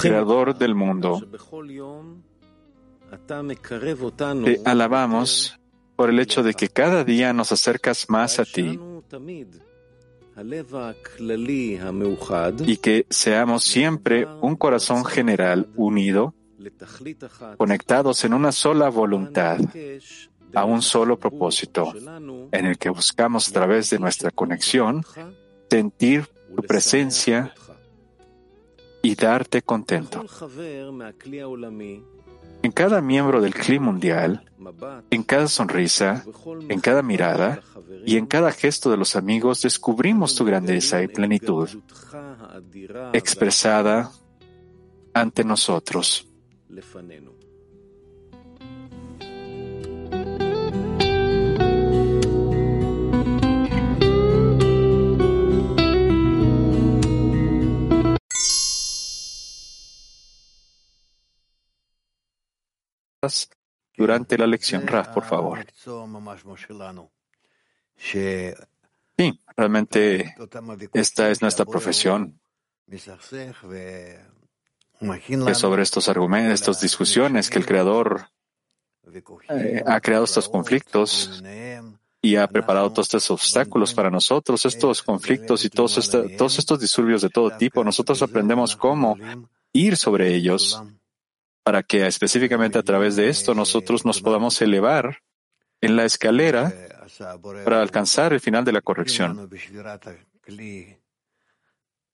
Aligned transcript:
Creador 0.00 0.58
del 0.58 0.74
mundo, 0.74 1.22
te 4.44 4.60
alabamos 4.64 5.58
por 5.94 6.10
el 6.10 6.18
hecho 6.18 6.42
de 6.42 6.54
que 6.54 6.68
cada 6.68 7.04
día 7.04 7.32
nos 7.32 7.52
acercas 7.52 8.10
más 8.10 8.40
a 8.40 8.44
ti 8.44 8.80
y 12.66 12.76
que 12.78 13.06
seamos 13.10 13.62
siempre 13.64 14.26
un 14.40 14.56
corazón 14.56 15.04
general 15.04 15.68
unido, 15.76 16.34
conectados 17.56 18.24
en 18.24 18.34
una 18.34 18.50
sola 18.50 18.88
voluntad, 18.88 19.58
a 20.52 20.64
un 20.64 20.82
solo 20.82 21.16
propósito, 21.16 21.92
en 22.50 22.66
el 22.66 22.76
que 22.76 22.90
buscamos 22.90 23.48
a 23.48 23.52
través 23.52 23.90
de 23.90 24.00
nuestra 24.00 24.32
conexión 24.32 25.04
sentir 25.70 26.26
tu 26.56 26.62
presencia 26.62 27.54
y 29.02 29.14
darte 29.14 29.62
contento. 29.62 30.24
En 32.62 32.72
cada 32.72 33.00
miembro 33.00 33.40
del 33.40 33.54
CLI 33.54 33.78
mundial, 33.78 34.44
en 35.10 35.22
cada 35.22 35.46
sonrisa, 35.46 36.24
en 36.68 36.80
cada 36.80 37.02
mirada 37.02 37.62
y 38.04 38.16
en 38.16 38.26
cada 38.26 38.50
gesto 38.52 38.90
de 38.90 38.96
los 38.96 39.14
amigos 39.14 39.62
descubrimos 39.62 40.34
tu 40.34 40.44
grandeza 40.44 41.02
y 41.02 41.08
plenitud 41.08 41.68
expresada 43.12 44.10
ante 45.14 45.44
nosotros. 45.44 46.26
Durante 63.96 64.38
la 64.38 64.46
lección. 64.46 64.86
Raf, 64.86 65.08
por 65.08 65.24
favor. 65.24 65.66
Sí, 67.96 68.52
realmente 69.56 70.36
esta 70.92 71.30
es 71.30 71.42
nuestra 71.42 71.64
profesión. 71.64 72.38
Que 72.88 74.24
sobre 75.54 75.82
estos 75.82 76.08
argumentos, 76.08 76.54
estas 76.54 76.80
discusiones, 76.80 77.50
que 77.50 77.58
el 77.58 77.66
Creador 77.66 78.28
eh, 79.48 79.82
ha 79.86 80.00
creado 80.00 80.24
estos 80.24 80.48
conflictos 80.48 81.42
y 82.20 82.36
ha 82.36 82.46
preparado 82.46 82.90
todos 82.90 83.06
estos 83.06 83.30
obstáculos 83.30 83.94
para 83.94 84.10
nosotros, 84.10 84.64
estos 84.64 85.02
conflictos 85.02 85.64
y 85.64 85.70
todos, 85.70 86.10
todos 86.36 86.58
estos 86.58 86.80
disturbios 86.80 87.22
de 87.22 87.30
todo 87.30 87.56
tipo. 87.56 87.84
Nosotros 87.84 88.22
aprendemos 88.22 88.76
cómo 88.76 89.16
ir 89.72 89.96
sobre 89.96 90.34
ellos 90.34 90.82
para 91.68 91.82
que 91.82 92.06
específicamente 92.06 92.78
a 92.78 92.82
través 92.82 93.14
de 93.16 93.28
esto 93.28 93.54
nosotros 93.54 94.06
nos 94.06 94.22
podamos 94.22 94.58
elevar 94.62 95.18
en 95.82 95.96
la 95.96 96.06
escalera 96.06 96.72
para 97.62 97.82
alcanzar 97.82 98.32
el 98.32 98.40
final 98.40 98.64
de 98.64 98.72
la 98.72 98.80
corrección. 98.80 99.50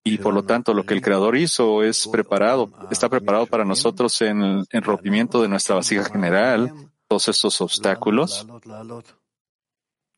Y 0.02 0.19
por 0.19 0.34
lo 0.34 0.42
tanto, 0.42 0.75
lo 0.75 0.84
que 0.84 0.94
el 0.94 1.00
Creador 1.00 1.36
hizo 1.36 1.84
es 1.84 2.08
preparado, 2.08 2.69
está 2.91 3.08
preparado 3.08 3.47
para 3.47 3.64
nosotros 3.64 4.20
en 4.22 4.64
el 4.69 4.82
rompimiento 4.82 5.41
de 5.41 5.47
nuestra 5.47 5.77
vasija 5.77 6.02
general, 6.02 6.72
todos 7.06 7.28
estos 7.28 7.60
obstáculos, 7.60 8.44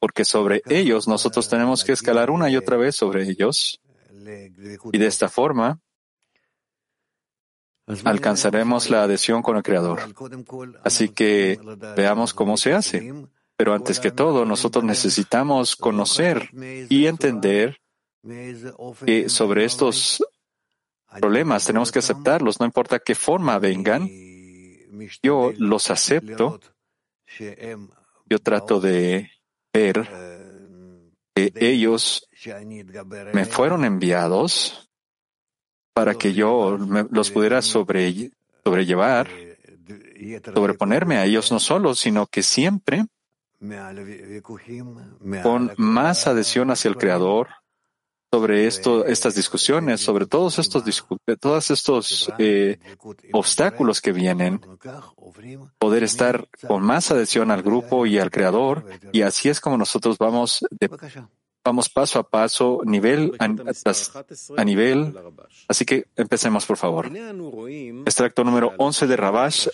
porque 0.01 0.25
sobre 0.25 0.63
ellos 0.65 1.07
nosotros 1.07 1.47
tenemos 1.47 1.85
que 1.85 1.93
escalar 1.93 2.31
una 2.31 2.49
y 2.49 2.57
otra 2.57 2.79
vez 2.79 2.97
sobre 2.97 3.29
ellos. 3.29 3.83
Y 4.95 4.97
de 4.97 5.07
esta 5.07 5.29
forma, 5.29 5.79
alcanzaremos 8.05 8.91
la 8.91 9.05
adhesión 9.05 9.43
con 9.43 9.57
el 9.57 9.63
Creador. 9.63 10.01
Así 10.85 11.09
que 11.11 11.59
veamos 11.97 12.35
cómo 12.35 12.57
se 12.57 12.75
hace. 12.75 13.13
Pero 13.57 13.73
antes 13.75 14.01
que 14.01 14.11
todo, 14.11 14.45
nosotros 14.45 14.85
necesitamos 14.85 15.77
conocer 15.77 16.51
y 16.89 17.07
entender 17.07 17.81
que 19.05 19.29
sobre 19.29 19.65
estos 19.65 20.23
problemas 21.21 21.65
tenemos 21.65 21.91
que 21.91 22.01
aceptarlos, 22.01 22.61
no 22.61 22.67
importa 22.67 22.99
qué 22.99 23.15
forma 23.15 23.59
vengan. 23.59 24.09
Yo 25.23 25.53
los 25.57 25.91
acepto. 25.91 26.61
Yo 28.29 28.39
trato 28.41 28.81
de 28.81 29.31
ver 29.73 30.09
que 31.35 31.53
ellos 31.57 32.29
me 33.33 33.45
fueron 33.45 33.85
enviados 33.85 34.86
para 35.97 36.15
que 36.15 36.35
yo 36.35 36.77
los 37.11 37.31
pudiera 37.31 37.63
sobrellevar, 37.63 39.31
sobreponerme 40.55 41.17
a 41.17 41.25
ellos 41.25 41.51
no 41.51 41.59
solo, 41.59 41.95
sino 41.95 42.27
que 42.27 42.43
siempre 42.43 43.07
con 45.43 45.73
más 45.79 46.27
adhesión 46.27 46.71
hacia 46.71 46.91
el 46.91 46.99
Creador 46.99 47.49
sobre 48.31 48.67
estas 48.67 49.35
discusiones, 49.35 50.03
sobre 50.03 50.27
todos 50.27 50.59
estos, 50.59 50.85
todos 51.41 51.71
estos 51.71 52.31
eh, 52.37 52.79
obstáculos 53.33 54.03
que 54.03 54.13
vienen, 54.13 54.61
poder 55.79 56.03
estar 56.03 56.47
con 56.69 56.83
más 56.83 57.11
adhesión 57.11 57.51
al 57.51 57.63
grupo 57.63 58.05
y 58.05 58.19
al 58.19 58.31
Creador, 58.31 58.85
y 59.13 59.23
así 59.23 59.49
es 59.49 59.61
como 59.61 59.79
nosotros 59.79 60.19
vamos 60.19 60.63
de 60.71 60.91
Vamos 61.67 61.89
paso 61.89 62.21
a 62.21 62.23
paso, 62.23 62.81
nivel 62.85 63.33
a, 63.41 64.65
nivel. 64.65 65.13
Así 65.67 65.85
que 65.85 66.07
empecemos, 66.15 66.65
por 66.65 66.77
favor. 66.77 67.11
Extracto 68.07 68.45
número 68.45 68.73
11 68.79 69.09
de 69.09 69.17
Rabash. 69.17 69.69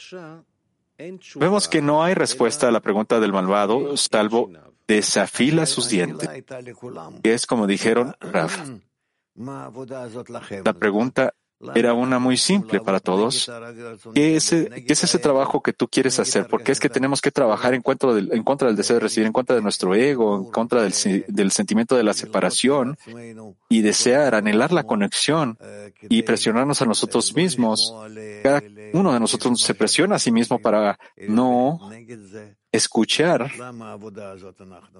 Vemos 1.35 1.69
que 1.69 1.83
no 1.83 2.03
hay 2.03 2.15
respuesta 2.15 2.69
a 2.69 2.71
la 2.71 2.81
pregunta 2.81 3.21
del 3.21 3.35
malvado, 3.35 3.95
salvo 3.99 4.51
desafila 4.89 5.67
sus 5.67 5.91
dientes. 5.91 6.31
Que 7.23 7.35
es 7.35 7.47
como 7.47 7.67
dijeron 7.67 8.17
Raf. 8.21 8.59
La 9.35 10.73
pregunta 10.75 11.35
era 11.75 11.95
una 11.95 12.19
muy 12.19 12.37
simple 12.37 12.81
para 12.81 13.01
todos. 13.01 13.51
¿Qué 14.15 14.37
es, 14.37 14.53
ese 14.53 15.19
trabajo 15.19 15.63
que 15.63 15.73
tú 15.73 15.89
quieres 15.89 16.19
hacer? 16.19 16.47
Porque 16.49 16.73
es 16.73 16.81
que 16.81 16.89
tenemos 16.89 17.21
que 17.21 17.31
trabajar 17.31 17.75
en 17.75 17.83
contra, 17.83 18.13
del, 18.13 18.77
deseo 18.77 18.97
de 18.97 19.01
recibir, 19.01 19.27
en 19.27 19.33
contra 19.33 19.57
de 19.57 19.63
nuestro 19.63 19.95
ego, 19.95 20.37
en 20.37 20.51
contra 20.51 20.83
del, 20.83 20.93
del 21.29 21.51
sentimiento 21.51 21.97
de 21.97 22.03
la 22.03 22.15
separación 22.15 22.97
y 23.69 23.83
desear, 23.83 24.35
anhelar 24.35 24.73
la 24.73 24.85
conexión 24.85 25.59
y 26.09 26.23
presionarnos 26.23 26.83
a 26.83 26.87
nosotros 26.87 27.35
mismos. 27.35 27.95
Cada 28.43 28.63
uno 28.93 29.13
de 29.13 29.21
nosotros 29.21 29.61
se 29.61 29.75
presiona 29.75 30.17
a 30.17 30.19
sí 30.19 30.33
mismo 30.33 30.59
para 30.59 30.99
no 31.29 31.91
escuchar 32.73 33.51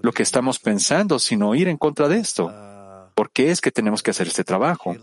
lo 0.03 0.13
que 0.13 0.23
estamos 0.23 0.59
pensando, 0.59 1.19
sino 1.19 1.55
ir 1.55 1.69
en 1.69 1.79
contra 1.79 2.09
de 2.09 2.19
esto. 2.19 2.53
¿Por 3.15 3.31
qué 3.31 3.51
es 3.51 3.61
que 3.61 3.71
tenemos 3.71 4.03
que 4.03 4.11
hacer 4.11 4.27
este 4.27 4.45
trabajo? 4.45 4.97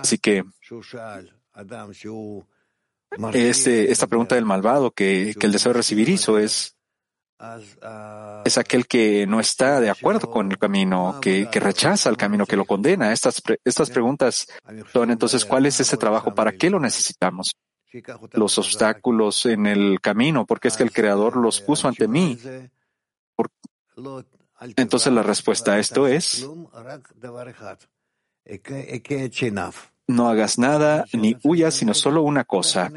Así 0.00 0.18
que 0.18 0.44
este, 3.32 3.90
esta 3.90 4.06
pregunta 4.06 4.34
del 4.34 4.44
malvado 4.44 4.90
que, 4.90 5.34
el 5.40 5.52
deseo 5.52 5.72
de 5.72 5.78
recibir 5.78 6.08
hizo 6.08 6.38
es, 6.38 6.76
es 8.44 8.58
aquel 8.58 8.86
que 8.86 9.26
no 9.26 9.40
está 9.40 9.80
de 9.80 9.90
acuerdo 9.90 10.30
con 10.30 10.50
el 10.50 10.58
camino, 10.58 11.18
que, 11.20 11.48
rechaza 11.54 12.10
el 12.10 12.16
camino, 12.16 12.46
que 12.46 12.56
lo 12.56 12.64
condena. 12.64 13.12
Estas, 13.12 13.42
estas 13.64 13.90
preguntas 13.90 14.46
son 14.92 15.10
entonces, 15.10 15.44
¿cuál 15.44 15.66
es 15.66 15.80
ese 15.80 15.96
trabajo? 15.96 16.34
¿Para 16.34 16.52
qué 16.52 16.70
lo 16.70 16.80
necesitamos? 16.80 17.56
Los 18.32 18.58
obstáculos 18.58 19.46
en 19.46 19.66
el 19.66 20.00
camino, 20.00 20.44
porque 20.44 20.68
es 20.68 20.76
que 20.76 20.82
el 20.82 20.92
Creador 20.92 21.36
los 21.36 21.60
puso 21.62 21.88
ante 21.88 22.06
mí. 22.06 22.38
Entonces 24.76 25.12
la 25.12 25.22
respuesta 25.22 25.74
a 25.74 25.78
esto 25.78 26.06
es, 26.06 26.48
no 30.08 30.28
hagas 30.28 30.58
nada 30.58 31.04
ni 31.12 31.36
huyas, 31.44 31.74
sino 31.74 31.94
solo 31.94 32.22
una 32.22 32.44
cosa. 32.44 32.90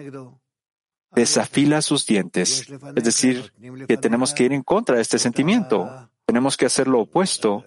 Desafila 1.11 1.81
sus 1.81 2.05
dientes. 2.05 2.67
Es 2.95 3.03
decir, 3.03 3.51
que 3.87 3.97
tenemos 3.97 4.33
que 4.33 4.43
ir 4.43 4.53
en 4.53 4.63
contra 4.63 4.95
de 4.95 5.01
este 5.01 5.19
sentimiento. 5.19 6.09
Tenemos 6.25 6.55
que 6.55 6.65
hacer 6.65 6.87
lo 6.87 7.01
opuesto 7.01 7.65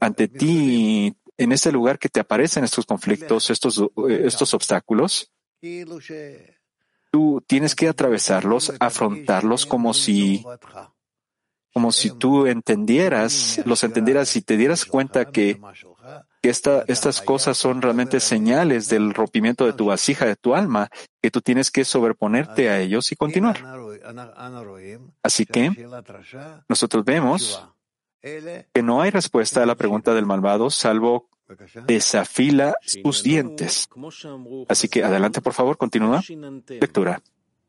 ante 0.00 0.26
ti 0.26 1.14
en 1.38 1.52
ese 1.52 1.70
lugar 1.70 1.98
que 1.98 2.08
te 2.08 2.20
aparecen 2.20 2.64
estos 2.64 2.84
conflictos, 2.84 3.48
estos, 3.50 3.80
estos 4.08 4.54
obstáculos. 4.54 5.30
Tú 7.12 7.42
tienes 7.46 7.74
que 7.76 7.88
atravesarlos, 7.88 8.72
afrontarlos 8.80 9.66
como 9.66 9.94
si 9.94 10.44
como 11.72 11.92
si 11.92 12.10
tú 12.10 12.46
entendieras, 12.46 13.60
los 13.64 13.84
entendieras 13.84 14.34
y 14.36 14.42
te 14.42 14.56
dieras 14.56 14.84
cuenta 14.84 15.26
que, 15.26 15.60
estas 16.42 17.20
cosas 17.20 17.58
son 17.58 17.82
realmente 17.82 18.18
señales 18.18 18.88
del 18.88 19.12
rompimiento 19.12 19.66
de 19.66 19.74
tu 19.74 19.86
vasija, 19.86 20.24
de 20.24 20.36
tu 20.36 20.54
alma, 20.54 20.88
que 21.20 21.30
tú 21.30 21.42
tienes 21.42 21.70
que 21.70 21.84
sobreponerte 21.84 22.70
a 22.70 22.80
ellos 22.80 23.12
y 23.12 23.16
continuar. 23.16 23.58
Así 25.22 25.44
que 25.44 25.70
nosotros 26.68 27.04
vemos 27.04 27.62
que 28.22 28.82
no 28.82 29.02
hay 29.02 29.10
respuesta 29.10 29.62
a 29.62 29.66
la 29.66 29.74
pregunta 29.74 30.14
del 30.14 30.26
malvado 30.26 30.70
salvo 30.70 31.28
desafila 31.86 32.74
sus 32.82 33.22
dientes. 33.22 33.88
Así 34.68 34.88
que 34.88 35.04
adelante, 35.04 35.40
por 35.40 35.52
favor, 35.52 35.76
continúa. 35.76 36.22
Lectura. 36.68 37.22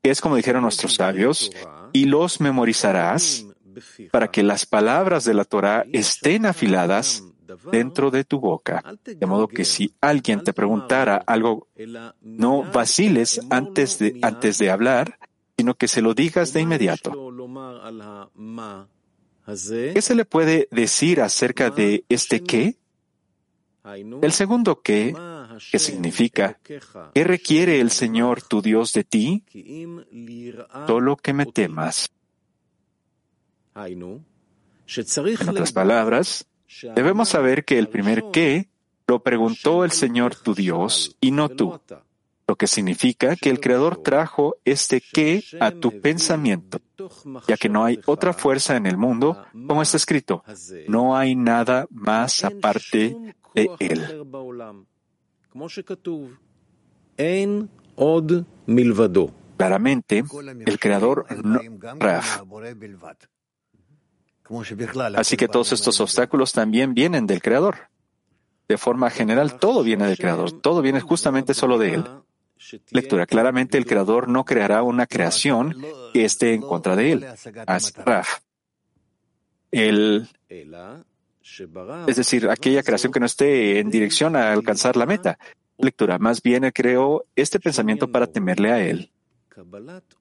Es 0.04 0.20
como 0.22 0.36
dijeron 0.36 0.64
nuestros 0.64 0.96
sabios, 0.96 1.52
y 1.94 2.06
los 2.06 2.42
memorizarás 2.42 3.46
para 4.12 4.30
que 4.30 4.44
las 4.44 4.66
palabras 4.66 5.24
de 5.26 5.34
la 5.34 5.46
Torah 5.46 5.86
estén 5.92 6.46
afiladas 6.46 7.24
dentro 7.72 8.12
de 8.12 8.24
tu 8.24 8.40
boca. 8.40 8.84
De 9.04 9.26
modo 9.26 9.48
que 9.48 9.66
si 9.66 9.94
alguien 10.02 10.44
te 10.44 10.54
preguntara 10.54 11.18
algo, 11.26 11.68
no 12.22 12.64
vaciles 12.64 13.42
antes 13.50 14.00
de, 14.00 14.20
antes 14.22 14.58
de 14.58 14.72
hablar, 14.72 15.18
sino 15.58 15.76
que 15.76 15.88
se 15.88 16.02
lo 16.02 16.14
digas 16.14 16.54
de 16.54 16.62
inmediato. 16.62 17.12
¿Qué 19.46 20.02
se 20.02 20.16
le 20.16 20.26
puede 20.26 20.68
decir 20.72 21.22
acerca 21.22 21.70
de 21.70 22.06
este 22.10 22.42
qué? 22.44 22.78
El 24.22 24.32
segundo 24.32 24.82
qué, 24.82 25.16
que 25.72 25.80
significa, 25.80 26.60
¿qué 26.64 27.24
requiere 27.24 27.82
el 27.82 27.90
Señor 27.90 28.44
tu 28.44 28.62
Dios 28.62 28.94
de 28.94 29.04
ti? 29.04 29.44
Solo 30.88 31.18
que 31.18 31.34
me 31.34 31.48
temas. 31.48 32.12
En 33.74 35.50
otras 35.50 35.72
palabras, 35.72 36.46
debemos 36.96 37.30
saber 37.30 37.66
que 37.66 37.80
el 37.80 37.88
primer 37.88 38.26
qué 38.32 38.70
lo 39.08 39.22
preguntó 39.24 39.84
el 39.84 39.92
Señor 39.92 40.36
tu 40.36 40.54
Dios 40.54 41.18
y 41.20 41.32
no 41.32 41.50
tú, 41.50 41.80
lo 42.48 42.56
que 42.56 42.68
significa 42.68 43.36
que 43.36 43.50
el 43.50 43.60
Creador 43.60 43.98
trajo 43.98 44.58
este 44.66 45.02
qué 45.02 45.44
a 45.60 45.72
tu 45.72 46.02
pensamiento, 46.02 46.80
ya 47.48 47.58
que 47.58 47.70
no 47.70 47.86
hay 47.86 48.00
otra 48.06 48.34
fuerza 48.34 48.76
en 48.76 48.86
el 48.86 48.98
mundo, 48.98 49.44
como 49.68 49.82
está 49.82 49.98
escrito, 49.98 50.44
no 50.88 51.16
hay 51.16 51.36
nada 51.36 51.88
más 51.90 52.44
aparte 52.44 53.18
de 53.56 53.70
Él. 53.80 54.26
Claramente, 59.58 60.24
el 60.66 60.80
Creador 60.80 61.26
no, 61.44 61.60
Raf, 62.00 62.42
Así 65.16 65.38
que 65.38 65.48
todos 65.48 65.72
estos 65.72 66.00
obstáculos 66.02 66.54
también 66.54 66.94
vienen 66.94 67.28
del 67.28 67.42
Creador. 67.42 67.90
De 68.68 68.78
forma 68.78 69.10
general, 69.10 69.60
todo 69.60 69.84
viene 69.84 70.08
del 70.08 70.18
Creador, 70.18 70.62
todo 70.62 70.82
viene 70.82 71.02
justamente 71.02 71.54
solo 71.54 71.78
de 71.78 71.96
Él. 71.96 72.06
Lectura. 72.92 73.26
Claramente 73.26 73.78
el 73.78 73.86
Creador 73.86 74.28
no 74.28 74.46
creará 74.46 74.84
una 74.84 75.08
creación 75.08 75.76
que 76.14 76.26
esté 76.26 76.54
en 76.54 76.62
contra 76.62 76.96
de 76.96 77.12
Él. 77.12 77.26
Asraf. 77.66 78.40
El, 79.72 80.28
es 82.08 82.16
decir, 82.16 82.50
aquella 82.50 82.84
creación 82.84 83.12
que 83.12 83.20
no 83.20 83.26
esté 83.26 83.80
en 83.80 83.90
dirección 83.90 84.36
a 84.36 84.52
alcanzar 84.52 84.96
la 84.96 85.06
meta. 85.06 85.38
Lectura. 85.78 86.20
Más 86.20 86.42
bien 86.42 86.70
creó 86.74 87.26
este 87.36 87.60
pensamiento 87.60 88.12
para 88.12 88.28
temerle 88.28 88.72
a 88.72 88.86
Él. 88.86 89.12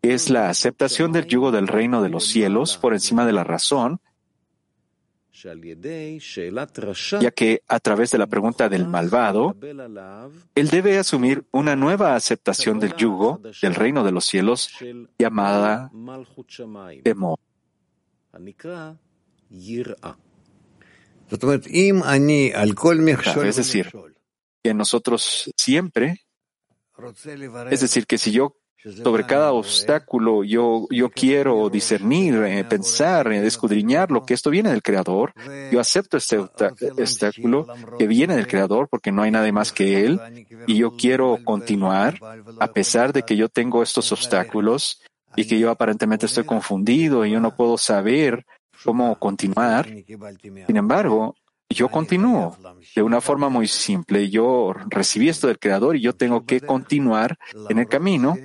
Es 0.03 0.31
la 0.31 0.49
aceptación 0.49 1.12
del 1.12 1.26
yugo 1.26 1.53
del 1.53 1.69
reino 1.69 2.03
de 2.03 2.09
los 2.09 2.25
cielos 2.25 2.79
por 2.79 2.94
encima 2.94 3.26
de 3.26 3.33
la 3.33 3.44
razón 3.44 4.00
ya 7.20 7.31
que 7.31 7.62
a 7.69 7.81
través 7.81 8.10
de 8.10 8.19
la 8.19 8.26
pregunta 8.26 8.69
del 8.69 8.87
malvado, 8.87 9.56
él 10.54 10.69
debe 10.69 10.98
asumir 10.98 11.44
una 11.50 11.76
nueva 11.76 12.14
aceptación 12.14 12.78
del 12.78 12.94
yugo 12.94 13.40
del 13.62 13.75
reino 13.75 14.04
de 14.04 14.12
los 14.12 14.25
cielos 14.25 14.70
llamada 15.19 15.90
temor. 17.02 17.38
Es 23.48 23.56
decir, 23.56 23.90
que 24.62 24.75
nosotros 24.75 25.50
siempre, 25.56 26.20
es 27.70 27.81
decir, 27.81 28.06
que 28.06 28.19
si 28.19 28.32
yo 28.32 28.60
sobre 29.03 29.27
cada 29.27 29.53
obstáculo 29.53 30.44
yo, 30.44 30.87
yo 30.91 31.11
quiero 31.11 31.69
discernir, 31.69 32.35
eh, 32.44 32.65
pensar, 32.65 33.31
eh, 33.32 33.47
escudriñar 33.47 34.11
lo 34.11 34.25
que 34.25 34.35
esto 34.35 34.50
viene 34.50 34.71
del 34.71 34.82
Creador. 34.82 35.32
Yo 35.71 35.81
acepto 35.81 36.17
este 36.17 36.38
obstáculo 36.38 37.67
que 37.99 38.06
viene 38.06 38.37
del 38.37 38.47
Creador 38.47 38.88
porque 38.88 39.12
no 39.12 39.23
hay 39.23 39.31
nadie 39.31 39.53
más 39.53 39.73
que 39.73 40.05
Él 40.05 40.21
y 40.67 40.77
yo 40.77 40.97
quiero 40.97 41.38
continuar 41.44 42.19
a 42.59 42.69
pesar 42.69 43.12
de 43.12 43.23
que 43.23 43.37
yo 43.37 43.49
tengo 43.49 43.82
estos 43.82 44.12
obstáculos 44.12 45.03
y 45.37 45.47
que 45.47 45.59
yo 45.59 45.71
aparentemente 45.71 46.26
estoy 46.26 46.44
confundido 46.44 47.25
y 47.25 47.33
yo 47.33 47.41
no 47.41 47.55
puedo 47.55 47.79
saber 47.79 48.47
cómo 48.85 49.19
continuar. 49.19 49.87
Sin 50.67 50.76
embargo, 50.76 51.35
yo 51.69 51.88
continúo 51.88 52.56
de 52.97 53.03
una 53.03 53.21
forma 53.21 53.49
muy 53.49 53.69
simple. 53.69 54.29
Yo 54.29 54.75
recibí 54.88 55.29
esto 55.29 55.47
del 55.47 55.59
Creador 55.59 55.97
y 55.97 56.00
yo 56.00 56.15
tengo 56.15 56.44
que 56.44 56.61
continuar 56.61 57.38
en 57.69 57.79
el 57.79 57.87
camino 57.87 58.37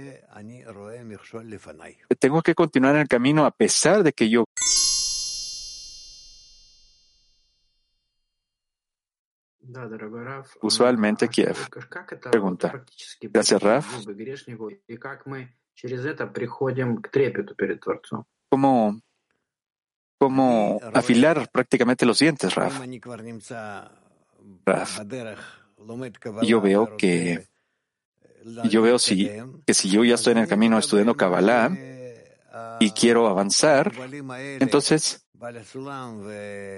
tengo 2.20 2.42
que 2.42 2.56
continuar 2.56 2.96
en 2.96 3.02
el 3.02 3.08
camino 3.08 3.46
a 3.46 3.52
pesar 3.52 4.04
de 4.04 4.14
que 4.14 4.30
yo 4.30 4.46
Usualmente 10.62 11.28
Kiev. 11.28 11.56
Pregunta. 12.32 12.84
Gracias, 13.22 13.62
Raf. 13.62 14.06
¿Cómo, 18.50 19.02
cómo 20.18 20.80
afilar 20.94 21.50
prácticamente 21.52 22.06
los 22.06 22.20
dientes, 22.20 22.56
Raf? 22.56 22.80
Raf. 24.66 25.00
Yo 26.44 26.62
veo 26.62 26.96
que 26.96 27.48
yo 28.69 28.81
veo 28.81 29.00
si, 29.00 29.30
que 29.65 29.74
si 29.74 29.89
yo 29.89 30.03
ya 30.03 30.15
estoy 30.15 30.33
en 30.33 30.39
el 30.39 30.47
camino 30.47 30.77
estudiando 30.77 31.15
Kabbalah 31.15 31.71
y 32.80 32.92
quiero 32.92 33.27
avanzar, 33.27 33.92
entonces 34.59 35.25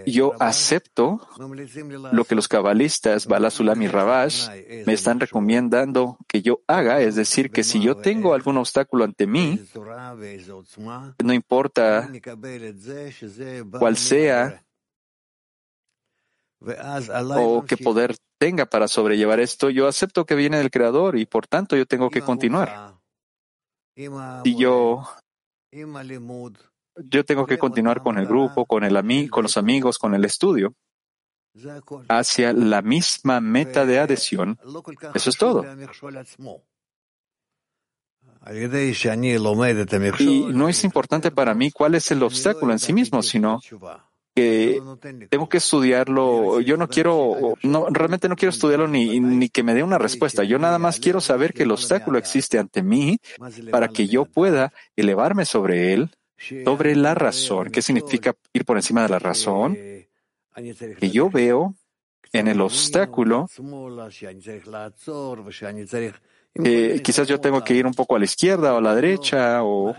yo 0.06 0.34
acepto 0.40 1.22
lo 2.12 2.26
que 2.26 2.36
los 2.36 2.48
cabalistas 2.48 3.28
Balasulam 3.28 3.82
y 3.82 3.88
Rabash 3.88 4.50
me 4.86 4.94
están 4.94 5.20
recomendando 5.20 6.18
que 6.28 6.42
yo 6.42 6.62
haga, 6.68 7.02
es 7.02 7.16
decir, 7.16 7.52
que 7.52 7.64
si 7.64 7.82
yo 7.82 7.98
tengo 7.98 8.34
algún 8.34 8.58
obstáculo 8.58 9.04
ante 9.04 9.28
mí, 9.28 9.60
no 11.24 11.34
importa 11.34 12.10
cuál 13.80 13.98
sea 13.98 14.64
o 17.36 17.64
qué 17.66 17.78
poder 17.78 18.16
tenga 18.38 18.66
para 18.66 18.88
sobrellevar 18.88 19.40
esto, 19.40 19.70
yo 19.70 19.88
acepto 19.88 20.26
que 20.26 20.36
viene 20.36 20.58
del 20.58 20.72
Creador 20.72 21.18
y 21.18 21.26
por 21.26 21.48
tanto 21.48 21.76
yo 21.76 21.86
tengo 21.86 22.10
que 22.10 22.22
continuar. 22.22 22.96
Y 24.44 24.56
yo, 24.56 25.08
yo 26.96 27.26
tengo 27.26 27.46
que 27.46 27.58
continuar 27.58 28.04
con 28.04 28.18
el 28.18 28.28
grupo, 28.28 28.66
con, 28.66 28.84
el 28.84 29.30
con 29.30 29.44
los 29.44 29.58
amigos, 29.58 29.98
con 29.98 30.14
el 30.14 30.24
estudio, 30.26 30.74
hacia 32.08 32.54
la 32.54 32.82
misma 32.82 33.42
meta 33.42 33.86
de 33.86 34.00
adhesión. 34.00 34.60
Eso 35.16 35.30
es 35.30 35.38
todo. 35.38 35.66
Y 40.24 40.46
no 40.54 40.70
es 40.70 40.84
importante 40.84 41.32
para 41.32 41.54
mí 41.54 41.72
cuál 41.72 41.96
es 41.96 42.12
el 42.12 42.24
obstáculo 42.24 42.72
en 42.72 42.80
sí 42.80 42.94
mismo, 42.94 43.22
sino 43.22 43.60
que 44.38 44.80
tengo 45.30 45.50
que 45.50 45.58
estudiarlo. 45.58 46.62
Yo 46.62 46.78
no 46.78 46.88
quiero, 46.88 47.56
no, 47.64 47.88
realmente 47.90 48.30
no 48.30 48.36
quiero 48.36 48.52
estudiarlo 48.52 48.88
ni, 48.88 49.20
ni 49.20 49.50
que 49.50 49.64
me 49.64 49.74
dé 49.74 49.82
una 49.82 49.98
respuesta. 49.98 50.44
Yo 50.44 50.60
nada 50.60 50.78
más 50.78 51.00
quiero 51.00 51.22
saber 51.22 51.54
que 51.54 51.64
el 51.64 51.72
obstáculo 51.72 52.20
existe 52.20 52.60
ante 52.60 52.84
mí 52.84 53.18
para 53.72 53.88
que 53.88 54.08
yo 54.08 54.26
pueda 54.26 54.72
elevarme 54.96 55.46
sobre 55.46 55.94
él, 55.94 56.12
sobre 56.64 56.96
la 56.96 57.16
razón. 57.16 57.72
¿Qué 57.72 57.82
significa 57.82 58.36
ir 58.54 58.64
por 58.64 58.78
encima 58.78 59.02
de 59.02 59.10
la 59.10 59.20
razón? 59.20 59.76
Que 59.76 61.10
yo 61.12 61.32
veo 61.32 61.74
en 62.32 62.48
el 62.48 62.62
obstáculo 62.62 63.48
que 66.54 67.02
quizás 67.04 67.28
yo 67.28 67.40
tengo 67.40 67.64
que 67.64 67.74
ir 67.74 67.88
un 67.88 67.94
poco 67.94 68.16
a 68.16 68.20
la 68.20 68.26
izquierda 68.26 68.74
o 68.76 68.78
a 68.78 68.82
la 68.82 68.94
derecha 68.94 69.64
o 69.64 69.96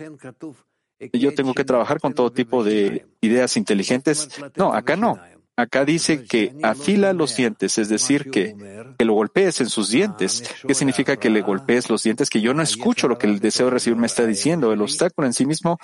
yo 1.12 1.34
tengo 1.34 1.54
que 1.54 1.64
trabajar 1.64 2.00
con 2.00 2.14
todo 2.14 2.32
tipo 2.32 2.64
de 2.64 3.06
ideas 3.20 3.56
inteligentes. 3.56 4.28
No, 4.56 4.72
acá 4.72 4.96
no. 4.96 5.18
Acá 5.56 5.84
dice 5.84 6.22
que 6.24 6.54
afila 6.62 7.12
los 7.12 7.36
dientes, 7.36 7.78
es 7.78 7.88
decir, 7.88 8.30
que, 8.30 8.54
que 8.96 9.04
lo 9.04 9.14
golpees 9.14 9.60
en 9.60 9.68
sus 9.68 9.90
dientes. 9.90 10.44
¿Qué 10.64 10.72
significa 10.72 11.16
que 11.16 11.30
le 11.30 11.40
golpees 11.40 11.90
los 11.90 12.04
dientes? 12.04 12.30
Que 12.30 12.40
yo 12.40 12.54
no 12.54 12.62
escucho 12.62 13.08
lo 13.08 13.18
que 13.18 13.26
el 13.26 13.40
deseo 13.40 13.66
de 13.66 13.72
recibir 13.72 13.98
me 13.98 14.06
está 14.06 14.24
diciendo. 14.24 14.72
El 14.72 14.82
obstáculo 14.82 15.26
en 15.26 15.32
sí 15.32 15.46
mismo 15.46 15.76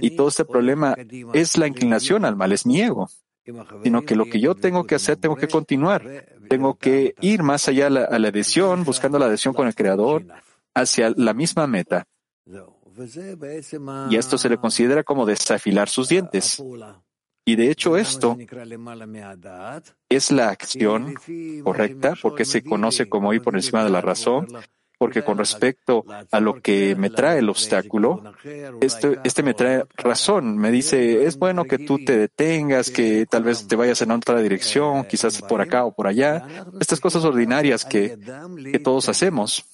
y 0.00 0.16
todo 0.16 0.26
este 0.26 0.44
problema 0.44 0.96
es 1.34 1.56
la 1.56 1.68
inclinación 1.68 2.24
al 2.24 2.34
mal, 2.34 2.50
es 2.50 2.66
mi 2.66 2.80
ego. 2.80 3.08
Sino 3.84 4.02
que 4.02 4.16
lo 4.16 4.26
que 4.26 4.40
yo 4.40 4.56
tengo 4.56 4.84
que 4.84 4.96
hacer, 4.96 5.16
tengo 5.18 5.36
que 5.36 5.46
continuar. 5.46 6.26
Tengo 6.48 6.74
que 6.74 7.14
ir 7.20 7.44
más 7.44 7.68
allá 7.68 7.86
a 7.86 7.90
la, 7.90 8.04
a 8.04 8.18
la 8.18 8.28
adhesión, 8.28 8.82
buscando 8.82 9.20
la 9.20 9.26
adhesión 9.26 9.54
con 9.54 9.68
el 9.68 9.76
Creador, 9.76 10.24
hacia 10.74 11.12
la 11.16 11.32
misma 11.32 11.68
meta. 11.68 12.06
Y 14.10 14.16
esto 14.16 14.38
se 14.38 14.48
le 14.48 14.58
considera 14.58 15.02
como 15.02 15.26
desafilar 15.26 15.88
sus 15.88 16.08
dientes. 16.08 16.62
Y 17.44 17.56
de 17.56 17.70
hecho 17.70 17.96
esto 17.96 18.36
es 20.08 20.30
la 20.30 20.50
acción 20.50 21.14
correcta 21.64 22.14
porque 22.20 22.44
se 22.44 22.62
conoce 22.62 23.08
como 23.08 23.32
ir 23.32 23.42
por 23.42 23.56
encima 23.56 23.82
de 23.82 23.90
la 23.90 24.00
razón, 24.00 24.46
porque 24.96 25.24
con 25.24 25.36
respecto 25.36 26.04
a 26.30 26.38
lo 26.38 26.62
que 26.62 26.94
me 26.94 27.10
trae 27.10 27.40
el 27.40 27.48
obstáculo, 27.48 28.22
este, 28.80 29.18
este 29.24 29.42
me 29.42 29.54
trae 29.54 29.84
razón, 29.96 30.56
me 30.56 30.70
dice, 30.70 31.24
es 31.24 31.36
bueno 31.36 31.64
que 31.64 31.78
tú 31.78 31.98
te 32.04 32.16
detengas, 32.16 32.90
que 32.90 33.26
tal 33.26 33.42
vez 33.42 33.66
te 33.66 33.74
vayas 33.74 34.00
en 34.02 34.12
otra 34.12 34.40
dirección, 34.40 35.04
quizás 35.04 35.42
por 35.42 35.60
acá 35.60 35.84
o 35.84 35.92
por 35.92 36.06
allá, 36.06 36.46
estas 36.78 37.00
cosas 37.00 37.24
ordinarias 37.24 37.84
que 37.84 38.16
todos 38.84 39.08
hacemos. 39.08 39.71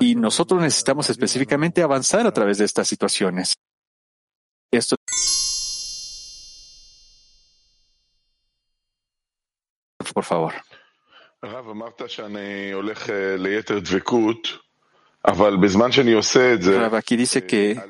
Y 0.00 0.14
nosotros 0.14 0.60
necesitamos 0.60 1.08
específicamente 1.10 1.82
avanzar 1.82 2.26
a 2.26 2.32
través 2.32 2.58
de 2.58 2.64
estas 2.64 2.88
situaciones. 2.88 3.56
Esto 4.70 4.96
por 10.12 10.24
favor. 10.24 10.54
Rav, 11.40 11.70
aquí 16.96 17.16
dice 17.16 17.46
que 17.46 17.80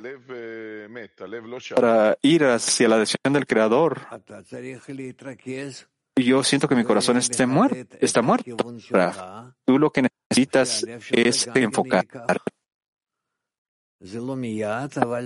para 1.74 2.18
ir 2.20 2.44
hacia 2.44 2.88
la 2.88 2.98
decisión 2.98 3.32
del 3.32 3.46
Creador, 3.46 4.06
yo 6.16 6.44
siento 6.44 6.68
que 6.68 6.74
mi 6.74 6.84
corazón 6.84 7.16
está 7.16 7.46
muerto. 7.46 7.96
Está 7.98 8.20
muerto. 8.20 8.56
Rav, 8.90 9.54
tú 9.64 9.78
lo 9.78 9.90
que 9.90 10.02
necesitas 10.38 10.84
es 11.10 11.48
enfocar, 11.54 12.06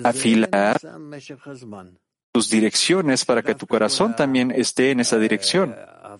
afilar 0.04 0.81
tus 2.33 2.49
direcciones 2.49 3.25
para 3.25 3.42
que 3.42 3.54
tu 3.54 3.66
corazón 3.66 4.16
también 4.16 4.50
esté 4.50 4.90
en 4.90 5.00
esa 5.00 5.19
dirección. 5.19 5.76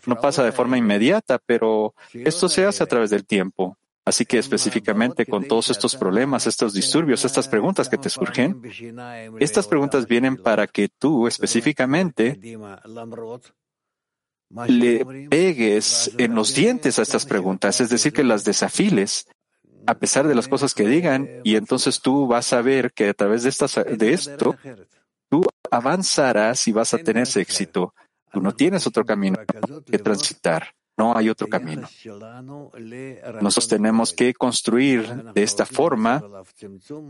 No 0.07 0.21
pasa 0.21 0.45
de 0.45 0.53
forma 0.53 0.77
inmediata, 0.77 1.39
pero 1.39 1.95
esto 2.13 2.49
se 2.49 2.67
hace 2.67 2.83
a 2.83 2.87
través 2.87 3.11
del 3.11 3.25
tiempo. 3.25 3.79
Así 4.05 4.27
que 4.27 4.39
específicamente 4.39 5.27
con 5.27 5.47
todos 5.47 5.71
estos 5.71 5.95
problemas, 5.95 6.49
estos 6.49 6.75
disturbios, 6.75 7.25
estas 7.25 7.47
preguntas 7.47 7.89
que 7.89 7.99
te 7.99 8.11
surgen, 8.11 8.61
estas 9.39 9.69
preguntas 9.69 10.09
vienen 10.09 10.37
para 10.37 10.67
que 10.67 10.89
tú 10.89 11.29
específicamente 11.29 12.39
le 14.67 15.29
pegues 15.29 16.11
en 16.19 16.35
los 16.35 16.55
dientes 16.55 16.99
a 16.99 17.03
estas 17.03 17.27
preguntas, 17.27 17.81
es 17.81 17.91
decir, 17.91 18.13
que 18.13 18.25
las 18.25 18.45
desafiles 18.45 19.27
a 19.87 19.95
pesar 19.95 20.27
de 20.27 20.35
las 20.35 20.49
cosas 20.49 20.75
que 20.75 20.87
digan, 20.87 21.29
y 21.43 21.57
entonces 21.57 22.01
tú 22.01 22.27
vas 22.27 22.53
a 22.53 22.63
ver 22.63 22.93
que 22.93 23.09
a 23.09 23.15
través 23.15 23.43
de, 23.43 23.49
estas, 23.49 23.75
de 23.75 24.13
esto, 24.13 24.57
tú 25.29 25.43
avanzarás 25.71 26.69
y 26.69 26.73
vas 26.73 26.95
a 26.95 26.99
tener 26.99 27.25
ese 27.25 27.41
éxito. 27.41 27.95
Tú 28.33 28.41
no 28.41 28.55
tienes 28.55 28.87
otro 28.87 29.05
camino 29.05 29.39
que 29.87 29.99
transitar. 29.99 30.75
No 30.97 31.17
hay 31.17 31.31
otro 31.31 31.49
camino. 31.49 31.89
Nosotros 33.41 33.69
tenemos 33.69 34.13
que 34.13 34.35
construir 34.35 35.33
de 35.33 35.43
esta 35.43 35.65
forma 35.65 36.23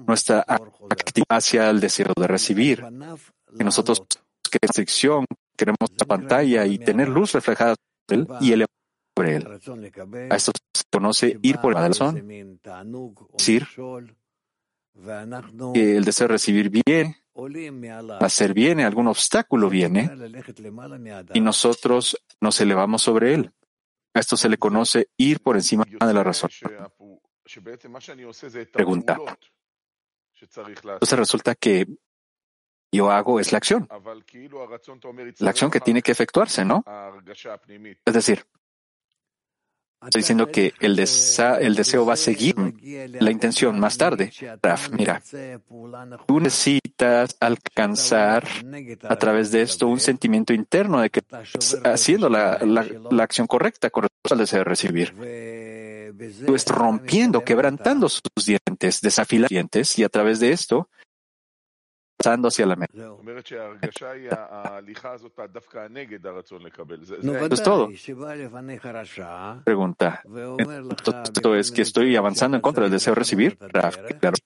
nuestra 0.06 0.44
actividad 0.48 1.38
hacia 1.38 1.68
el 1.68 1.80
deseo 1.80 2.12
de 2.16 2.26
recibir. 2.26 2.84
Que 3.56 3.64
nosotros 3.64 4.02
que 4.50 4.58
restricción, 4.60 5.24
queremos 5.62 5.92
la 5.96 6.06
pantalla 6.06 6.66
y 6.66 6.78
tener 6.78 7.08
luz 7.08 7.32
reflejada 7.32 7.76
y 8.40 8.52
el 8.52 8.66
sobre 9.16 9.36
él. 9.36 9.46
A 10.30 10.36
esto 10.36 10.52
se 10.74 10.84
conoce 10.90 11.38
ir 11.42 11.58
por 11.58 11.72
el 11.72 11.78
corazón, 11.78 12.16
decir 13.36 13.68
que 15.74 15.96
el 15.96 16.04
deseo 16.04 16.26
de 16.26 16.32
recibir 16.32 16.70
bien, 16.70 17.14
hacer 18.20 18.54
bien, 18.54 18.80
algún 18.80 19.06
obstáculo 19.06 19.70
viene 19.70 20.10
y 21.32 21.40
nosotros 21.40 22.16
nos 22.40 22.60
elevamos 22.60 23.02
sobre 23.02 23.34
él. 23.34 23.52
A 24.14 24.20
esto 24.20 24.36
se 24.36 24.48
le 24.48 24.58
conoce 24.58 25.08
ir 25.16 25.40
por 25.40 25.56
encima 25.56 25.84
de 25.84 26.12
la 26.12 26.24
razón. 26.24 26.50
Pregunta. 28.72 29.18
Entonces 30.40 31.18
resulta 31.18 31.54
que 31.54 31.86
yo 32.92 33.10
hago 33.10 33.40
es 33.40 33.52
la 33.52 33.58
acción. 33.58 33.88
La 35.38 35.50
acción 35.50 35.70
que 35.70 35.80
tiene 35.80 36.02
que 36.02 36.12
efectuarse, 36.12 36.64
¿no? 36.64 36.84
Es 38.04 38.14
decir, 38.14 38.44
Estoy 40.04 40.22
diciendo 40.22 40.48
que 40.48 40.74
el, 40.80 40.96
deseo 40.96 42.04
va 42.04 42.14
a 42.14 42.16
seguir 42.16 42.56
la 43.20 43.30
intención 43.30 43.78
más 43.78 43.96
tarde. 43.96 44.32
Raf, 44.60 44.90
mira, 44.90 45.22
tú 46.26 46.40
necesitas 46.40 47.36
alcanzar 47.38 48.44
a 49.08 49.16
través 49.16 49.52
de 49.52 49.62
esto 49.62 49.86
un 49.86 50.00
sentimiento 50.00 50.52
interno 50.52 51.00
de 51.00 51.10
que 51.10 51.20
estás 51.20 51.78
haciendo 51.84 52.28
la, 52.28 52.58
la, 52.58 53.22
acción 53.22 53.46
correcta 53.46 53.90
con 53.90 54.02
respecto 54.02 54.34
al 54.34 54.38
deseo 54.40 54.58
de 54.58 54.64
recibir. 54.64 55.14
Tú 56.46 56.56
estás 56.56 56.76
rompiendo, 56.76 57.44
quebrantando 57.44 58.08
sus 58.08 58.22
dientes, 58.44 59.00
desafilando 59.02 59.48
dientes 59.50 59.98
y 60.00 60.04
a 60.04 60.08
través 60.08 60.40
de 60.40 60.50
esto 60.50 60.88
pasando 62.22 62.48
hacia 62.48 62.66
la 62.66 62.76
meta. 62.76 62.92
Eso 67.36 67.54
es 67.54 67.62
todo. 67.62 67.90
Pregunta. 69.64 70.22
Esto 71.24 71.54
es 71.54 71.70
que 71.72 71.82
estoy 71.82 72.16
avanzando 72.16 72.56
en 72.56 72.60
contra 72.60 72.84
del 72.84 72.92
deseo 72.92 73.14
de 73.14 73.18
recibir. 73.18 73.58
Claro. 73.58 74.36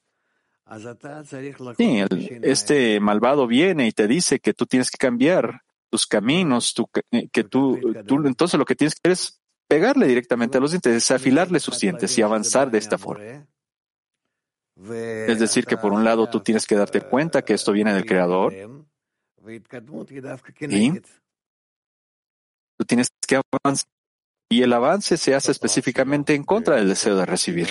Sí, 1.77 2.05
este 2.43 2.99
malvado 2.99 3.47
viene 3.47 3.87
y 3.87 3.93
te 3.93 4.09
dice 4.09 4.41
que 4.41 4.53
tú 4.53 4.67
tienes 4.67 4.91
que 4.91 4.99
cambiar 4.99 5.63
tus 5.91 6.07
caminos, 6.07 6.75
eh, 7.13 7.29
que 7.29 7.45
tú, 7.45 7.79
tú, 8.07 8.27
entonces 8.27 8.59
lo 8.59 8.65
que 8.65 8.75
tienes 8.75 8.95
que 8.95 9.09
hacer 9.09 9.13
es 9.13 9.41
pegarle 9.69 10.07
directamente 10.09 10.59
a 10.59 10.61
los 10.61 10.73
dientes, 10.73 10.93
desafilarle 10.93 11.61
sus 11.61 11.79
dientes 11.79 12.19
y 12.19 12.23
avanzar 12.23 12.71
de 12.71 12.79
esta 12.79 12.99
forma. 12.99 13.47
Es 14.79 15.39
decir, 15.39 15.65
que 15.65 15.77
por 15.77 15.93
un 15.93 16.05
lado 16.05 16.29
tú 16.29 16.41
tienes 16.41 16.67
que 16.67 16.77
darte 16.77 17.01
cuenta 17.01 17.43
que 17.43 17.55
esto 17.55 17.73
viene 17.73 17.95
del 17.95 18.05
Creador 18.05 18.53
y 18.53 19.61
tú 22.79 22.85
tienes 22.87 23.09
que 23.27 23.41
avanzar. 23.53 23.89
Y 24.49 24.63
el 24.63 24.73
avance 24.73 25.17
se 25.17 25.35
hace 25.35 25.51
específicamente 25.51 26.35
en 26.35 26.45
contra 26.45 26.77
del 26.77 26.89
deseo 26.89 27.17
de 27.17 27.27
recibir. 27.27 27.67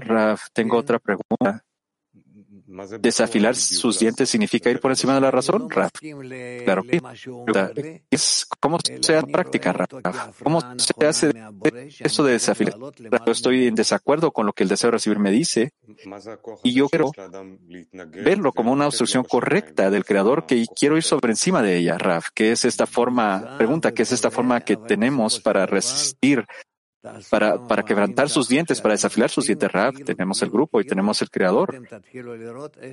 Raf, 0.00 0.48
tengo 0.52 0.76
otra 0.76 0.98
pregunta. 0.98 1.64
¿Desafilar 3.00 3.54
sus 3.54 3.98
dientes 3.98 4.28
significa 4.28 4.70
ir 4.70 4.80
por 4.80 4.90
encima 4.90 5.14
de 5.14 5.20
la 5.20 5.30
razón, 5.30 5.70
Raf? 5.70 5.92
Claro 6.64 6.82
que 6.82 8.02
es 8.10 8.46
¿Cómo 8.60 8.78
se 8.82 9.16
hace 9.16 9.26
práctica, 9.28 9.72
Raf? 9.72 10.42
¿Cómo 10.42 10.60
se 10.76 11.06
hace 11.06 11.32
eso 12.00 12.24
de 12.24 12.32
desafilar? 12.32 12.74
Yo 12.78 13.32
estoy 13.32 13.66
en 13.66 13.74
desacuerdo 13.74 14.32
con 14.32 14.46
lo 14.46 14.52
que 14.52 14.64
el 14.64 14.68
deseo 14.68 14.88
de 14.88 14.92
recibir 14.92 15.18
me 15.18 15.30
dice 15.30 15.72
y 16.64 16.74
yo 16.74 16.88
quiero 16.88 17.12
verlo 17.92 18.52
como 18.52 18.72
una 18.72 18.86
obstrucción 18.86 19.24
correcta 19.24 19.90
del 19.90 20.04
Creador 20.04 20.46
que 20.46 20.64
quiero 20.74 20.96
ir 20.96 21.02
sobre 21.02 21.30
encima 21.30 21.62
de 21.62 21.76
ella, 21.76 21.98
Raf, 21.98 22.28
que 22.34 22.52
es 22.52 22.64
esta 22.64 22.86
forma, 22.86 23.56
pregunta, 23.56 23.92
¿qué 23.92 24.02
es 24.02 24.12
esta 24.12 24.30
forma 24.30 24.60
que 24.60 24.76
tenemos 24.76 25.38
para 25.40 25.66
resistir 25.66 26.44
para, 27.30 27.66
para 27.66 27.84
quebrantar 27.84 28.28
sus 28.28 28.48
dientes, 28.48 28.80
para 28.80 28.94
desafilar 28.94 29.30
sus 29.30 29.46
dientes 29.46 29.70
Raf. 29.70 29.96
Tenemos 30.04 30.42
el 30.42 30.50
grupo 30.50 30.80
y 30.80 30.84
tenemos 30.86 31.20
el 31.22 31.30
creador. 31.30 31.80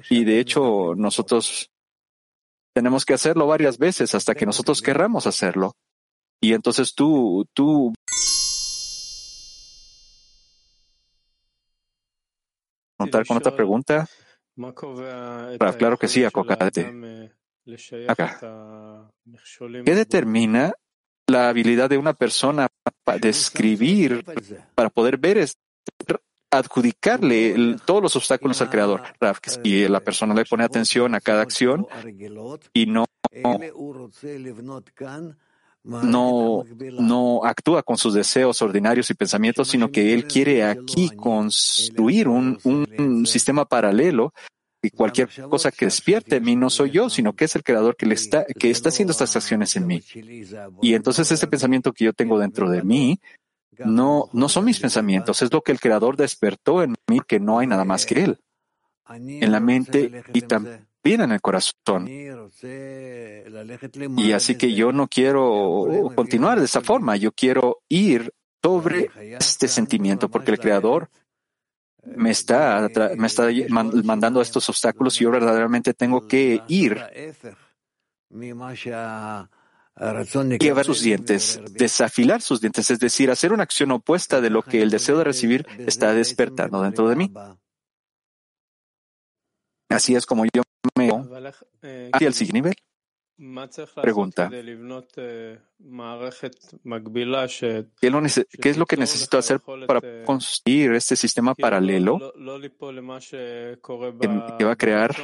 Y 0.10 0.24
de 0.24 0.39
hecho, 0.39 0.93
nosotros 0.96 1.70
tenemos 2.74 3.05
que 3.05 3.13
hacerlo 3.13 3.48
varias 3.48 3.77
veces 3.77 4.15
hasta 4.15 4.34
que 4.34 4.46
nosotros 4.46 4.82
querramos 4.82 5.27
hacerlo. 5.27 5.74
Y 6.41 6.53
entonces 6.53 6.93
tú, 6.93 7.46
tú 7.53 7.93
contar 12.98 13.25
con 13.25 13.38
otra 13.38 13.55
pregunta. 13.55 14.08
Claro 15.77 15.98
que 15.98 16.08
sí, 16.08 16.24
acocate. 16.25 17.32
Acá. 18.08 19.10
¿Qué 19.86 19.96
determina 19.96 20.74
la 21.27 21.50
habilidad 21.50 21.89
de 21.89 21.98
una 21.98 22.13
persona 22.13 22.67
para 23.04 23.20
describir, 23.20 24.24
para 24.75 24.90
poder 24.90 25.18
ver, 25.18 25.38
es 25.38 25.58
adjudicarle 26.52 27.78
todos 27.86 28.02
los 28.02 28.16
obstáculos 28.16 28.62
al 28.62 28.70
creador. 28.70 29.02
Y 29.63 29.88
la 29.88 30.00
persona 30.00 30.34
le 30.34 30.46
pone 30.46 30.63
atención 30.63 31.16
a 31.16 31.22
cada 31.22 31.42
acción 31.42 31.88
y 32.74 32.86
no, 32.86 33.06
no, 35.84 36.63
no 37.00 37.42
actúa 37.44 37.84
con 37.84 37.98
sus 37.98 38.13
deseos 38.13 38.62
ordinarios 38.62 39.10
y 39.10 39.16
pensamientos, 39.16 39.68
sino 39.70 39.92
que 39.92 40.13
él 40.13 40.28
quiere 40.28 40.63
aquí 40.63 41.10
construir 41.10 42.28
un, 42.28 42.60
un 42.63 43.25
sistema 43.25 43.66
paralelo 43.66 44.34
y 44.84 44.92
cualquier 44.92 45.30
cosa 45.50 45.72
que 45.72 45.86
despierte 45.86 46.36
en 46.36 46.44
mí 46.44 46.58
no 46.58 46.70
soy 46.70 46.92
yo, 46.92 47.10
sino 47.10 47.34
que 47.34 47.46
es 47.46 47.56
el 47.56 47.63
creador 47.63 47.96
que, 47.96 48.06
le 48.06 48.16
está, 48.16 48.46
que 48.46 48.70
está 48.70 48.90
haciendo 48.90 49.12
estas 49.12 49.34
acciones 49.36 49.75
en 49.78 49.88
mí. 49.88 50.04
Y 50.82 50.94
entonces 50.94 51.32
ese 51.32 51.48
pensamiento 51.48 51.94
que 51.94 52.04
yo 52.04 52.13
tengo 52.13 52.38
dentro 52.38 52.70
de 52.70 52.84
mí 52.84 53.22
no, 53.80 54.30
no 54.34 54.50
son 54.50 54.66
mis 54.66 54.82
pensamientos, 54.82 55.42
es 55.42 55.52
lo 55.54 55.62
que 55.62 55.72
el 55.72 55.80
creador 55.80 56.18
despertó 56.18 56.84
en 56.84 56.96
mí, 57.08 57.22
que 57.25 57.40
no 57.40 57.60
hay 57.60 57.68
nada 57.68 57.86
más 57.86 58.06
que 58.06 58.25
él. 58.25 58.40
En 59.10 59.52
la 59.54 59.62
mente 59.62 60.24
y, 60.34 60.44
bien 61.02 61.22
en 61.22 61.32
el 61.32 61.42
corazón. 61.42 62.08
Y 64.18 64.32
así 64.34 64.56
que 64.56 64.74
yo 64.74 64.92
no 64.92 65.08
quiero 65.08 66.12
continuar 66.13 66.60
de 66.60 66.66
esa 66.66 66.82
forma. 66.82 67.16
Yo 67.16 67.32
quiero 67.32 67.80
ir 67.88 68.34
sobre 68.62 69.10
este 69.40 69.70
sentimiento 69.70 70.30
porque 70.30 70.52
el 70.52 70.60
Creador 70.60 71.10
me 72.05 72.31
está, 72.31 72.89
me 73.17 73.27
está 73.27 73.48
mandando 73.69 74.41
estos 74.41 74.67
obstáculos 74.69 75.19
y 75.19 75.24
yo 75.24 75.31
verdaderamente 75.31 75.93
tengo 75.93 76.27
que 76.27 76.62
ir 76.67 77.01
y 80.60 80.72
ver 80.72 80.86
sus 80.86 81.01
dientes, 81.01 81.62
desafilar 81.72 82.41
sus 82.41 82.60
dientes, 82.62 82.89
es 82.89 83.00
decir, 83.00 83.29
hacer 83.29 83.53
una 83.53 83.63
acción 83.63 83.91
opuesta 83.91 84.41
de 84.41 84.50
lo 84.50 84.63
que 84.63 84.81
el 84.81 84.89
deseo 84.89 85.17
de 85.19 85.24
recibir 85.24 85.67
está 85.79 86.13
despertando 86.13 86.81
dentro 86.81 87.07
de 87.07 87.15
mí. 87.15 87.31
Así 89.89 90.15
es 90.15 90.25
como 90.25 90.45
yo 90.45 90.63
me 90.98 91.12
hacia 92.12 92.27
el 92.27 92.33
siguiente 92.33 92.53
nivel. 92.53 92.75
Pregunta. 94.02 94.50
¿Qué 94.50 95.60
es 98.70 98.78
lo 98.78 98.86
que 98.86 98.98
necesito 98.98 99.38
hacer 99.38 99.60
para 99.60 100.24
construir 100.24 100.94
este 100.94 101.16
sistema 101.16 101.56
paralelo 101.56 102.34
que 104.58 104.66
va 104.66 104.72
a 104.72 104.75
crear 104.75 105.16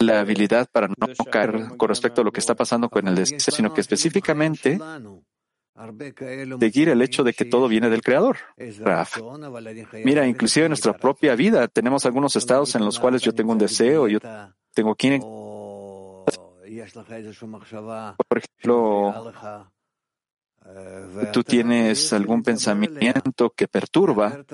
la 0.00 0.20
habilidad 0.20 0.68
para 0.72 0.88
no 0.88 0.94
caer 1.30 1.76
con 1.76 1.88
respecto 1.88 2.22
a 2.22 2.24
lo 2.24 2.32
que 2.32 2.40
está 2.40 2.54
pasando 2.54 2.88
con 2.88 3.06
el 3.06 3.14
deseo, 3.14 3.38
sino 3.38 3.72
que 3.72 3.80
específicamente 3.80 4.78
seguir 6.58 6.88
el 6.88 7.02
hecho 7.02 7.22
de 7.22 7.34
que 7.34 7.44
todo 7.44 7.68
viene 7.68 7.90
del 7.90 8.02
Creador. 8.02 8.38
Mira, 10.04 10.26
inclusive 10.26 10.66
en 10.66 10.70
nuestra 10.70 10.96
propia 10.96 11.36
vida 11.36 11.68
tenemos 11.68 12.06
algunos 12.06 12.34
estados 12.34 12.74
en 12.74 12.84
los 12.84 12.98
cuales 12.98 13.22
yo 13.22 13.34
tengo 13.34 13.52
un 13.52 13.58
deseo, 13.58 14.08
yo 14.08 14.18
tengo 14.72 14.94
quien, 14.94 15.20
por 18.28 18.38
ejemplo, 18.38 19.32
tú 21.32 21.44
tienes 21.44 22.12
algún 22.12 22.42
pensamiento 22.42 23.50
que 23.50 23.68
perturba 23.68 24.44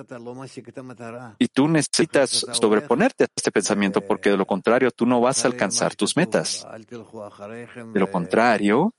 y 1.38 1.48
tú 1.48 1.68
necesitas 1.68 2.46
sobreponerte 2.52 3.24
a 3.24 3.28
este 3.34 3.50
pensamiento 3.50 4.00
porque 4.02 4.30
de 4.30 4.36
lo 4.36 4.46
contrario 4.46 4.90
tú 4.90 5.06
no 5.06 5.20
vas 5.20 5.44
a 5.44 5.48
alcanzar 5.48 5.94
tus 5.94 6.16
metas. 6.16 6.66
De 6.88 8.00
lo 8.00 8.10
contrario, 8.10 8.94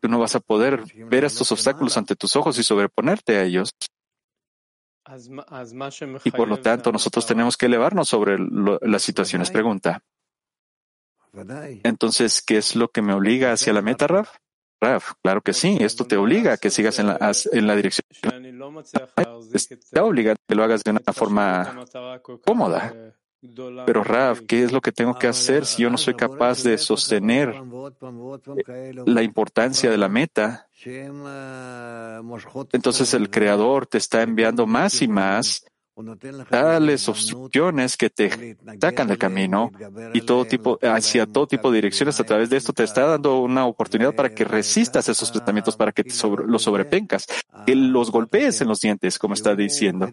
tú 0.00 0.08
no 0.08 0.18
vas 0.18 0.34
a 0.34 0.40
poder 0.40 0.82
ver 1.08 1.24
estos 1.24 1.52
obstáculos 1.52 1.96
ante 1.96 2.16
tus 2.16 2.34
ojos 2.36 2.58
y 2.58 2.62
sobreponerte 2.62 3.36
a 3.36 3.44
ellos. 3.44 3.70
Y 6.24 6.30
por 6.30 6.48
lo 6.48 6.58
tanto, 6.58 6.92
nosotros 6.92 7.26
tenemos 7.26 7.56
que 7.56 7.66
elevarnos 7.66 8.08
sobre 8.08 8.36
las 8.38 9.02
situaciones. 9.02 9.50
Pregunta. 9.50 10.02
Entonces, 11.84 12.42
¿qué 12.42 12.56
es 12.56 12.76
lo 12.76 12.88
que 12.88 13.02
me 13.02 13.12
obliga 13.12 13.52
hacia 13.52 13.72
la 13.72 13.82
meta, 13.82 14.06
Raf? 14.06 14.36
Raf, 14.80 15.12
claro 15.22 15.40
que 15.42 15.52
sí, 15.52 15.78
esto 15.80 16.06
te 16.06 16.16
obliga 16.16 16.54
a 16.54 16.56
que 16.58 16.70
sigas 16.70 16.98
en 16.98 17.06
la, 17.08 17.32
en 17.52 17.66
la 17.66 17.76
dirección. 17.76 18.04
Te 19.90 20.00
obliga 20.00 20.32
a 20.32 20.36
que 20.48 20.54
lo 20.54 20.64
hagas 20.64 20.82
de 20.84 20.90
una 20.90 21.00
forma 21.12 21.86
cómoda. 22.44 22.94
Pero 23.86 24.02
Raf, 24.02 24.40
¿qué 24.46 24.64
es 24.64 24.72
lo 24.72 24.80
que 24.80 24.92
tengo 24.92 25.18
que 25.18 25.26
hacer 25.26 25.66
si 25.66 25.82
yo 25.82 25.90
no 25.90 25.98
soy 25.98 26.14
capaz 26.14 26.62
de 26.62 26.78
sostener 26.78 27.54
la 29.06 29.22
importancia 29.22 29.90
de 29.90 29.98
la 29.98 30.08
meta? 30.08 30.68
Entonces 32.72 33.14
el 33.14 33.30
Creador 33.30 33.86
te 33.86 33.98
está 33.98 34.22
enviando 34.22 34.66
más 34.66 35.02
y 35.02 35.08
más 35.08 35.64
tales 36.50 37.08
obstrucciones 37.08 37.96
que 37.96 38.10
te 38.10 38.56
sacan 38.78 39.08
del 39.08 39.16
camino 39.16 39.70
y 40.12 40.20
todo 40.20 40.44
tipo, 40.44 40.78
hacia 40.82 41.26
todo 41.26 41.46
tipo 41.46 41.70
de 41.70 41.76
direcciones 41.76 42.20
a 42.20 42.24
través 42.24 42.50
de 42.50 42.58
esto 42.58 42.74
te 42.74 42.84
está 42.84 43.06
dando 43.06 43.40
una 43.40 43.64
oportunidad 43.66 44.14
para 44.14 44.34
que 44.34 44.44
resistas 44.44 45.08
esos 45.08 45.30
pensamientos, 45.30 45.76
para 45.76 45.92
que 45.92 46.04
los 46.46 46.62
sobrepencas, 46.62 47.26
que 47.64 47.74
los 47.74 48.10
golpees 48.10 48.60
en 48.60 48.68
los 48.68 48.80
dientes, 48.80 49.18
como 49.18 49.34
está 49.34 49.54
diciendo. 49.54 50.10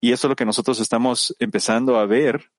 Y 0.00 0.12
eso 0.12 0.26
es 0.26 0.30
lo 0.30 0.36
que 0.36 0.44
nosotros 0.44 0.80
estamos 0.80 1.34
empezando 1.38 1.98
a 1.98 2.06
ver, 2.06 2.50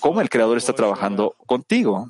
cómo 0.00 0.20
el 0.20 0.28
Creador 0.28 0.58
está 0.58 0.72
trabajando 0.72 1.34
contigo. 1.46 2.08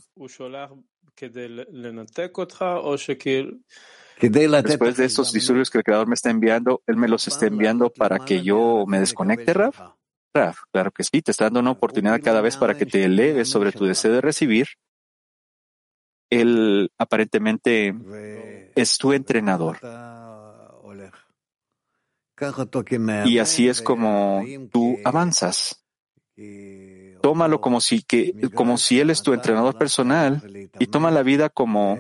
Después 4.20 4.96
de 4.96 5.04
estos 5.04 5.32
disturbios 5.32 5.70
que 5.70 5.78
el 5.78 5.84
Creador 5.84 6.06
me 6.06 6.14
está 6.14 6.30
enviando, 6.30 6.82
Él 6.86 6.96
me 6.96 7.08
los 7.08 7.28
está 7.28 7.46
enviando 7.46 7.90
para 7.90 8.18
que 8.18 8.42
yo 8.42 8.84
me 8.86 8.98
desconecte, 8.98 9.52
Raf. 9.52 9.78
Raf, 10.34 10.60
claro 10.72 10.90
que 10.90 11.04
sí, 11.04 11.22
te 11.22 11.30
está 11.30 11.44
dando 11.44 11.60
una 11.60 11.70
oportunidad 11.70 12.20
cada 12.22 12.40
vez 12.40 12.56
para 12.56 12.76
que 12.76 12.86
te 12.86 13.04
eleves 13.04 13.48
sobre 13.48 13.72
tu 13.72 13.84
deseo 13.84 14.12
de 14.12 14.20
recibir. 14.20 14.66
Él 16.30 16.90
aparentemente 16.98 18.72
es 18.74 18.98
tu 18.98 19.12
entrenador. 19.12 19.78
Y 23.27 23.38
así 23.38 23.68
es 23.68 23.83
como 23.83 24.44
tú 24.70 24.99
avanzas. 25.05 25.85
Tómalo 27.22 27.61
como 27.61 27.81
si, 27.81 28.03
que, 28.03 28.51
como 28.55 28.77
si 28.77 29.01
Él 29.01 29.11
es 29.11 29.22
tu 29.22 29.33
entrenador 29.33 29.77
personal 29.79 30.42
y 30.79 30.87
toma 30.87 31.11
la 31.11 31.22
vida 31.22 31.49
como 31.49 31.99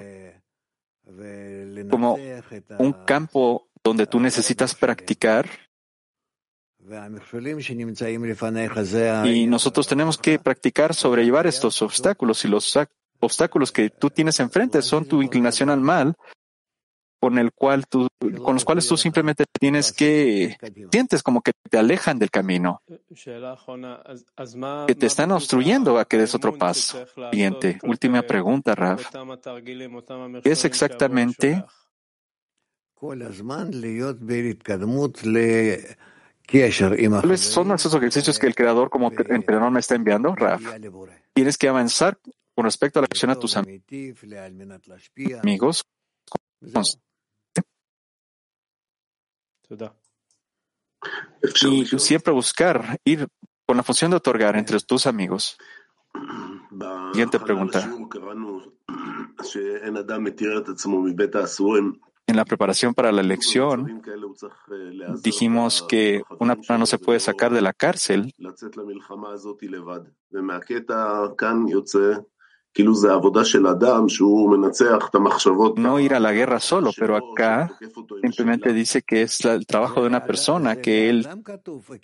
como 1.90 2.18
un 2.78 2.92
campo 3.04 3.68
donde 3.82 4.06
tú 4.06 4.20
necesitas 4.20 4.74
practicar. 4.74 5.48
Y 9.26 9.46
nosotros 9.46 9.86
tenemos 9.88 10.18
que 10.18 10.38
practicar 10.38 10.94
sobrellevar 10.94 11.46
estos 11.46 11.82
obstáculos 11.82 12.44
y 12.44 12.48
los 12.48 12.78
obstáculos 13.20 13.72
que 13.72 13.90
tú 13.90 14.10
tienes 14.10 14.38
enfrente 14.40 14.82
son 14.82 15.06
tu 15.06 15.22
inclinación 15.22 15.70
al 15.70 15.80
mal 15.80 16.14
con 17.18 17.38
el 17.38 17.52
cual 17.52 17.86
tú, 17.86 18.08
con 18.42 18.54
los 18.54 18.64
cuales 18.64 18.86
tú 18.86 18.96
simplemente 18.96 19.44
tienes 19.58 19.92
que 19.92 20.56
sientes 20.90 21.22
como 21.22 21.40
que 21.40 21.52
te 21.70 21.78
alejan 21.78 22.18
del 22.18 22.30
camino, 22.30 22.82
que 24.86 24.94
te 24.94 25.06
están 25.06 25.32
obstruyendo 25.32 25.98
a 25.98 26.04
que 26.04 26.18
des 26.18 26.34
otro 26.34 26.56
paso. 26.56 27.06
Siguiente, 27.30 27.78
última 27.82 28.22
pregunta, 28.22 28.74
Raf. 28.74 29.10
¿Qué 30.42 30.50
es 30.50 30.64
exactamente 30.64 31.64
¿Cuáles 37.22 37.40
son 37.40 37.72
esos 37.72 37.94
ejercicios 37.94 38.38
que 38.38 38.46
el 38.46 38.54
creador 38.54 38.88
como 38.88 39.10
entrenador 39.10 39.70
me 39.70 39.80
está 39.80 39.94
enviando, 39.94 40.34
Raf? 40.34 40.62
Tienes 41.34 41.58
que 41.58 41.68
avanzar 41.68 42.18
con 42.54 42.64
respecto 42.64 42.98
a 42.98 43.02
la 43.02 43.06
acción 43.06 43.30
a 43.30 43.36
tus 43.36 43.56
amigos 43.56 45.84
y 51.62 51.86
siempre 51.98 52.32
buscar 52.32 52.98
ir 53.04 53.28
con 53.66 53.76
la 53.76 53.82
función 53.82 54.10
de 54.10 54.16
otorgar 54.18 54.56
entre 54.56 54.78
tus 54.80 55.06
amigos. 55.06 55.58
Siguiente 57.12 57.40
pregunta. 57.40 57.90
En 62.28 62.36
la 62.36 62.44
preparación 62.44 62.92
para 62.92 63.12
la 63.12 63.20
elección, 63.20 64.02
dijimos 65.22 65.84
que 65.88 66.22
una 66.40 66.56
persona 66.56 66.80
no 66.80 66.86
se 66.86 66.98
puede 66.98 67.20
sacar 67.20 67.52
de 67.52 67.60
la 67.60 67.72
cárcel 67.72 68.34
no 75.76 75.98
ir 76.00 76.14
a 76.14 76.20
la 76.20 76.32
guerra 76.32 76.60
solo, 76.60 76.90
pero 76.96 77.16
acá 77.16 77.78
simplemente 78.22 78.72
dice 78.72 79.02
que 79.02 79.22
es 79.22 79.44
el 79.44 79.66
trabajo 79.66 80.02
de 80.02 80.08
una 80.08 80.24
persona, 80.24 80.76
que 80.76 81.08
él, 81.08 81.26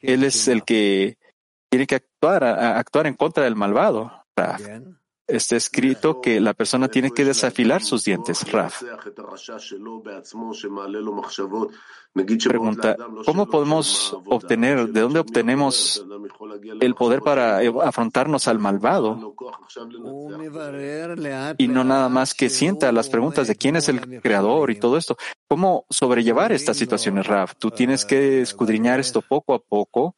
él 0.00 0.24
es 0.24 0.48
el 0.48 0.64
que 0.64 1.18
tiene 1.68 1.86
que 1.86 1.96
actuar, 1.96 2.44
actuar 2.44 3.06
en 3.06 3.14
contra 3.14 3.44
del 3.44 3.56
malvado 3.56 4.10
está 5.26 5.56
escrito 5.56 6.20
que 6.20 6.40
la 6.40 6.54
persona 6.54 6.88
tiene 6.88 7.10
que 7.10 7.24
desafilar 7.24 7.82
sus 7.82 8.04
dientes. 8.04 8.50
Raf. 8.50 8.82
Pregunta, 12.14 12.96
¿cómo 13.24 13.46
podemos 13.46 14.14
obtener, 14.26 14.88
de 14.88 15.00
dónde 15.00 15.20
obtenemos 15.20 16.04
el 16.80 16.94
poder 16.94 17.20
para 17.22 17.60
afrontarnos 17.82 18.48
al 18.48 18.58
malvado? 18.58 19.34
Y 21.56 21.68
no 21.68 21.84
nada 21.84 22.10
más 22.10 22.34
que 22.34 22.50
sienta 22.50 22.92
las 22.92 23.08
preguntas 23.08 23.48
de 23.48 23.56
quién 23.56 23.76
es 23.76 23.88
el 23.88 24.20
creador 24.20 24.70
y 24.70 24.78
todo 24.78 24.98
esto. 24.98 25.16
¿Cómo 25.48 25.86
sobrellevar 25.88 26.52
estas 26.52 26.76
situaciones, 26.76 27.26
Raf? 27.26 27.54
Tú 27.58 27.70
tienes 27.70 28.04
que 28.04 28.42
escudriñar 28.42 29.00
esto 29.00 29.22
poco 29.22 29.54
a 29.54 29.58
poco, 29.58 30.14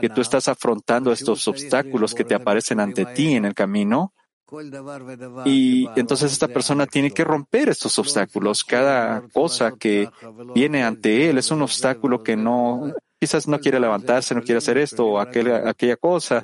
que 0.00 0.10
tú 0.10 0.20
estás 0.20 0.48
afrontando 0.48 1.12
estos 1.12 1.48
obstáculos 1.48 2.14
que 2.14 2.24
te 2.24 2.34
aparecen 2.34 2.80
ante 2.80 3.06
ti 3.06 3.34
en 3.34 3.46
el 3.46 3.54
camino 3.54 4.12
Y 5.44 5.88
entonces 5.96 6.32
esta 6.32 6.48
persona 6.48 6.86
tiene 6.86 7.10
que 7.10 7.24
romper 7.24 7.68
estos 7.68 7.98
obstáculos. 7.98 8.64
Cada 8.64 9.22
cosa 9.32 9.72
que 9.72 10.08
viene 10.54 10.82
ante 10.82 11.28
él 11.28 11.38
es 11.38 11.50
un 11.50 11.62
obstáculo 11.62 12.22
que 12.22 12.36
no, 12.36 12.92
quizás 13.18 13.48
no 13.48 13.58
quiere 13.58 13.80
levantarse, 13.80 14.34
no 14.34 14.42
quiere 14.42 14.58
hacer 14.58 14.78
esto 14.78 15.06
o 15.06 15.18
aquella, 15.18 15.68
aquella 15.68 15.96
cosa. 15.96 16.42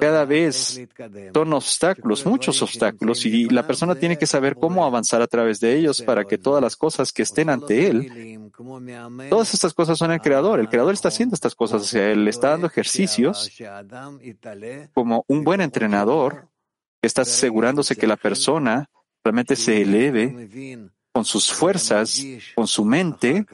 Cada 0.00 0.24
vez 0.24 0.80
son 1.32 1.52
obstáculos, 1.52 2.24
muchos 2.24 2.62
obstáculos, 2.62 3.26
y 3.26 3.48
la 3.48 3.66
persona 3.66 3.94
tiene 3.94 4.16
que 4.16 4.26
saber 4.26 4.56
cómo 4.56 4.84
avanzar 4.84 5.20
a 5.22 5.26
través 5.26 5.60
de 5.60 5.76
ellos 5.76 6.02
para 6.02 6.24
que 6.24 6.38
todas 6.38 6.62
las 6.62 6.76
cosas 6.76 7.12
que 7.12 7.22
estén 7.22 7.50
ante 7.50 7.88
él, 7.88 8.50
todas 9.28 9.54
estas 9.54 9.74
cosas 9.74 9.98
son 9.98 10.12
el 10.12 10.20
creador. 10.20 10.60
El 10.60 10.68
creador 10.68 10.94
está 10.94 11.08
haciendo 11.08 11.34
estas 11.34 11.54
cosas, 11.54 11.82
o 11.82 11.86
sea, 11.86 12.10
él 12.10 12.28
está 12.28 12.50
dando 12.50 12.68
ejercicios 12.68 13.50
como 14.94 15.24
un 15.28 15.44
buen 15.44 15.60
entrenador 15.60 16.48
está 17.06 17.22
asegurándose 17.22 17.96
que 17.96 18.06
la 18.06 18.16
persona 18.16 18.88
realmente 19.22 19.56
se 19.56 19.82
eleve 19.82 20.88
con 21.12 21.24
sus 21.24 21.52
fuerzas, 21.52 22.24
con 22.54 22.66
su 22.66 22.84
mente, 22.84 23.46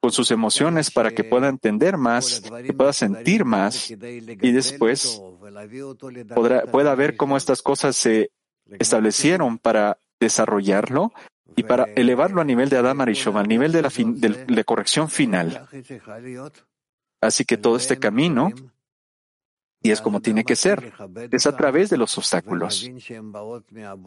con 0.00 0.12
sus 0.12 0.30
emociones 0.30 0.90
para 0.90 1.10
que 1.10 1.24
pueda 1.24 1.48
entender 1.48 1.96
más, 1.96 2.42
que 2.64 2.72
pueda 2.72 2.92
sentir 2.92 3.44
más 3.44 3.90
y 3.90 4.52
después 4.52 5.20
podrá, 6.34 6.62
pueda 6.66 6.94
ver 6.94 7.16
cómo 7.16 7.36
estas 7.36 7.62
cosas 7.62 7.96
se 7.96 8.30
establecieron 8.78 9.58
para 9.58 9.98
desarrollarlo 10.20 11.12
y 11.56 11.62
para 11.62 11.84
elevarlo 11.96 12.40
a 12.40 12.44
nivel 12.44 12.68
de 12.68 12.78
Adam 12.78 13.00
Arishom, 13.00 13.36
al 13.36 13.48
nivel 13.48 13.72
de 13.72 13.82
la, 13.82 13.88
de 13.88 14.44
la 14.46 14.64
corrección 14.64 15.08
final. 15.08 15.68
Así 17.20 17.44
que 17.44 17.56
todo 17.56 17.76
este 17.76 17.98
camino 17.98 18.50
y 19.84 19.90
es 19.90 20.00
como 20.00 20.20
tiene 20.22 20.44
que 20.44 20.56
ser. 20.56 20.94
Es 21.30 21.46
a 21.46 21.54
través 21.54 21.90
de 21.90 21.98
los 21.98 22.16
obstáculos. 22.16 22.90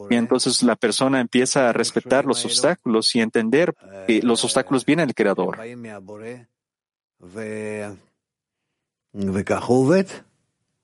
Y 0.09 0.15
entonces 0.15 0.63
la 0.63 0.75
persona 0.75 1.21
empieza 1.21 1.69
a 1.69 1.71
respetar 1.71 2.25
los 2.25 2.43
obstáculos 2.45 3.15
y 3.15 3.21
entender 3.21 3.75
que 4.07 4.23
los 4.23 4.43
obstáculos 4.43 4.83
vienen 4.83 5.05
del 5.05 5.13
Creador. 5.13 5.59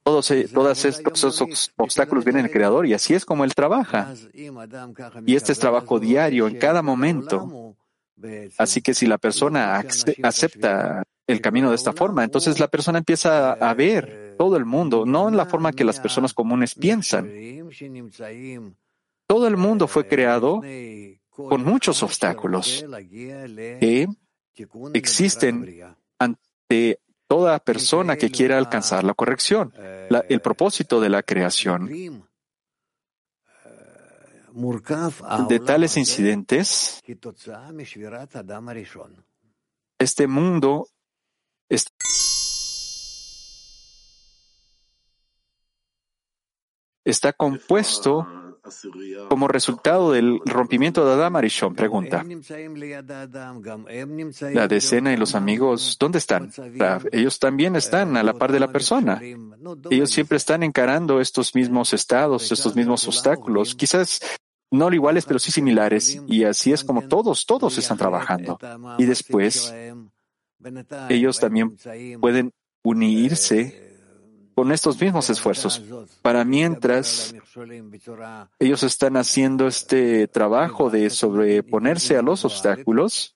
Todos, 0.03 0.29
eh, 0.29 0.47
todos 0.53 0.85
estos 0.85 1.71
obstáculos 1.77 2.23
vienen 2.23 2.43
del 2.43 2.51
Creador 2.51 2.85
y 2.85 2.93
así 2.93 3.15
es 3.15 3.25
como 3.25 3.45
Él 3.45 3.55
trabaja. 3.55 4.13
Y 5.25 5.35
este 5.35 5.53
es 5.53 5.59
trabajo 5.59 5.99
diario 5.99 6.47
en 6.47 6.59
cada 6.59 6.83
momento. 6.83 7.75
Así 8.59 8.83
que 8.83 8.93
si 8.93 9.07
la 9.07 9.17
persona 9.17 9.83
acepta 10.21 11.03
el 11.27 11.41
camino 11.41 11.69
de 11.69 11.75
esta 11.75 11.93
forma, 11.93 12.23
entonces 12.23 12.59
la 12.59 12.67
persona 12.67 12.97
empieza 12.97 13.53
a 13.53 13.73
ver 13.73 14.35
todo 14.37 14.57
el 14.57 14.65
mundo, 14.65 15.05
no 15.05 15.29
en 15.29 15.37
la 15.37 15.45
forma 15.45 15.71
que 15.71 15.83
las 15.83 15.99
personas 15.99 16.33
comunes 16.33 16.75
piensan. 16.75 17.31
Todo 19.27 19.47
el 19.47 19.57
mundo 19.57 19.87
fue 19.87 20.07
creado 20.07 20.61
con 21.31 21.63
muchos 21.63 22.03
obstáculos 22.03 22.85
que 22.99 24.07
existen 24.93 25.81
ante 26.19 26.99
toda 27.27 27.59
persona 27.59 28.15
que 28.15 28.29
quiera 28.29 28.57
alcanzar 28.57 29.03
la 29.03 29.13
corrección, 29.13 29.73
el 30.29 30.41
propósito 30.41 30.99
de 30.99 31.09
la 31.09 31.23
creación. 31.23 31.89
De 35.49 35.59
tales 35.59 35.97
incidentes, 35.97 37.01
este 39.97 40.27
mundo 40.27 40.87
está 47.05 47.33
compuesto 47.33 48.27
como 49.29 49.47
resultado 49.47 50.13
del 50.13 50.39
rompimiento 50.45 51.05
de 51.05 51.13
Adam 51.13 51.35
Arishon. 51.35 51.75
Pregunta. 51.75 52.23
La 54.53 54.67
decena 54.67 55.13
y 55.13 55.17
los 55.17 55.35
amigos, 55.35 55.97
¿dónde 55.99 56.19
están? 56.19 56.51
Ellos 57.11 57.39
también 57.39 57.75
están 57.75 58.15
a 58.15 58.23
la 58.23 58.33
par 58.33 58.51
de 58.51 58.59
la 58.59 58.71
persona. 58.71 59.21
Ellos 59.89 60.11
siempre 60.11 60.37
están 60.37 60.63
encarando 60.63 61.19
estos 61.19 61.55
mismos 61.55 61.93
estados, 61.93 62.51
estos 62.51 62.75
mismos 62.75 63.05
obstáculos. 63.07 63.75
Quizás 63.75 64.21
no 64.71 64.91
iguales, 64.93 65.25
pero 65.25 65.39
sí 65.39 65.51
similares. 65.51 66.21
Y 66.27 66.45
así 66.45 66.71
es 66.71 66.83
como 66.83 67.07
todos, 67.07 67.45
todos 67.45 67.77
están 67.77 67.97
trabajando. 67.97 68.57
Y 68.97 69.05
después, 69.05 69.73
ellos 71.09 71.39
también 71.39 71.77
pueden 72.19 72.51
unirse 72.83 73.93
con 74.55 74.71
estos 74.71 74.99
mismos 75.01 75.29
esfuerzos. 75.29 75.81
Para 76.21 76.45
mientras 76.45 77.33
ellos 78.59 78.83
están 78.83 79.17
haciendo 79.17 79.67
este 79.67 80.27
trabajo 80.27 80.89
de 80.89 81.09
sobreponerse 81.09 82.17
a 82.17 82.21
los 82.21 82.45
obstáculos 82.45 83.35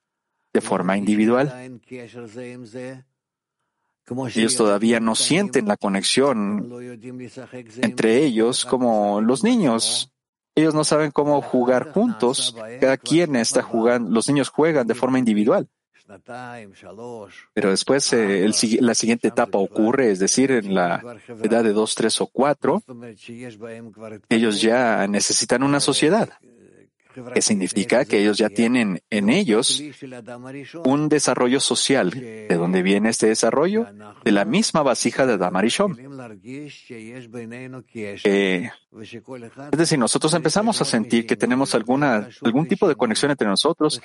de 0.54 0.62
forma 0.62 0.98
individual, 0.98 1.82
ellos 4.36 4.56
todavía 4.56 5.00
no 5.00 5.16
sienten 5.16 5.68
la 5.68 5.78
conexión 5.78 6.70
entre 7.82 8.24
ellos 8.24 8.66
como 8.66 9.22
los 9.22 9.44
niños. 9.44 10.12
Ellos 10.56 10.74
no 10.74 10.84
saben 10.84 11.12
cómo 11.12 11.42
jugar 11.42 11.92
juntos. 11.92 12.56
Cada 12.80 12.98
quien 12.98 13.36
está 13.36 13.62
jugando, 13.62 14.10
los 14.10 14.28
niños 14.28 14.50
juegan 14.50 14.88
de 14.88 14.96
forma 14.96 15.20
individual. 15.20 15.68
Pero 17.54 17.70
después 17.70 18.13
eh, 18.13 18.50
la 18.80 18.96
siguiente 18.96 19.28
etapa 19.28 19.58
ocurre, 19.58 20.12
es 20.12 20.20
decir, 20.20 20.52
en 20.52 20.74
la 20.74 21.04
edad 21.43 21.63
de 21.63 21.74
dos, 21.74 21.96
tres 21.96 22.22
o 22.22 22.28
cuatro, 22.28 22.82
ellos 24.30 24.62
ya 24.62 25.06
necesitan 25.08 25.63
una 25.63 25.80
sociedad, 25.80 26.30
que 27.34 27.41
significa 27.41 28.06
que 28.06 28.20
ellos 28.20 28.38
ya 28.38 28.50
tienen 28.50 29.02
en 29.10 29.30
ellos 29.30 29.82
un 30.86 31.10
desarrollo 31.10 31.60
social. 31.60 32.12
¿De 32.12 32.56
dónde 32.56 32.82
viene 32.84 33.10
este 33.10 33.28
desarrollo? 33.28 33.88
De 34.24 34.32
la 34.32 34.46
misma 34.46 34.84
vasija 34.84 35.26
de 35.26 35.38
Damarishon. 35.38 35.98
Eh, 38.24 38.72
es 39.72 39.78
decir, 39.78 40.00
nosotros 40.00 40.34
empezamos 40.34 40.82
a 40.82 40.86
sentir 40.86 41.26
que 41.26 41.36
tenemos 41.36 41.74
alguna, 41.76 42.30
algún 42.43 42.67
tipo 42.67 42.88
de 42.88 42.96
conexión 42.96 43.32
entre 43.32 43.48
nosotros. 43.48 44.02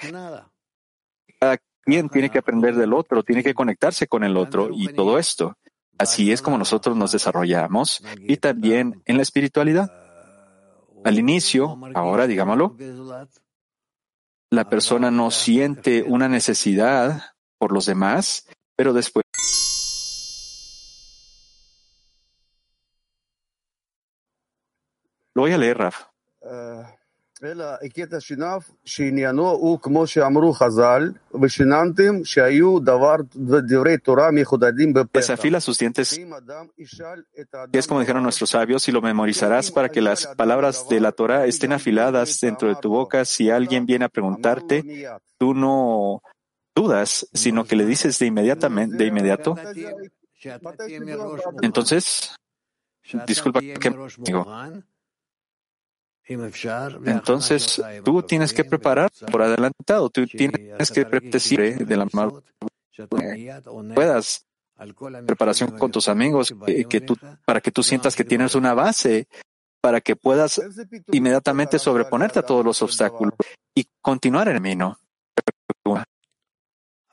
Cada 1.39 1.59
quien 1.83 2.09
tiene 2.09 2.31
que 2.31 2.39
aprender 2.39 2.75
del 2.77 2.93
otro, 2.93 3.23
tiene 3.23 3.43
que 3.43 3.55
conectarse 3.55 4.07
con 4.07 4.25
el 4.25 4.37
otro 4.37 4.71
y 4.73 4.89
todo 4.93 5.19
esto. 5.19 5.57
Así 5.99 6.33
es 6.33 6.43
como 6.43 6.59
nosotros 6.59 6.97
nos 6.97 7.13
desarrollamos 7.13 8.03
y 8.19 8.37
también 8.39 9.03
en 9.05 9.17
la 9.17 9.23
espiritualidad. 9.23 9.93
Al 11.05 11.19
inicio, 11.19 11.79
ahora 11.95 12.27
digámoslo, 12.27 12.77
la 14.51 14.69
persona 14.69 15.11
no 15.11 15.31
siente 15.31 16.03
una 16.03 16.29
necesidad 16.29 17.23
por 17.59 17.73
los 17.73 17.87
demás, 17.87 18.49
pero 18.77 18.93
después 18.93 19.25
lo 25.35 25.43
voy 25.43 25.53
a 25.53 25.59
leer, 25.59 25.79
Eh, 27.43 27.55
Desafía 35.13 35.51
las 35.51 35.65
siguientes 35.65 36.21
que 37.73 37.79
es 37.79 37.87
como 37.89 38.01
dijeron 38.01 38.23
nuestros 38.23 38.51
sabios, 38.51 38.87
y 38.89 38.93
lo 38.93 39.03
memorizarás 39.03 39.73
para 39.73 39.89
que 39.89 40.01
las 40.01 40.29
palabras 40.29 40.89
de 40.89 41.01
la 41.01 41.11
Torah 41.11 41.47
estén 41.47 41.73
afiladas 41.73 42.39
dentro 42.41 42.69
de 42.69 42.77
tu 42.77 42.91
boca. 42.91 43.25
Si 43.25 43.51
alguien 43.51 43.87
viene 43.87 44.05
a 44.05 44.09
preguntarte, 44.09 45.09
tú 45.37 45.55
no 45.55 46.23
dudas, 46.75 47.29
sino 47.33 47.65
que 47.65 47.75
le 47.75 47.87
dices 47.87 48.19
de 48.21 48.27
inmediatamente, 48.27 48.97
de 48.97 49.07
inmediato. 49.07 49.57
Entonces, 51.61 52.37
disculpa 53.27 53.61
que 53.61 53.95
digo. 54.19 54.47
Entonces, 57.05 57.83
tú 58.05 58.23
tienes 58.23 58.53
que 58.53 58.65
preparar 58.65 59.11
por 59.31 59.43
adelantado, 59.43 60.11
tú 60.11 60.27
tienes 60.27 60.91
que 60.91 61.05
decir 61.05 61.87
de 61.87 61.97
la 61.97 62.07
mano 62.13 62.43
puedas 63.95 64.47
preparación 65.27 65.79
con 65.79 65.91
tus 65.91 66.09
amigos 66.09 66.55
que, 66.89 67.01
tú, 67.01 67.17
para 67.45 67.61
que 67.61 67.71
tú 67.71 67.83
sientas 67.83 68.17
que 68.17 68.25
tienes 68.25 68.55
una 68.55 68.75
base 68.75 69.29
para 69.81 70.01
que 70.01 70.15
puedas 70.15 70.63
inmediatamente 71.11 71.79
sobreponerte 71.79 72.39
a 72.39 72.43
todos 72.43 72.65
los 72.65 72.81
obstáculos 72.83 73.35
y 73.75 73.85
continuar 74.01 74.49
en 74.49 74.55
el 74.55 74.63
camino. 74.63 74.99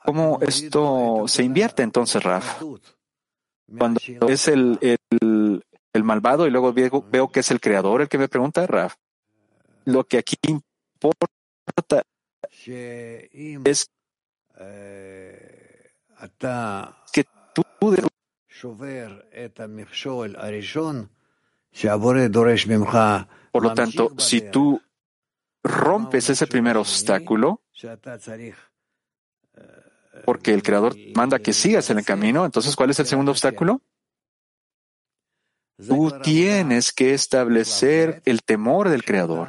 ¿Cómo 0.04 0.38
esto 0.40 1.24
se 1.26 1.42
invierte 1.42 1.82
entonces, 1.82 2.22
Raf? 2.22 2.62
Cuando 3.76 4.00
es 4.28 4.48
el, 4.48 4.78
el, 4.80 6.04
malvado 6.04 6.46
y 6.46 6.50
luego 6.50 6.72
veo, 6.72 7.28
que 7.28 7.40
es 7.40 7.50
el 7.50 7.60
creador 7.60 8.02
el 8.02 8.08
que 8.08 8.18
me 8.18 8.28
pregunta, 8.28 8.66
Raf. 8.66 8.94
Lo 9.84 10.04
que 10.04 10.18
aquí 10.18 10.36
importa 10.46 11.26
es 13.64 13.90
que 17.12 17.24
tú 17.54 17.62
Por 23.52 23.62
lo 23.62 23.74
tanto, 23.74 24.12
si 24.18 24.42
tú 24.50 24.80
rompes 25.62 26.30
ese 26.30 26.46
primer 26.46 26.76
obstáculo, 26.76 27.62
porque 30.24 30.52
el 30.52 30.62
Creador 30.62 30.94
manda 31.14 31.38
que 31.38 31.52
sigas 31.52 31.88
en 31.90 31.98
el 31.98 32.04
camino, 32.04 32.44
entonces, 32.44 32.76
¿cuál 32.76 32.90
es 32.90 33.00
el 33.00 33.06
segundo 33.06 33.30
obstáculo? 33.30 33.80
Tú 35.86 36.12
tienes 36.22 36.92
que 36.92 37.14
establecer 37.14 38.22
el 38.24 38.42
temor 38.42 38.88
del 38.88 39.04
Creador. 39.04 39.48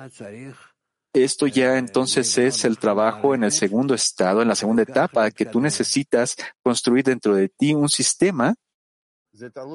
Esto 1.14 1.48
ya 1.48 1.78
entonces 1.78 2.38
es 2.38 2.64
el 2.64 2.78
trabajo 2.78 3.36
en 3.36 3.44
el 3.44 3.52
segundo 3.52 3.94
estado, 3.94 4.42
en 4.42 4.48
la 4.48 4.56
segunda 4.56 4.84
etapa, 4.84 5.30
que 5.32 5.46
tú 5.46 5.60
necesitas 5.60 6.38
construir 6.64 7.04
dentro 7.04 7.36
de 7.36 7.50
ti 7.50 7.74
un 7.74 7.90
sistema 7.90 8.56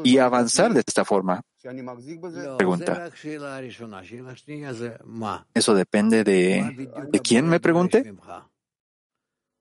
y 0.03 0.19
avanzar 0.19 0.73
de 0.73 0.81
esta 0.81 1.05
forma. 1.05 1.43
Pregunta. 2.57 3.11
¿Eso 5.53 5.75
depende 5.75 6.25
de, 6.25 6.89
de 7.11 7.21
quién 7.21 7.49
me 7.49 7.61
pregunte? 7.61 8.15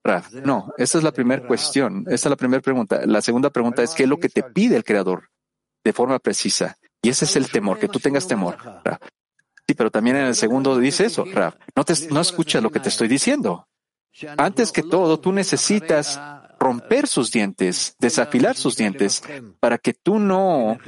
Raf, 0.02 0.32
no, 0.32 0.72
esa 0.78 0.98
es 0.98 1.04
la 1.04 1.10
primera 1.10 1.46
cuestión, 1.46 2.04
esa 2.06 2.28
es 2.28 2.30
la 2.30 2.36
primera 2.36 2.62
pregunta. 2.62 3.04
La 3.04 3.20
segunda 3.20 3.50
pregunta 3.50 3.82
es 3.82 3.92
qué 3.92 4.04
es 4.04 4.08
lo 4.08 4.18
que 4.18 4.28
te 4.28 4.44
pide 4.44 4.76
el 4.76 4.84
Creador 4.84 5.30
de 5.84 5.92
forma 5.92 6.18
precisa. 6.18 6.76
Y 7.02 7.08
ese 7.08 7.24
es 7.24 7.36
el 7.36 7.50
temor, 7.50 7.78
que 7.78 7.88
tú 7.88 8.00
tengas 8.00 8.26
temor. 8.26 8.56
Sí, 9.66 9.74
pero 9.74 9.90
también 9.90 10.16
en 10.16 10.26
el 10.26 10.34
segundo 10.34 10.78
dice 10.78 11.06
eso, 11.06 11.24
Raf. 11.24 11.56
No, 11.74 11.84
te, 11.84 11.94
no 12.10 12.20
escuchas 12.20 12.62
lo 12.62 12.70
que 12.70 12.80
te 12.80 12.88
estoy 12.88 13.08
diciendo. 13.08 13.66
Antes 14.36 14.72
que 14.72 14.82
todo, 14.82 15.20
tú 15.20 15.32
necesitas 15.32 16.20
romper 16.58 17.06
sus 17.06 17.30
dientes, 17.30 17.96
desafilar 17.98 18.56
sus 18.56 18.76
dientes, 18.76 19.22
para 19.60 19.78
que 19.78 19.92
tú 19.92 20.18
no, 20.18 20.78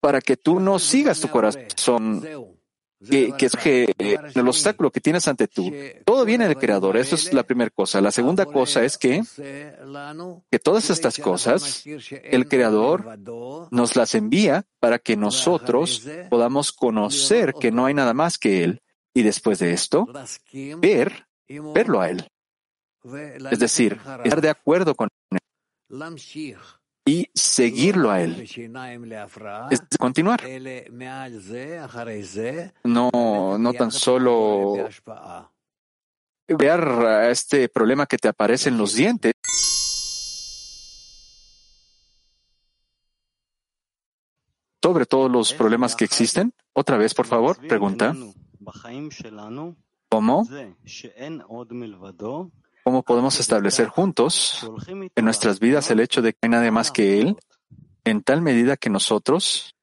para 0.00 0.20
que 0.20 0.36
tú 0.36 0.60
no 0.60 0.78
sigas 0.78 1.20
tu 1.20 1.28
corazón 1.28 2.22
que, 3.08 3.32
que 3.62 3.94
el 4.34 4.48
obstáculo 4.48 4.90
que 4.90 5.00
tienes 5.00 5.26
ante 5.28 5.48
tú, 5.48 5.72
todo 6.04 6.24
viene 6.24 6.46
del 6.46 6.56
Creador. 6.56 6.96
Eso 6.96 7.14
es 7.14 7.32
la 7.32 7.42
primera 7.42 7.70
cosa. 7.70 8.00
La 8.00 8.10
segunda 8.10 8.46
cosa 8.46 8.84
es 8.84 8.98
que, 8.98 9.22
que 10.50 10.58
todas 10.58 10.90
estas 10.90 11.18
cosas, 11.18 11.84
el 11.86 12.48
Creador 12.48 13.18
nos 13.70 13.96
las 13.96 14.14
envía 14.14 14.66
para 14.78 14.98
que 14.98 15.16
nosotros 15.16 16.06
podamos 16.28 16.72
conocer 16.72 17.54
que 17.54 17.70
no 17.70 17.86
hay 17.86 17.94
nada 17.94 18.14
más 18.14 18.38
que 18.38 18.64
Él. 18.64 18.82
Y 19.12 19.22
después 19.22 19.58
de 19.58 19.72
esto, 19.72 20.06
ver, 20.78 21.26
verlo 21.48 22.00
a 22.00 22.10
Él. 22.10 22.28
Es 23.50 23.58
decir, 23.58 23.98
estar 24.24 24.40
de 24.40 24.50
acuerdo 24.50 24.94
con 24.94 25.08
Él 25.30 25.38
y 27.04 27.28
seguirlo 27.34 28.10
a 28.10 28.20
Él. 28.22 28.46
Es 29.70 29.80
continuar. 29.98 30.40
No, 32.84 33.58
no 33.58 33.72
tan 33.72 33.90
solo 33.90 34.74
ver 36.48 36.80
este 37.30 37.68
problema 37.68 38.06
que 38.06 38.16
te 38.18 38.28
aparece 38.28 38.68
en 38.68 38.78
los 38.78 38.94
dientes. 38.94 39.32
Sobre 44.82 45.06
todos 45.06 45.30
los 45.30 45.52
problemas 45.52 45.94
que 45.94 46.04
existen. 46.04 46.52
Otra 46.72 46.96
vez, 46.96 47.14
por 47.14 47.26
favor, 47.26 47.58
pregunta. 47.68 48.14
¿Cómo? 50.08 50.44
¿Cómo 52.84 53.02
podemos 53.02 53.38
establecer 53.40 53.88
juntos 53.88 54.70
en 54.88 55.24
nuestras 55.24 55.60
vidas 55.60 55.90
el 55.90 56.00
hecho 56.00 56.22
de 56.22 56.32
que 56.32 56.38
hay 56.42 56.48
nadie 56.48 56.70
más 56.70 56.90
que 56.90 57.20
Él, 57.20 57.36
en 58.04 58.22
tal 58.22 58.40
medida 58.40 58.76
que 58.76 58.90
nosotros 58.90 59.74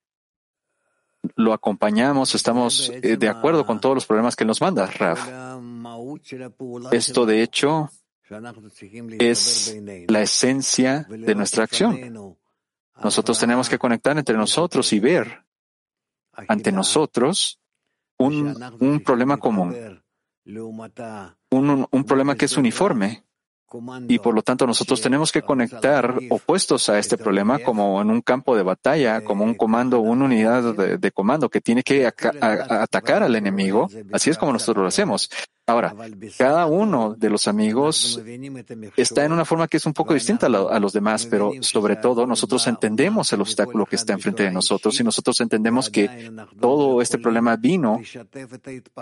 lo 1.35 1.53
acompañamos, 1.53 2.35
estamos 2.35 2.89
eh, 2.89 3.17
de 3.17 3.29
acuerdo 3.29 3.65
con 3.65 3.79
todos 3.79 3.95
los 3.95 4.05
problemas 4.05 4.35
que 4.35 4.45
nos 4.45 4.61
manda, 4.61 4.85
Raf? 4.87 5.27
Esto, 6.91 7.25
de 7.25 7.43
hecho, 7.43 7.89
es 9.19 9.77
la 10.07 10.21
esencia 10.21 11.05
de 11.09 11.35
nuestra 11.35 11.63
acción. 11.63 12.37
Nosotros 13.03 13.39
tenemos 13.39 13.69
que 13.69 13.77
conectar 13.77 14.17
entre 14.17 14.35
nosotros 14.35 14.91
y 14.93 14.99
ver 14.99 15.43
ante 16.47 16.71
nosotros 16.71 17.59
un, 18.17 18.57
un 18.79 18.99
problema 19.01 19.37
común 19.37 19.75
un, 21.51 21.87
un 21.89 22.03
problema 22.03 22.35
que 22.35 22.45
es 22.45 22.57
uniforme. 22.57 23.23
Y 24.07 24.19
por 24.19 24.33
lo 24.33 24.43
tanto 24.43 24.65
nosotros 24.65 25.01
tenemos 25.01 25.31
que 25.31 25.41
conectar 25.41 26.17
opuestos 26.29 26.87
a 26.87 26.99
este 26.99 27.17
problema 27.17 27.59
como 27.59 28.01
en 28.01 28.09
un 28.09 28.21
campo 28.21 28.55
de 28.55 28.63
batalla, 28.63 29.25
como 29.25 29.43
un 29.43 29.55
comando, 29.55 29.99
una 29.99 30.23
unidad 30.23 30.73
de, 30.73 31.11
comando 31.11 31.49
que 31.49 31.59
tiene 31.59 31.83
que 31.83 32.07
atacar 32.07 33.23
al 33.23 33.35
enemigo. 33.35 33.89
Así 34.13 34.29
es 34.29 34.37
como 34.37 34.53
nosotros 34.53 34.83
lo 34.83 34.87
hacemos. 34.87 35.29
Ahora, 35.69 35.93
cada 36.37 36.65
uno 36.65 37.13
de 37.13 37.29
los 37.29 37.45
amigos 37.49 38.21
está 38.95 39.25
en 39.25 39.33
una 39.33 39.43
forma 39.43 39.67
que 39.67 39.75
es 39.75 39.85
un 39.85 39.91
poco 39.91 40.13
distinta 40.13 40.45
a, 40.45 40.79
los 40.79 40.93
demás, 40.93 41.25
pero 41.25 41.51
sobre 41.59 41.97
todo 41.97 42.25
nosotros 42.25 42.65
entendemos 42.67 43.33
el 43.33 43.41
obstáculo 43.41 43.85
que 43.85 43.97
está 43.97 44.13
enfrente 44.13 44.43
de 44.43 44.51
nosotros 44.51 44.97
y 44.97 45.03
nosotros 45.03 45.41
entendemos 45.41 45.89
que 45.89 46.31
todo 46.57 47.01
este 47.01 47.17
problema 47.17 47.57
vino, 47.57 47.99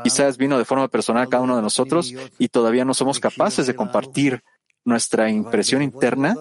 quizás 0.03 0.37
vino 0.37 0.57
de 0.57 0.65
forma 0.65 0.87
personal 0.87 1.25
a 1.25 1.27
cada 1.27 1.43
uno 1.43 1.55
de 1.55 1.61
nosotros 1.61 2.11
y 2.39 2.47
todavía 2.47 2.83
no 2.83 2.95
somos 2.95 3.19
capaces 3.19 3.67
de 3.67 3.75
compartir 3.75 4.43
nuestra 4.83 5.29
impresión 5.29 5.83
interna, 5.83 6.35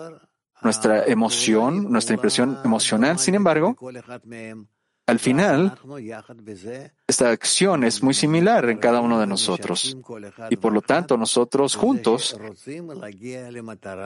nuestra 0.62 1.04
emoción, 1.04 1.92
nuestra 1.92 2.14
impresión 2.14 2.58
emocional. 2.64 3.18
Sin 3.18 3.34
embargo, 3.34 3.76
al 5.06 5.18
final, 5.18 5.78
esta 7.06 7.30
acción 7.30 7.84
es 7.84 8.02
muy 8.02 8.14
similar 8.14 8.70
en 8.70 8.78
cada 8.78 9.00
uno 9.00 9.20
de 9.20 9.26
nosotros. 9.26 9.96
Y 10.48 10.56
por 10.56 10.72
lo 10.72 10.80
tanto, 10.80 11.16
nosotros 11.16 11.76
juntos 11.76 12.38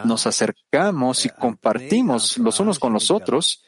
nos 0.04 0.26
acercamos 0.26 1.24
y 1.24 1.28
compartimos 1.30 2.38
los 2.38 2.58
unos 2.58 2.78
con 2.78 2.92
los 2.92 3.10
otros 3.10 3.64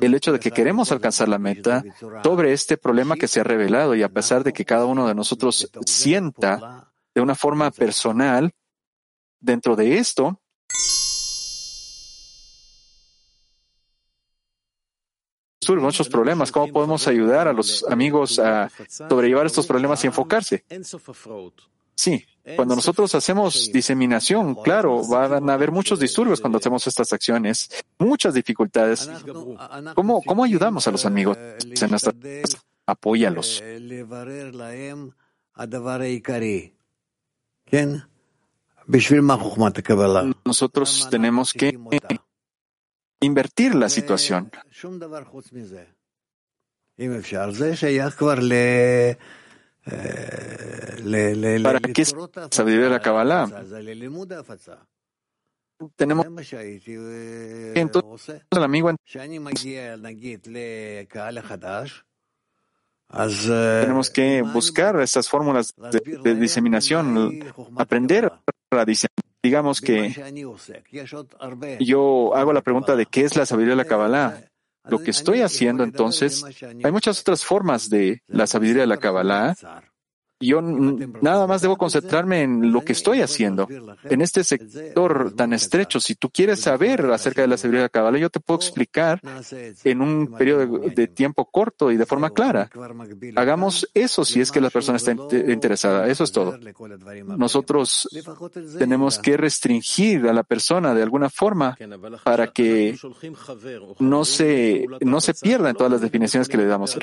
el 0.00 0.14
hecho 0.14 0.32
de 0.32 0.40
que 0.40 0.50
queremos 0.50 0.90
alcanzar 0.90 1.28
la 1.28 1.38
meta 1.38 1.84
sobre 2.24 2.52
este 2.52 2.76
problema 2.76 3.16
que 3.16 3.28
se 3.28 3.40
ha 3.40 3.44
revelado 3.44 3.94
y 3.94 4.02
a 4.02 4.08
pesar 4.08 4.42
de 4.42 4.52
que 4.52 4.64
cada 4.64 4.86
uno 4.86 5.06
de 5.06 5.14
nosotros 5.14 5.70
sienta 5.86 6.90
de 7.14 7.20
una 7.20 7.34
forma 7.34 7.70
personal 7.70 8.52
dentro 9.38 9.76
de 9.76 9.98
esto, 9.98 10.40
surgen 15.70 15.84
muchos 15.84 16.08
problemas. 16.08 16.50
¿Cómo 16.50 16.72
podemos 16.72 17.06
ayudar 17.06 17.46
a 17.46 17.52
los 17.52 17.84
amigos 17.88 18.38
a 18.40 18.70
sobrellevar 18.88 19.46
estos 19.46 19.66
problemas 19.66 20.02
y 20.02 20.08
enfocarse? 20.08 20.64
Sí, 21.94 22.24
cuando 22.56 22.74
nosotros 22.74 23.14
hacemos 23.14 23.70
diseminación, 23.72 24.56
claro, 24.56 25.06
van 25.06 25.48
a 25.48 25.54
haber 25.54 25.70
muchos 25.70 26.00
disturbios 26.00 26.40
cuando 26.40 26.58
hacemos 26.58 26.86
estas 26.86 27.12
acciones, 27.12 27.70
muchas 27.98 28.34
dificultades. 28.34 29.08
¿Cómo, 29.94 30.22
cómo 30.22 30.44
ayudamos 30.44 30.88
a 30.88 30.90
los 30.90 31.06
amigos 31.06 31.36
en 31.38 31.94
Apóyalos. 32.86 33.62
Nosotros 40.44 41.08
tenemos 41.10 41.52
que 41.52 41.78
invertir 43.20 43.74
la 43.74 43.88
situación. 43.88 44.50
¿Para 51.62 51.80
qué 51.80 52.04
sabiduría 52.50 52.84
de 52.84 52.90
la 52.90 53.00
Kabbalah? 53.00 53.64
Tenemos 55.96 56.26
que 56.26 57.72
entonces 57.74 58.42
el 58.50 58.62
amigo 58.62 58.90
tenemos 63.08 64.10
que 64.10 64.42
buscar 64.42 65.00
estas 65.00 65.28
fórmulas 65.28 65.74
de, 65.76 66.34
diseminación, 66.34 67.40
aprender 67.76 68.30
a 68.70 68.84
diseminación 68.84 69.29
digamos 69.42 69.80
que 69.80 70.14
yo 71.80 72.34
hago 72.34 72.52
la 72.52 72.62
pregunta 72.62 72.96
de 72.96 73.06
qué 73.06 73.22
es 73.22 73.36
la 73.36 73.46
sabiduría 73.46 73.72
de 73.76 73.82
la 73.82 73.88
Kabbalah. 73.88 74.44
Lo 74.84 74.98
que 74.98 75.10
estoy 75.10 75.42
haciendo 75.42 75.84
entonces, 75.84 76.42
hay 76.62 76.90
muchas 76.90 77.20
otras 77.20 77.44
formas 77.44 77.90
de 77.90 78.22
la 78.26 78.46
sabiduría 78.46 78.82
de 78.82 78.86
la 78.86 78.96
Kabbalah 78.96 79.54
yo 80.40 80.62
nada 80.62 81.46
más 81.46 81.60
debo 81.60 81.76
concentrarme 81.76 82.42
en 82.42 82.72
lo 82.72 82.82
que 82.82 82.92
estoy 82.92 83.20
haciendo. 83.20 83.68
En 84.04 84.22
este 84.22 84.42
sector 84.42 85.34
tan 85.36 85.52
estrecho, 85.52 86.00
si 86.00 86.14
tú 86.14 86.30
quieres 86.30 86.60
saber 86.60 87.04
acerca 87.06 87.42
de 87.42 87.48
la 87.48 87.56
seguridad 87.56 87.84
de 87.84 87.90
Kabbalah, 87.90 88.18
yo 88.18 88.30
te 88.30 88.40
puedo 88.40 88.58
explicar 88.58 89.20
en 89.84 90.00
un 90.00 90.34
periodo 90.38 90.78
de 90.88 91.06
tiempo 91.08 91.44
corto 91.44 91.90
y 91.90 91.96
de 91.96 92.06
forma 92.06 92.30
clara. 92.30 92.70
Hagamos 93.36 93.88
eso 93.92 94.24
si 94.24 94.40
es 94.40 94.50
que 94.50 94.60
la 94.60 94.70
persona 94.70 94.96
está 94.96 95.12
interesada. 95.12 96.08
Eso 96.08 96.24
es 96.24 96.32
todo. 96.32 96.58
Nosotros 97.36 98.08
tenemos 98.78 99.18
que 99.18 99.36
restringir 99.36 100.26
a 100.26 100.32
la 100.32 100.42
persona 100.42 100.94
de 100.94 101.02
alguna 101.02 101.28
forma 101.28 101.76
para 102.24 102.48
que 102.48 102.96
no 103.98 104.24
se, 104.24 104.86
no 105.00 105.20
se 105.20 105.34
pierda 105.34 105.70
en 105.70 105.76
todas 105.76 105.92
las 105.92 106.00
definiciones 106.00 106.48
que 106.48 106.56
le 106.56 106.66
damos. 106.66 106.96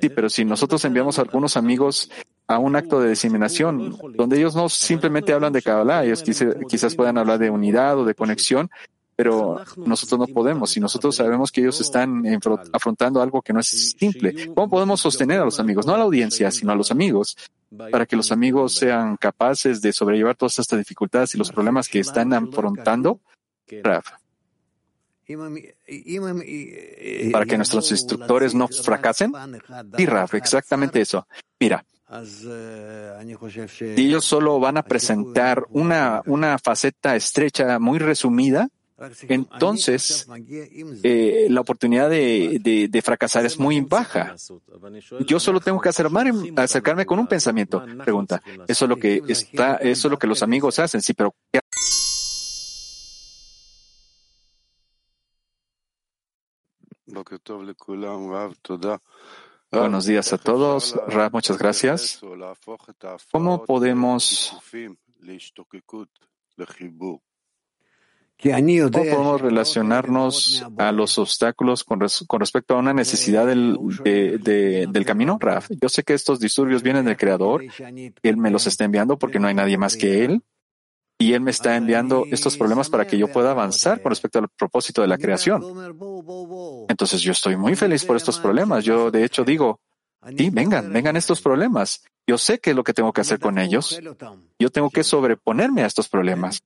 Sí, 0.00 0.08
pero 0.08 0.30
si 0.30 0.44
nosotros 0.44 0.84
enviamos 0.84 1.18
a 1.18 1.22
algunos 1.22 1.56
amigos 1.56 2.10
a 2.48 2.58
un 2.58 2.76
acto 2.76 3.00
de 3.00 3.10
diseminación, 3.10 3.96
donde 4.14 4.38
ellos 4.38 4.54
no 4.54 4.68
simplemente 4.68 5.32
hablan 5.32 5.52
de 5.52 5.62
Kabbalah, 5.62 6.04
ellos 6.04 6.22
quizás 6.22 6.94
puedan 6.94 7.18
hablar 7.18 7.38
de 7.38 7.50
unidad 7.50 7.98
o 7.98 8.04
de 8.04 8.14
conexión, 8.14 8.70
pero 9.16 9.62
nosotros 9.78 10.20
no 10.20 10.26
podemos 10.26 10.76
y 10.76 10.80
nosotros 10.80 11.16
sabemos 11.16 11.50
que 11.50 11.62
ellos 11.62 11.80
están 11.80 12.22
afrontando 12.72 13.22
algo 13.22 13.40
que 13.40 13.52
no 13.52 13.60
es 13.60 13.96
simple. 13.98 14.52
¿Cómo 14.54 14.68
podemos 14.68 15.00
sostener 15.00 15.40
a 15.40 15.44
los 15.44 15.58
amigos? 15.58 15.86
No 15.86 15.94
a 15.94 15.98
la 15.98 16.04
audiencia, 16.04 16.50
sino 16.50 16.72
a 16.72 16.76
los 16.76 16.90
amigos, 16.90 17.36
para 17.90 18.04
que 18.04 18.14
los 18.14 18.30
amigos 18.30 18.74
sean 18.74 19.16
capaces 19.16 19.80
de 19.80 19.92
sobrellevar 19.92 20.36
todas 20.36 20.58
estas 20.58 20.78
dificultades 20.78 21.34
y 21.34 21.38
los 21.38 21.50
problemas 21.50 21.88
que 21.88 21.98
están 21.98 22.32
afrontando? 22.32 23.20
Para 27.32 27.46
que 27.46 27.56
nuestros 27.56 27.90
instructores 27.90 28.54
no 28.54 28.68
fracasen. 28.68 29.32
Sí, 29.96 30.06
Raf, 30.06 30.34
exactamente 30.34 31.00
eso. 31.00 31.26
Mira, 31.58 31.84
ellos 33.80 34.24
solo 34.24 34.60
van 34.60 34.76
a 34.76 34.82
presentar 34.82 35.66
una, 35.70 36.22
una 36.26 36.58
faceta 36.58 37.16
estrecha, 37.16 37.78
muy 37.78 37.98
resumida, 37.98 38.68
entonces 39.28 40.26
eh, 41.02 41.48
la 41.50 41.60
oportunidad 41.60 42.08
de, 42.08 42.88
de, 42.90 43.02
fracasar 43.02 43.44
es 43.44 43.58
muy 43.58 43.80
baja. 43.82 44.34
Yo 45.26 45.38
solo 45.38 45.60
tengo 45.60 45.80
que 45.80 45.90
acercarme 45.90 47.04
con 47.04 47.18
un 47.18 47.26
pensamiento. 47.26 47.84
Pregunta. 48.02 48.40
Eso 48.66 48.84
es 48.86 48.88
lo 48.88 48.96
que 48.96 49.22
está, 49.28 49.76
eso 49.76 50.08
es 50.08 50.10
lo 50.10 50.18
que 50.18 50.26
los 50.26 50.42
amigos 50.42 50.78
hacen. 50.78 51.02
Sí, 51.02 51.12
pero 51.12 51.34
Buenos 59.70 60.06
días 60.06 60.32
a 60.32 60.38
todos. 60.38 60.94
Rab, 61.08 61.32
muchas 61.32 61.58
gracias. 61.58 62.20
¿Cómo 63.32 63.64
podemos 63.64 64.56
¿Cómo 68.38 68.90
podemos 68.90 69.40
relacionarnos 69.40 70.64
a 70.76 70.92
los 70.92 71.18
obstáculos 71.18 71.84
con, 71.84 72.00
respecto 72.00 72.74
a 72.74 72.78
una 72.78 72.92
necesidad 72.92 73.46
del, 73.46 73.78
del 74.04 75.04
camino, 75.06 75.38
Raf? 75.40 75.70
Yo 75.80 75.88
sé 75.88 76.02
que 76.04 76.14
estos 76.14 76.38
disturbios 76.38 76.82
vienen 76.82 77.06
del 77.06 77.16
Creador, 77.16 77.64
Él 78.22 78.36
me 78.36 78.50
los 78.50 78.66
está 78.66 78.84
enviando 78.84 79.18
porque 79.18 79.38
no 79.38 79.48
hay 79.48 79.54
nadie 79.54 79.78
más 79.78 79.96
que 79.96 80.24
Él, 80.24 80.42
y 81.18 81.32
Él 81.32 81.40
me 81.40 81.50
está 81.50 81.76
enviando 81.76 82.24
estos 82.30 82.56
problemas 82.56 82.90
para 82.90 83.06
que 83.06 83.16
yo 83.16 83.28
pueda 83.28 83.50
avanzar 83.50 84.02
con 84.02 84.10
respecto 84.10 84.38
al 84.38 84.48
propósito 84.48 85.00
de 85.00 85.08
la 85.08 85.16
creación. 85.16 85.62
Entonces 86.88 87.22
yo 87.22 87.32
estoy 87.32 87.56
muy 87.56 87.74
feliz 87.74 88.04
por 88.04 88.16
estos 88.16 88.38
problemas. 88.38 88.84
Yo 88.84 89.10
de 89.10 89.24
hecho 89.24 89.44
digo, 89.44 89.80
sí, 90.36 90.50
vengan, 90.50 90.92
vengan 90.92 91.16
estos 91.16 91.40
problemas. 91.40 92.04
Yo 92.26 92.36
sé 92.36 92.58
qué 92.58 92.70
es 92.70 92.76
lo 92.76 92.84
que 92.84 92.92
tengo 92.92 93.12
que 93.12 93.22
hacer 93.22 93.38
con 93.38 93.58
ellos. 93.58 93.98
Yo 94.58 94.70
tengo 94.70 94.90
que 94.90 95.04
sobreponerme 95.04 95.82
a 95.82 95.86
estos 95.86 96.08
problemas. 96.08 96.62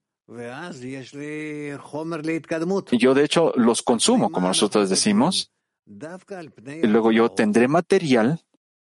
Yo 2.97 3.13
de 3.13 3.23
hecho 3.23 3.53
los 3.55 3.81
consumo, 3.81 4.31
como 4.31 4.47
nosotros 4.47 4.89
decimos, 4.89 5.51
y 5.85 6.87
luego 6.87 7.11
yo 7.11 7.29
tendré 7.29 7.67
material 7.67 8.41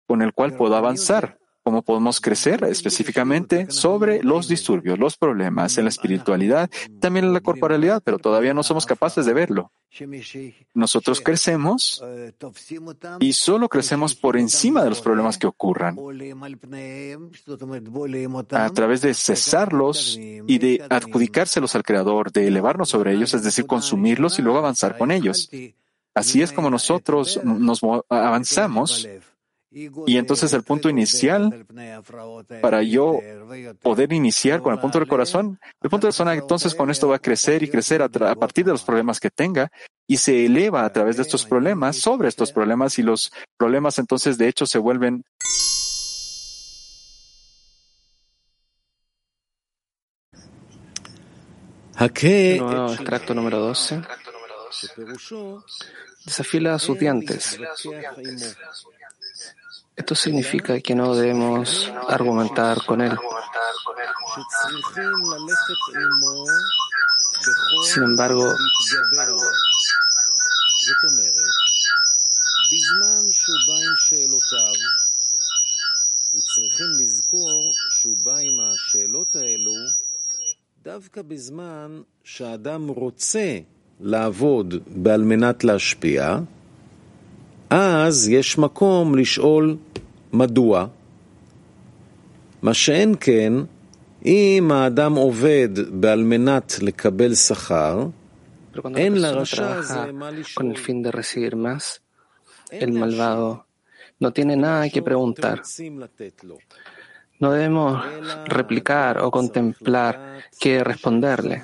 con 0.06 0.22
el 0.22 0.32
cual 0.32 0.56
puedo 0.56 0.76
avanzar 0.76 1.38
cómo 1.62 1.82
podemos 1.82 2.20
crecer 2.20 2.64
específicamente 2.64 3.70
sobre 3.70 4.22
los 4.22 4.48
disturbios, 4.48 4.98
los 4.98 5.16
problemas 5.16 5.78
en 5.78 5.84
la 5.84 5.90
espiritualidad, 5.90 6.70
también 7.00 7.26
en 7.26 7.32
la 7.32 7.40
corporalidad, 7.40 8.02
pero 8.04 8.18
todavía 8.18 8.54
no 8.54 8.62
somos 8.62 8.86
capaces 8.86 9.26
de 9.26 9.32
verlo. 9.32 9.72
Nosotros 10.74 11.20
crecemos 11.20 12.02
y 13.20 13.32
solo 13.34 13.68
crecemos 13.68 14.14
por 14.14 14.36
encima 14.36 14.82
de 14.82 14.88
los 14.88 15.00
problemas 15.00 15.38
que 15.38 15.46
ocurran, 15.46 15.96
a 18.50 18.70
través 18.70 19.02
de 19.02 19.14
cesarlos 19.14 20.16
y 20.18 20.58
de 20.58 20.84
adjudicárselos 20.88 21.74
al 21.74 21.82
Creador, 21.82 22.32
de 22.32 22.48
elevarnos 22.48 22.88
sobre 22.88 23.12
ellos, 23.12 23.34
es 23.34 23.42
decir, 23.42 23.66
consumirlos 23.66 24.38
y 24.38 24.42
luego 24.42 24.58
avanzar 24.58 24.96
con 24.96 25.10
ellos. 25.10 25.50
Así 26.14 26.42
es 26.42 26.52
como 26.52 26.70
nosotros 26.70 27.40
nos 27.44 27.80
avanzamos 28.08 29.08
y 29.74 30.18
entonces 30.18 30.52
el 30.52 30.62
punto 30.64 30.90
inicial 30.90 31.66
para 32.60 32.82
yo 32.82 33.18
poder 33.80 34.12
iniciar 34.12 34.60
con 34.60 34.74
el 34.74 34.80
punto 34.80 34.98
del 34.98 35.08
corazón, 35.08 35.58
el 35.80 35.88
punto 35.88 36.06
del 36.06 36.14
corazón 36.14 36.28
entonces 36.28 36.74
con 36.74 36.90
esto 36.90 37.08
va 37.08 37.16
a 37.16 37.20
crecer 37.20 37.62
y 37.62 37.68
crecer 37.68 38.02
a, 38.02 38.08
partir 38.08 38.66
de 38.66 38.72
los 38.72 38.82
problemas 38.82 39.18
que 39.18 39.30
tenga 39.30 39.70
y 40.06 40.18
se 40.18 40.44
eleva 40.44 40.84
a 40.84 40.92
través 40.92 41.16
de 41.16 41.22
estos 41.22 41.46
problemas 41.46 41.96
sobre 41.96 42.28
estos 42.28 42.52
problemas 42.52 42.98
y 42.98 43.02
los 43.02 43.32
problemas 43.56 43.98
entonces 43.98 44.36
de 44.36 44.48
hecho 44.48 44.66
se 44.66 44.78
vuelven 44.78 45.24
Nuevo 52.58 52.92
extracto 52.92 53.32
número 53.32 53.60
12. 53.60 54.02
Desafila 56.24 56.74
a 56.74 56.78
sus 56.78 56.98
dientes. 56.98 57.58
Esto 59.96 60.14
significa 60.14 60.80
que 60.80 60.94
no 60.94 61.14
debemos 61.14 61.92
argumentar 62.08 62.76
con 62.86 63.00
él. 63.00 63.14
Sin 67.92 68.02
embargo, 68.02 68.44
דווקא 80.84 81.22
בזמן 81.22 82.02
שהאדם 82.24 82.88
רוצה 82.88 83.58
לעבוד 84.00 84.74
על 85.12 85.22
מנת 85.22 85.64
להשפיע, 85.64 86.38
אז 87.71 88.29
יש 88.29 88.57
מקום 88.57 89.15
לשאול 89.15 89.77
מדוע. 90.33 90.85
מה 92.61 92.73
שאין 92.73 93.15
כן, 93.19 93.53
אם 94.25 94.71
האדם 94.73 95.15
עובד 95.15 95.69
בעל 95.89 96.23
מנת 96.23 96.73
לקבל 96.81 97.35
שכר, 97.35 98.07
אין 98.95 99.21
לרשע 99.21 99.75
הזה 99.75 100.11
מה 100.11 100.31
לשאול. 100.31 100.73
el 102.71 102.91
malvado 102.91 103.65
no 104.19 104.33
tiene 104.33 104.55
nada 104.55 104.89
que 104.89 105.01
preguntar. 105.01 105.61
No 107.39 107.51
debemos 107.51 108.03
replicar 108.45 109.21
o 109.21 109.29
contemplar 109.31 110.41
qué 110.59 110.83
responderle. 110.83 111.63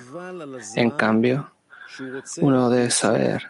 En 0.76 0.92
cambio, 0.92 1.52
uno 2.41 2.71
debe 2.71 2.91
saber 2.91 3.43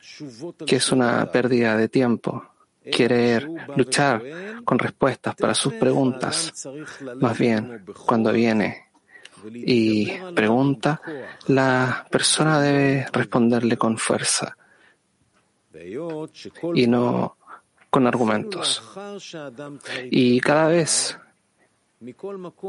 que 0.67 0.77
es 0.77 0.93
una 0.93 1.31
pérdida 1.31 1.77
de 1.77 1.89
tiempo 1.89 2.45
querer 2.91 3.49
luchar 3.77 4.23
con 4.65 4.79
respuestas 4.79 5.35
para 5.35 5.55
sus 5.55 5.75
preguntas. 5.75 6.69
Más 7.21 7.39
bien, 7.39 7.85
cuando 8.07 8.33
viene 8.33 8.89
y 9.55 10.11
pregunta, 10.35 11.01
la 11.47 12.07
persona 12.11 12.61
debe 12.61 13.07
responderle 13.13 13.77
con 13.77 13.97
fuerza 13.99 14.57
y 16.75 16.87
no 16.87 17.37
con 17.91 18.07
argumentos. 18.07 18.83
Y 20.11 20.41
cada 20.41 20.69
vez 20.69 21.19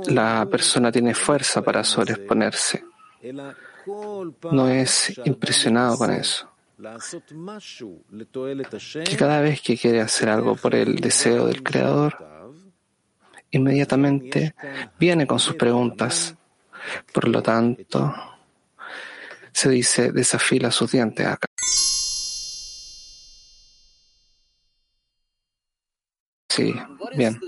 la 0.08 0.48
persona 0.50 0.92
tiene 0.92 1.14
fuerza 1.14 1.62
para 1.62 1.84
sobreexponerse. 1.84 2.84
No 4.52 4.68
es 4.68 5.20
impresionado 5.26 5.98
con 5.98 6.12
eso. 6.12 6.50
Que 9.06 9.18
cada 9.18 9.42
vez 9.42 9.62
que 9.62 9.78
quiere 9.78 10.02
hacer 10.02 10.30
algo 10.30 10.56
por 10.56 10.76
el 10.76 10.96
deseo 10.96 11.48
del 11.48 11.62
Creador, 11.62 12.16
inmediatamente 13.52 14.56
viene 14.98 15.28
con 15.28 15.40
sus 15.40 15.56
preguntas. 15.56 16.36
Por 17.14 17.28
lo 17.28 17.44
tanto, 17.44 18.14
se 19.52 19.70
dice 19.70 20.12
desafila 20.12 20.72
sus 20.72 20.92
dientes 20.92 21.26
acá. 21.26 21.48
Sí, 26.48 26.74
bien. 27.16 27.40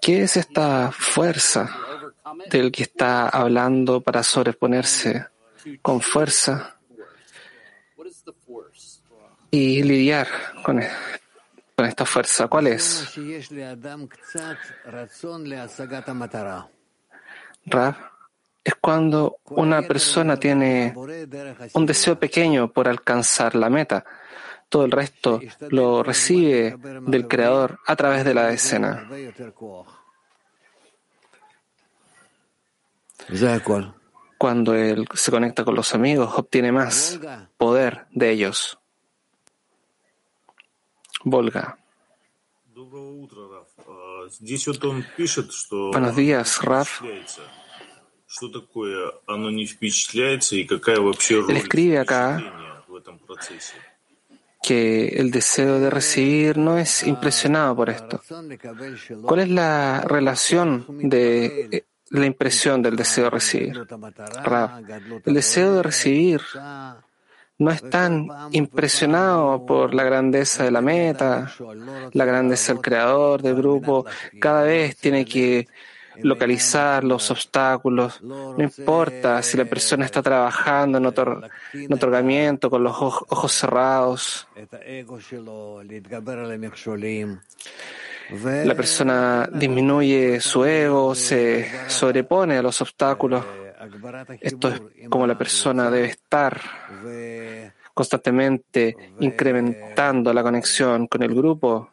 ¿Qué 0.00 0.22
es 0.22 0.36
esta 0.36 0.90
fuerza 0.92 1.93
del 2.50 2.70
que 2.70 2.82
está 2.84 3.28
hablando 3.28 4.00
para 4.00 4.22
sobreponerse 4.22 5.26
con 5.82 6.00
fuerza 6.00 6.76
y 9.50 9.82
lidiar 9.82 10.28
con, 10.62 10.80
e-, 10.82 10.90
con 11.76 11.86
esta 11.86 12.04
fuerza? 12.04 12.48
¿Cuál 12.48 12.68
es? 12.68 13.12
Rav, 17.66 17.94
es 18.64 18.74
cuando 18.80 19.38
una 19.50 19.82
persona 19.82 20.38
tiene 20.38 20.94
un 21.74 21.86
deseo 21.86 22.18
pequeño 22.18 22.72
por 22.72 22.88
alcanzar 22.88 23.54
la 23.54 23.68
meta. 23.68 24.04
Todo 24.68 24.86
el 24.86 24.90
resto 24.90 25.40
lo 25.68 26.02
recibe 26.02 26.76
del 27.06 27.28
Creador 27.28 27.78
a 27.86 27.94
través 27.94 28.24
de 28.24 28.34
la 28.34 28.50
escena. 28.50 29.06
Cuando 34.38 34.74
él 34.74 35.06
se 35.14 35.30
conecta 35.30 35.64
con 35.64 35.74
los 35.74 35.94
amigos, 35.94 36.32
obtiene 36.36 36.72
más 36.72 37.18
poder 37.56 38.06
de 38.10 38.30
ellos. 38.30 38.78
Volga. 41.24 41.78
Buenos 45.92 46.16
días, 46.16 46.62
Raf. 46.62 47.00
Él 51.48 51.56
escribe 51.56 51.98
acá 51.98 52.42
que 54.62 55.08
el 55.08 55.30
deseo 55.30 55.78
de 55.78 55.90
recibir 55.90 56.56
no 56.56 56.78
es 56.78 57.06
impresionado 57.06 57.76
por 57.76 57.90
esto. 57.90 58.20
¿Cuál 59.22 59.40
es 59.40 59.48
la 59.50 60.00
relación 60.02 60.86
de 61.08 61.84
la 62.10 62.26
impresión 62.26 62.82
del 62.82 62.96
deseo 62.96 63.24
de 63.24 63.30
recibir? 63.30 63.86
el 65.24 65.34
deseo 65.34 65.74
de 65.76 65.82
recibir 65.82 66.40
no 67.58 67.70
es 67.70 67.88
tan 67.88 68.28
impresionado 68.50 69.64
por 69.64 69.94
la 69.94 70.02
grandeza 70.02 70.64
de 70.64 70.70
la 70.70 70.80
meta, 70.80 71.52
la 72.12 72.24
grandeza 72.24 72.72
del 72.72 72.82
creador 72.82 73.42
del 73.42 73.54
grupo. 73.54 74.04
Cada 74.40 74.62
vez 74.62 74.96
tiene 74.96 75.24
que 75.24 75.68
localizar 76.22 77.04
los 77.04 77.30
obstáculos. 77.30 78.22
No 78.22 78.56
importa 78.58 79.42
si 79.42 79.56
la 79.56 79.64
persona 79.64 80.04
está 80.04 80.22
trabajando 80.22 80.98
en, 80.98 81.92
otorgamiento 81.92 82.70
con 82.70 82.82
los 82.82 82.96
ojos 82.96 83.52
cerrados. 83.52 84.48
La 88.30 88.74
persona 88.74 89.48
disminuye 89.52 90.40
su 90.40 90.64
ego, 90.64 91.14
se 91.14 91.88
sobrepone 91.88 92.58
a 92.58 92.62
los 92.62 92.80
obstáculos. 92.80 93.44
Esto 94.40 94.68
es 94.68 94.82
como 95.08 95.26
la 95.26 95.36
persona 95.36 95.90
debe 95.90 96.08
estar 96.08 96.60
constantemente 97.92 98.96
incrementando 99.20 100.32
la 100.32 100.42
conexión 100.42 101.06
con 101.06 101.22
el 101.22 101.34
grupo 101.34 101.90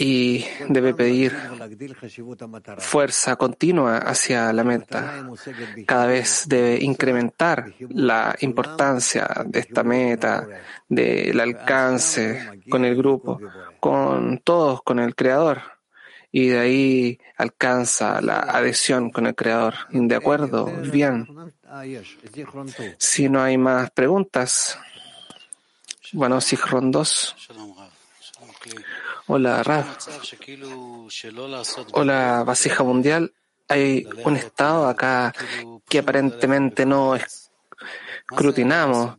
y 0.00 0.44
debe 0.68 0.94
pedir 0.94 1.36
fuerza 2.78 3.34
continua 3.34 3.98
hacia 3.98 4.52
la 4.52 4.62
meta. 4.62 5.28
Cada 5.86 6.06
vez 6.06 6.44
debe 6.46 6.78
incrementar 6.84 7.74
la 7.90 8.36
importancia 8.40 9.28
de 9.44 9.58
esta 9.58 9.82
meta, 9.82 10.46
del 10.88 11.40
alcance 11.40 12.62
con 12.70 12.84
el 12.84 12.94
grupo, 12.96 13.40
con 13.80 14.38
todos, 14.38 14.82
con 14.82 15.00
el 15.00 15.16
Creador. 15.16 15.62
Y 16.30 16.48
de 16.48 16.58
ahí 16.58 17.18
alcanza 17.36 18.20
la 18.20 18.40
adhesión 18.40 19.10
con 19.10 19.26
el 19.26 19.34
Creador. 19.34 19.74
¿De 19.90 20.14
acuerdo? 20.14 20.66
Bien. 20.92 21.26
Si 22.98 23.28
no 23.28 23.42
hay 23.42 23.58
más 23.58 23.90
preguntas. 23.90 24.78
Bueno, 26.12 26.40
Sigrón 26.40 26.92
2. 26.92 27.36
Hola, 29.30 29.62
Rab. 29.62 29.84
Hola, 31.92 32.44
Vasija 32.46 32.82
Mundial. 32.82 33.34
Hay 33.68 34.08
un 34.24 34.36
estado 34.36 34.88
acá 34.88 35.34
que 35.86 35.98
aparentemente 35.98 36.86
no 36.86 37.14
escrutinamos, 37.14 39.18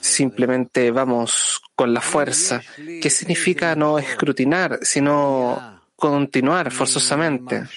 simplemente 0.00 0.90
vamos 0.90 1.62
con 1.76 1.94
la 1.94 2.00
fuerza. 2.00 2.60
¿Qué 3.00 3.08
significa 3.08 3.76
no 3.76 4.00
escrutinar, 4.00 4.80
sino 4.82 5.80
continuar 5.94 6.72
forzosamente? 6.72 7.68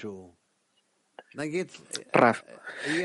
Rab, 2.11 2.35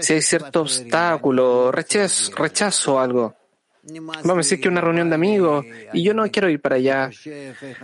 si 0.00 0.14
hay 0.14 0.22
cierto 0.22 0.62
obstáculo, 0.62 1.70
rechazo, 1.70 2.34
rechazo 2.34 2.98
algo 2.98 3.43
Vamos 3.86 4.30
a 4.30 4.34
decir 4.36 4.60
que 4.60 4.68
una 4.68 4.80
reunión 4.80 5.08
de 5.10 5.14
amigos 5.14 5.64
y 5.92 6.02
yo 6.02 6.14
no 6.14 6.26
quiero 6.30 6.48
ir 6.48 6.60
para 6.60 6.76
allá, 6.76 7.10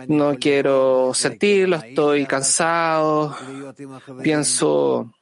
no 0.07 0.35
quiero 0.39 1.13
sentirlo, 1.13 1.75
estoy 1.75 2.25
cansado, 2.25 3.35
pienso 4.23 5.13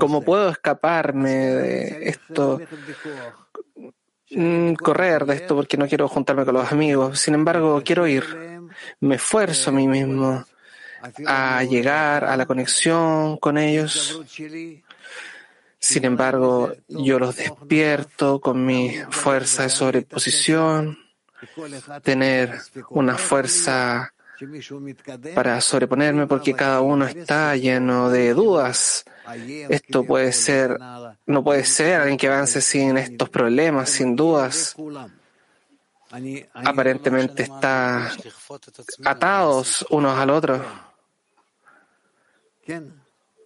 cómo 0.00 0.22
puedo 0.22 0.50
escaparme 0.50 1.30
de 1.30 2.08
esto, 2.08 2.60
mm, 4.30 4.72
correr 4.74 5.26
de 5.26 5.34
esto 5.34 5.54
porque 5.54 5.76
no 5.76 5.86
quiero 5.86 6.08
juntarme 6.08 6.44
con 6.44 6.54
los 6.54 6.72
amigos, 6.72 7.20
sin 7.20 7.34
embargo 7.34 7.80
quiero 7.84 8.06
ir, 8.08 8.24
me 9.00 9.14
esfuerzo 9.14 9.70
a 9.70 9.74
mí 9.74 9.86
mismo 9.86 10.44
a 11.24 11.62
llegar 11.62 12.24
a 12.24 12.36
la 12.36 12.46
conexión 12.46 13.36
con 13.36 13.58
ellos 13.58 14.20
sin 15.78 16.04
embargo, 16.04 16.72
yo 16.88 17.18
los 17.18 17.36
despierto 17.36 18.40
con 18.40 18.64
mi 18.64 18.96
fuerza 19.10 19.64
de 19.64 19.68
sobreposición, 19.68 20.98
tener 22.02 22.58
una 22.90 23.16
fuerza 23.16 24.12
para 25.34 25.60
sobreponerme 25.60 26.26
porque 26.26 26.54
cada 26.54 26.80
uno 26.80 27.06
está 27.06 27.54
lleno 27.56 28.10
de 28.10 28.34
dudas. 28.34 29.04
Esto 29.68 30.04
puede 30.04 30.32
ser, 30.32 30.78
no 31.26 31.44
puede 31.44 31.64
ser 31.64 32.00
alguien 32.00 32.18
que 32.18 32.28
avance 32.28 32.60
sin 32.60 32.96
estos 32.96 33.28
problemas, 33.28 33.90
sin 33.90 34.16
dudas. 34.16 34.74
Aparentemente 36.54 37.44
está 37.44 38.10
atados 39.04 39.86
unos 39.90 40.18
al 40.18 40.30
otro. 40.30 40.64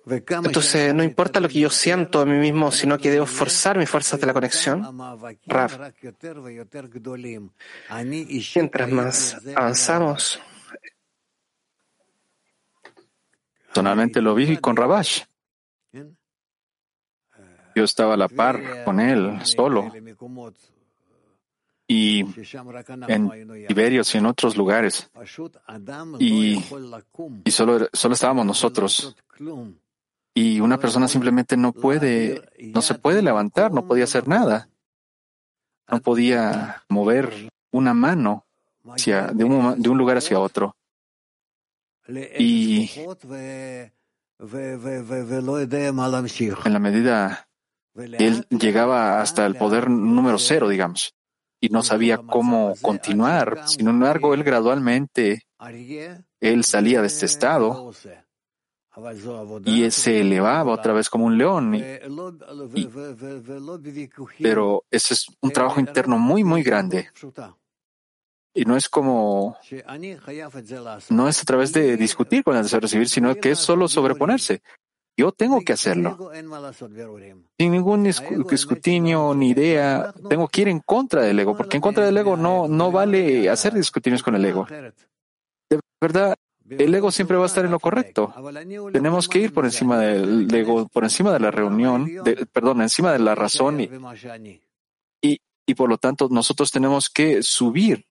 Entonces, 0.04 0.92
no 0.94 1.04
importa 1.04 1.38
lo 1.38 1.48
que 1.48 1.60
yo 1.60 1.70
siento 1.70 2.20
a 2.20 2.26
mí 2.26 2.36
mismo, 2.36 2.72
sino 2.72 2.98
que 2.98 3.10
debo 3.10 3.26
forzar 3.26 3.78
mis 3.78 3.88
fuerzas 3.88 4.20
de 4.20 4.26
la 4.26 4.32
conexión. 4.32 4.82
Rav, 5.46 5.92
mientras 8.54 8.90
más 8.90 9.40
avanzamos, 9.54 10.40
personalmente 13.66 14.20
lo 14.20 14.34
vi 14.34 14.56
con 14.56 14.76
Rabash. 14.76 15.22
Yo 17.74 17.84
estaba 17.84 18.14
a 18.14 18.16
la 18.16 18.28
par 18.28 18.84
con 18.84 18.98
él, 19.00 19.38
solo. 19.44 19.92
Y 21.86 22.24
en 23.08 23.66
Tiberios 23.68 24.14
y 24.14 24.18
en 24.18 24.26
otros 24.26 24.56
lugares. 24.56 25.10
Y, 26.18 26.62
y 27.44 27.50
solo, 27.50 27.88
solo 27.92 28.14
estábamos 28.14 28.46
nosotros 28.46 29.14
y 30.34 30.60
una 30.60 30.78
persona 30.78 31.08
simplemente 31.08 31.56
no 31.56 31.72
puede, 31.72 32.42
no 32.58 32.80
se 32.80 32.94
puede 32.94 33.22
levantar, 33.22 33.72
no 33.72 33.86
podía 33.86 34.04
hacer 34.04 34.28
nada. 34.28 34.68
No 35.90 36.00
podía 36.00 36.84
mover 36.88 37.50
una 37.70 37.92
mano 37.92 38.46
hacia, 38.88 39.26
de, 39.26 39.44
un, 39.44 39.98
lugar 39.98 40.16
hacia 40.16 40.40
otro. 40.40 40.74
Y 42.38 42.90
en 46.64 46.72
la 46.72 46.78
medida 46.78 47.48
él 47.94 48.46
llegaba 48.48 49.20
hasta 49.20 49.44
el 49.44 49.54
poder 49.54 49.90
número 49.90 50.38
cero, 50.38 50.68
digamos, 50.68 51.14
y 51.60 51.68
no 51.68 51.82
sabía 51.82 52.18
cómo 52.18 52.72
continuar. 52.80 53.68
Sin 53.68 53.86
embargo, 53.86 54.32
él 54.32 54.44
gradualmente, 54.44 55.42
él 56.40 56.64
salía 56.64 57.02
de 57.02 57.06
este 57.06 57.26
estado 57.26 57.92
y 59.64 59.90
se 59.90 60.20
elevaba 60.20 60.72
otra 60.72 60.92
vez 60.92 61.08
como 61.08 61.26
un 61.26 61.38
león. 61.38 61.72
pero 64.40 64.84
ese 64.90 65.14
es 65.14 65.26
un 65.40 65.50
trabajo 65.50 65.80
interno 65.80 66.18
muy, 66.18 66.44
muy 66.44 66.62
grande. 66.62 67.08
Y 68.54 68.66
no 68.66 68.76
es 68.76 68.88
como, 68.90 69.56
no 71.08 71.28
es 71.28 71.40
a 71.40 71.44
través 71.44 71.72
de 71.72 71.96
discutir 71.96 72.44
con 72.44 72.54
el 72.54 72.64
deseo 72.64 72.80
de 72.80 72.82
recibir, 72.82 73.08
sino 73.08 73.34
que 73.34 73.52
es 73.52 73.58
solo 73.58 73.88
sobreponerse. 73.88 74.62
Yo 75.16 75.32
tengo 75.32 75.60
que 75.60 75.72
hacerlo. 75.72 76.30
Sin 77.58 77.72
ningún 77.72 78.06
escrutinio 78.06 79.34
ni 79.34 79.50
idea, 79.50 80.12
tengo 80.28 80.48
que 80.48 80.62
ir 80.62 80.68
en 80.68 80.80
contra 80.80 81.22
del 81.22 81.38
ego, 81.38 81.56
porque 81.56 81.76
en 81.76 81.82
contra 81.82 82.04
del 82.04 82.16
ego 82.16 82.36
no, 82.36 82.68
no 82.68 82.90
vale 82.90 83.48
hacer 83.48 83.72
discutinios 83.72 84.22
con 84.22 84.34
el 84.34 84.44
ego. 84.44 84.66
De 84.68 85.80
verdad, 86.00 86.34
el 86.68 86.94
ego 86.94 87.10
siempre 87.10 87.36
va 87.36 87.44
a 87.44 87.46
estar 87.46 87.64
en 87.64 87.70
lo 87.70 87.80
correcto. 87.80 88.32
Tenemos 88.92 89.28
que 89.28 89.40
ir 89.40 89.52
por 89.52 89.64
encima 89.64 89.98
del 89.98 90.52
ego, 90.54 90.88
por 90.88 91.04
encima 91.04 91.32
de 91.32 91.40
la 91.40 91.50
reunión, 91.50 92.10
perdón, 92.52 92.82
encima 92.82 93.12
de 93.12 93.18
la 93.18 93.34
razón 93.34 93.80
y, 93.80 93.90
y, 95.20 95.40
y 95.66 95.74
por 95.74 95.88
lo 95.88 95.98
tanto 95.98 96.28
nosotros 96.30 96.70
tenemos 96.70 97.08
que 97.08 97.42
subir 97.42 98.06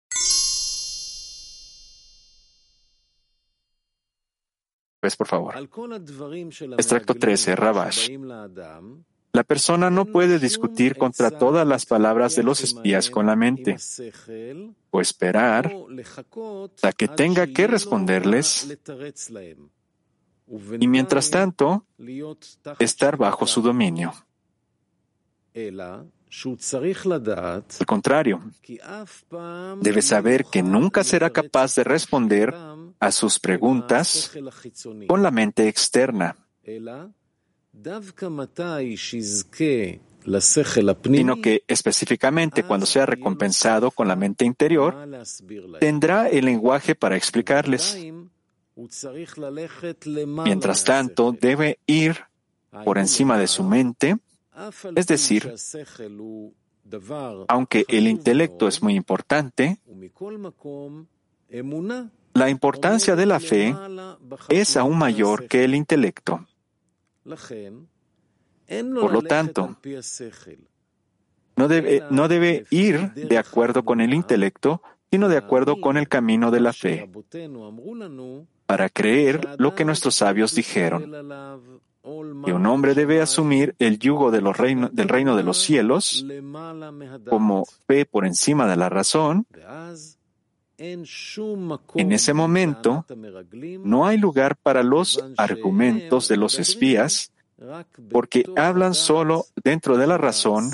Pues 5.01 5.15
por 5.15 5.27
favor. 5.27 5.55
Extracto 6.77 7.15
13, 7.15 7.55
Rabash. 7.55 8.09
La 9.33 9.43
persona 9.43 9.89
no 9.89 10.05
puede 10.05 10.39
discutir 10.39 10.97
contra 10.97 11.31
todas 11.31 11.65
las 11.65 11.85
palabras 11.85 12.35
de 12.35 12.43
los 12.43 12.61
espías 12.61 13.09
con 13.09 13.27
la 13.27 13.35
mente, 13.35 13.77
o 14.89 14.99
esperar 14.99 15.73
hasta 16.75 16.91
que 16.91 17.07
tenga 17.07 17.47
que 17.47 17.67
responderles, 17.67 18.77
y 20.79 20.87
mientras 20.87 21.29
tanto, 21.29 21.85
estar 22.79 23.15
bajo 23.15 23.47
su 23.47 23.61
dominio. 23.61 24.13
Al 25.53 26.11
contrario, 27.85 28.41
debe 29.81 30.01
saber 30.01 30.45
que 30.45 30.63
nunca 30.63 31.03
será 31.03 31.29
capaz 31.29 31.75
de 31.75 31.83
responder 31.83 32.55
a 32.99 33.11
sus 33.11 33.39
preguntas 33.39 34.31
con 35.07 35.23
la 35.23 35.31
mente 35.31 35.67
externa, 35.67 36.37
sino 41.03 41.41
que 41.41 41.63
específicamente 41.67 42.63
cuando 42.63 42.85
sea 42.85 43.05
recompensado 43.05 43.91
con 43.91 44.07
la 44.07 44.15
mente 44.15 44.45
interior, 44.45 44.95
tendrá 45.79 46.29
el 46.29 46.45
lenguaje 46.45 46.95
para 46.95 47.15
explicarles. 47.17 47.97
Mientras 50.45 50.83
tanto, 50.83 51.31
debe 51.31 51.79
ir 51.87 52.17
por 52.85 52.97
encima 52.97 53.37
de 53.37 53.47
su 53.47 53.63
mente 53.63 54.17
es 54.95 55.07
decir, 55.07 55.53
aunque 57.47 57.85
el 57.87 58.07
intelecto 58.07 58.67
es 58.67 58.83
muy 58.83 58.95
importante, 58.95 59.79
la 62.33 62.49
importancia 62.49 63.15
de 63.15 63.25
la 63.25 63.39
fe 63.39 63.75
es 64.49 64.77
aún 64.77 64.97
mayor 64.97 65.47
que 65.47 65.63
el 65.63 65.75
intelecto. 65.75 66.45
Por 68.67 69.11
lo 69.11 69.21
tanto, 69.21 69.77
no 71.55 71.67
debe, 71.67 72.03
no 72.09 72.27
debe 72.27 72.65
ir 72.69 73.13
de 73.13 73.37
acuerdo 73.37 73.83
con 73.83 74.01
el 74.01 74.13
intelecto, 74.13 74.81
sino 75.11 75.27
de 75.27 75.37
acuerdo 75.37 75.81
con 75.81 75.97
el 75.97 76.07
camino 76.07 76.51
de 76.51 76.59
la 76.61 76.73
fe, 76.73 77.09
para 78.65 78.89
creer 78.89 79.55
lo 79.57 79.75
que 79.75 79.83
nuestros 79.83 80.15
sabios 80.15 80.55
dijeron. 80.55 81.11
que 82.45 82.53
un 82.53 82.65
hombre 82.65 82.95
debe 82.95 83.21
asumir 83.21 83.75
el 83.77 83.99
yugo 83.99 84.31
de 84.31 84.41
los 84.41 84.57
del 84.57 85.07
reino 85.09 85.35
de 85.35 85.43
los 85.43 85.57
cielos 85.59 86.25
como 87.29 87.65
fe 87.85 88.05
por 88.05 88.25
encima 88.25 88.65
de 88.67 88.75
la 88.77 88.89
razón, 88.89 89.45
en 90.81 92.11
ese 92.11 92.33
momento, 92.33 93.05
no 93.83 94.07
hay 94.07 94.17
lugar 94.17 94.55
para 94.55 94.81
los 94.81 95.23
argumentos 95.37 96.27
de 96.27 96.37
los 96.37 96.57
espías, 96.57 97.31
porque 98.09 98.45
hablan 98.57 98.95
solo 98.95 99.45
dentro 99.63 99.95
de 99.97 100.07
la 100.07 100.17
razón 100.17 100.71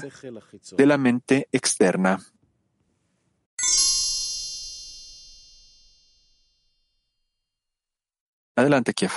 de 0.78 0.86
la 0.86 0.98
mente 0.98 1.50
externa. 1.52 2.20
Adelante, 8.56 8.94
Kiev 8.94 9.12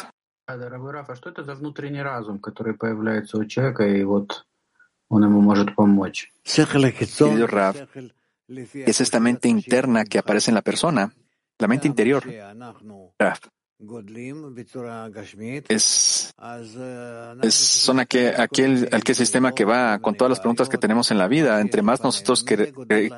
es 8.74 9.00
esta 9.00 9.20
mente 9.20 9.48
interna 9.48 10.04
que 10.04 10.18
aparece 10.18 10.50
en 10.50 10.56
la 10.56 10.62
persona, 10.62 11.14
la 11.58 11.68
mente 11.68 11.86
interior. 11.88 12.24
Es, 15.68 16.34
es 17.42 17.54
son 17.54 17.98
aquel, 18.00 18.34
aquel, 18.92 19.14
sistema 19.14 19.52
que 19.52 19.64
va 19.64 19.98
con 20.00 20.14
todas 20.14 20.28
las 20.28 20.40
preguntas 20.40 20.68
que 20.68 20.76
tenemos 20.76 21.10
en 21.10 21.16
la 21.16 21.28
vida. 21.28 21.60
Entre 21.62 21.80
más 21.80 22.02
nosotros 22.02 22.44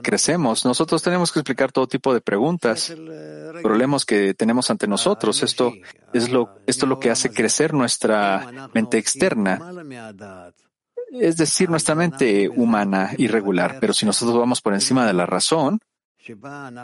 crecemos, 0.03 0.65
nosotros 0.65 1.03
tenemos 1.03 1.33
que 1.33 1.41
explicar 1.41 1.73
todo 1.73 1.89
tipo 1.89 2.15
de 2.15 2.21
preguntas, 2.21 2.95
problemas 3.61 4.05
que 4.05 4.35
tenemos 4.35 4.71
ante 4.71 4.87
nosotros. 4.87 5.43
Esto 5.43 5.73
es 6.13 6.31
lo, 6.31 6.55
esto 6.67 6.87
es 6.87 6.89
lo 6.89 7.01
que 7.01 7.11
hace 7.11 7.31
crecer 7.31 7.75
nuestra 7.75 8.69
mente 8.73 8.99
externa. 8.99 9.59
Es 11.13 11.37
decir, 11.37 11.69
nuestra 11.69 11.95
mente 11.95 12.49
humana 12.49 13.11
irregular. 13.19 13.79
Pero 13.81 13.93
si 13.93 14.07
nosotros 14.07 14.39
vamos 14.39 14.61
por 14.61 14.75
encima 14.75 15.07
de 15.07 15.13
la 15.13 15.27
razón, 15.27 15.79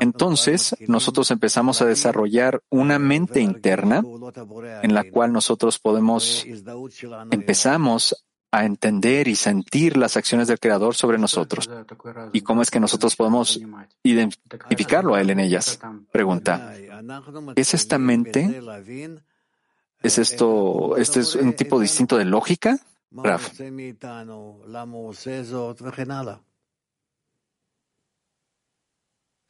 entonces, 0.01 0.77
nosotros 0.87 1.31
empezamos 1.31 1.81
a 1.81 1.87
desarrollar 1.87 2.61
una 2.71 2.99
mente 2.99 3.41
interna 3.41 4.03
en 4.83 4.95
la 4.95 5.05
cual 5.11 5.33
nosotros 5.33 5.79
podemos, 5.79 6.45
empezamos 7.31 8.25
a 8.51 8.65
entender 8.65 9.29
y 9.29 9.37
sentir 9.37 9.97
las 9.97 10.17
acciones 10.17 10.49
del 10.49 10.59
Creador 10.59 10.95
sobre 10.95 11.19
nosotros. 11.19 11.71
¿Y 12.33 12.41
cómo 12.41 12.63
es 12.63 12.71
que 12.71 12.81
nosotros 12.81 13.15
podemos 13.15 13.61
identificarlo 14.03 15.15
a 15.15 15.21
Él 15.21 15.31
en 15.31 15.41
ellas? 15.41 15.79
Pregunta. 16.11 16.75
¿Es 17.55 17.75
esta 17.75 17.99
mente? 17.99 18.61
¿Es 20.03 20.19
esto, 20.19 20.97
este 20.97 21.21
es 21.21 21.35
un 21.35 21.55
tipo 21.55 21.79
distinto 21.79 22.17
de 22.17 22.25
lógica? 22.25 22.79
Raf. 23.11 23.61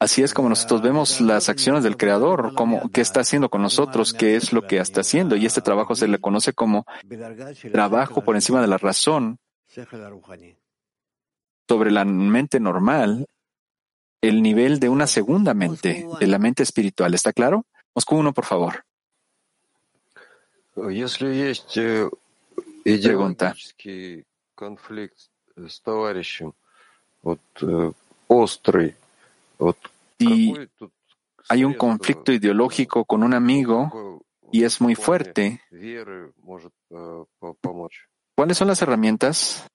Así 0.00 0.22
es 0.22 0.32
como 0.32 0.48
nosotros 0.48 0.80
vemos 0.80 1.20
las 1.20 1.48
acciones 1.48 1.82
del 1.82 1.96
Creador, 1.96 2.54
como 2.54 2.88
qué 2.90 3.00
está 3.00 3.20
haciendo 3.20 3.48
con 3.48 3.62
nosotros, 3.62 4.14
qué 4.14 4.36
es 4.36 4.52
lo 4.52 4.64
que 4.64 4.78
está 4.78 5.00
haciendo. 5.00 5.34
Y 5.34 5.44
este 5.44 5.61
trabajo 5.61 5.96
se 5.96 6.06
le 6.06 6.20
conoce 6.20 6.52
como 6.52 6.86
trabajo 7.72 8.22
por 8.22 8.36
encima 8.36 8.61
de 8.61 8.68
la 8.68 8.78
razón 8.78 9.38
sobre 11.68 11.90
la 11.90 12.04
mente 12.04 12.61
normal, 12.61 13.26
el 14.20 14.40
nivel 14.40 14.78
de 14.78 14.88
una 14.88 15.09
segunda 15.09 15.52
mente, 15.52 16.06
de 16.20 16.26
la 16.28 16.38
mente 16.38 16.62
espiritual. 16.62 17.12
¿Está 17.14 17.32
claro? 17.32 17.66
Moscú 17.92 18.16
uno, 18.16 18.32
por 18.32 18.44
favor. 18.44 18.84
Pregunta. 22.85 23.55
Si 30.18 30.55
hay 31.49 31.64
un 31.64 31.74
conflicto 31.74 32.33
ideológico 32.33 33.05
con 33.05 33.22
un 33.22 33.35
amigo 33.35 34.22
y 34.53 34.64
es 34.64 34.81
muy 34.81 34.95
fuerte, 34.95 35.61
¿cuáles 38.35 38.57
son 38.57 38.68
las 38.68 38.83
herramientas 38.83 39.66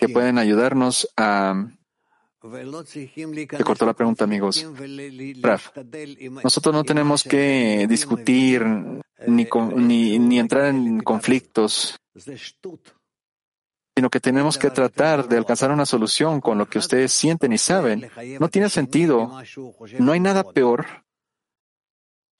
que 0.00 0.08
pueden 0.08 0.38
ayudarnos 0.38 1.08
a... 1.16 1.66
Se 2.42 3.64
cortó 3.64 3.86
la 3.86 3.94
pregunta, 3.94 4.24
amigos. 4.24 4.66
nosotros 6.42 6.74
no 6.74 6.84
tenemos 6.84 7.24
que 7.24 7.86
discutir 7.88 8.62
ni, 9.26 9.46
ni, 9.76 10.18
ni 10.18 10.38
entrar 10.38 10.66
en 10.66 11.00
conflictos 11.00 11.96
sino 13.96 14.10
que 14.10 14.20
tenemos 14.20 14.58
que 14.58 14.70
tratar 14.70 15.28
de 15.28 15.36
alcanzar 15.36 15.70
una 15.70 15.86
solución 15.86 16.40
con 16.40 16.58
lo 16.58 16.68
que 16.68 16.78
ustedes 16.78 17.12
sienten 17.12 17.52
y 17.52 17.58
saben. 17.58 18.10
No 18.40 18.48
tiene 18.48 18.68
sentido. 18.68 19.30
No 20.00 20.12
hay 20.12 20.20
nada 20.20 20.42
peor 20.42 21.04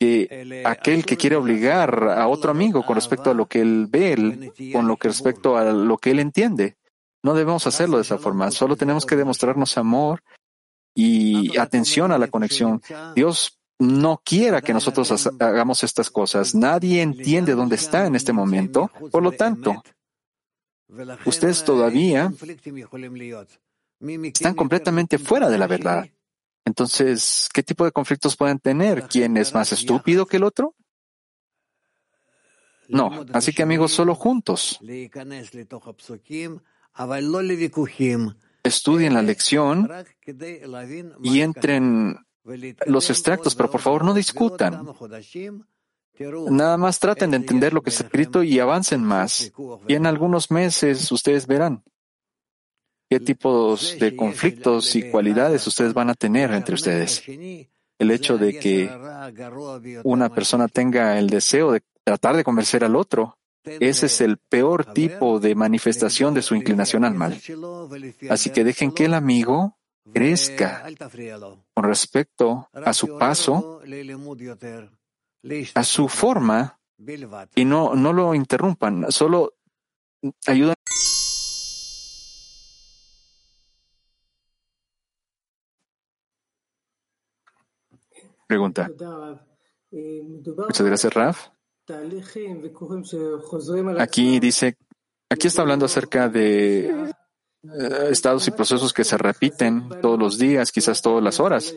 que 0.01 0.63
aquel 0.67 1.07
que 1.07 1.17
quiere 1.17 1.37
obligar 1.37 2.09
a 2.09 2.27
otro 2.27 2.51
amigo 2.51 2.85
con 2.85 2.97
respecto 2.97 3.31
a 3.31 3.35
lo 3.35 3.47
que 3.47 3.61
él 3.61 3.87
ve, 3.89 4.53
con 4.73 4.89
lo 4.89 4.97
que 4.97 5.09
respecto 5.09 5.57
a 5.57 5.65
lo 5.65 5.97
que 5.99 6.11
él 6.11 6.19
entiende. 6.19 6.77
No 7.23 7.35
debemos 7.35 7.67
hacerlo 7.69 7.99
de 7.99 8.03
esa 8.03 8.19
forma. 8.19 8.51
Solo 8.51 8.77
tenemos 8.77 9.07
que 9.07 9.17
demostrarnos 9.17 9.79
amor 9.79 10.23
y 10.93 11.57
atención 11.57 12.11
a 12.11 12.19
la 12.19 12.29
conexión. 12.29 12.83
Dios 13.15 13.61
no 13.79 14.21
quiera 14.25 14.63
que 14.63 14.73
nosotros 14.73 15.29
hagamos 15.41 15.83
estas 15.83 16.11
cosas. 16.11 16.55
Nadie 16.55 17.03
entiende 17.03 17.55
dónde 17.55 17.77
está 17.77 18.07
en 18.07 18.15
este 18.15 18.33
momento. 18.33 18.91
Por 19.11 19.23
lo 19.23 19.33
tanto, 19.33 19.83
ustedes 21.25 21.65
todavía 21.65 22.33
están 24.01 24.55
completamente 24.55 25.19
fuera 25.19 25.49
de 25.49 25.59
la 25.59 25.67
verdad. 25.67 26.07
Entonces, 26.65 27.49
¿qué 27.53 27.63
tipo 27.63 27.85
de 27.85 27.93
conflictos 27.93 28.37
pueden 28.37 28.59
tener? 28.59 29.07
¿Quién 29.09 29.37
es 29.37 29.53
más 29.55 29.73
estúpido 29.73 30.27
que 30.27 30.39
el 30.39 30.45
otro? 30.45 30.75
No, 32.89 33.25
así 33.33 33.53
que 33.53 33.63
amigos, 33.63 33.93
solo 33.93 34.15
juntos. 34.15 34.79
Estudien 38.63 39.15
la 39.15 39.23
lección 39.23 39.91
y 41.23 41.41
entren 41.41 42.19
los 42.87 43.11
extractos, 43.11 43.55
pero 43.55 43.71
por 43.71 43.81
favor 43.81 44.05
no 44.05 44.15
discutan. 44.15 44.87
Nada 46.51 46.77
más 46.77 47.01
traten 47.01 47.31
de 47.31 47.39
entender 47.39 47.73
lo 47.73 47.83
que 47.83 47.91
está 47.91 48.05
escrito 48.05 48.43
y 48.43 48.59
avancen 48.61 49.03
más. 49.03 49.53
Y 49.89 49.95
en 49.95 50.07
algunos 50.07 50.51
meses 50.51 51.11
ustedes 51.11 51.47
verán 51.47 51.83
qué 53.11 53.21
tipos 53.21 53.97
de 53.99 54.17
conflictos 54.17 54.95
y 54.97 55.11
cualidades 55.11 55.67
ustedes 55.67 55.95
van 55.95 56.11
a 56.11 56.15
tener 56.15 56.53
entre 56.53 56.75
ustedes. 56.75 57.23
El 57.27 58.11
hecho 58.11 58.39
de 58.39 58.59
que 58.59 58.91
una 60.05 60.29
persona 60.33 60.69
tenga 60.69 61.19
el 61.19 61.31
deseo 61.31 61.73
de 61.73 61.83
tratar 62.05 62.37
de 62.37 62.45
convencer 62.45 62.85
al 62.85 62.97
otro, 62.97 63.39
ese 63.65 64.07
es 64.07 64.21
el 64.21 64.37
peor 64.37 64.93
tipo 64.93 65.41
de 65.41 65.55
manifestación 65.55 66.35
de 66.35 66.43
su 66.43 66.55
inclinación 66.55 67.05
al 67.05 67.15
mal. 67.15 67.41
Así 68.29 68.51
que 68.51 68.65
dejen 68.65 68.93
que 68.93 69.07
el 69.07 69.15
amigo 69.15 69.79
crezca 70.13 70.85
con 71.73 71.85
respecto 71.85 72.69
a 72.73 72.93
su 72.93 73.19
paso, 73.19 73.81
a 75.75 75.85
su 75.85 76.09
forma, 76.09 76.79
y 77.55 77.65
no, 77.65 77.95
no 77.95 78.13
lo 78.13 78.35
interrumpan, 78.35 79.11
solo 79.11 79.55
ayuden. 80.47 80.75
Pregunta. 88.47 88.91
Muchas 89.91 90.87
gracias, 90.87 91.15
Raf. 91.15 91.49
Aquí 93.99 94.41
dice, 94.41 94.77
aquí 95.29 95.49
está 95.49 95.63
hablando 95.63 95.87
acerca 95.87 96.29
de 96.29 97.13
eh, 97.79 98.09
estados 98.11 98.47
y 98.49 98.51
procesos 98.51 98.93
que 98.93 99.05
se 99.05 99.17
repiten 99.17 99.89
todos 100.03 100.19
los 100.19 100.39
días, 100.39 100.71
quizás 100.71 101.01
todas 101.01 101.23
las 101.23 101.41
horas. 101.41 101.75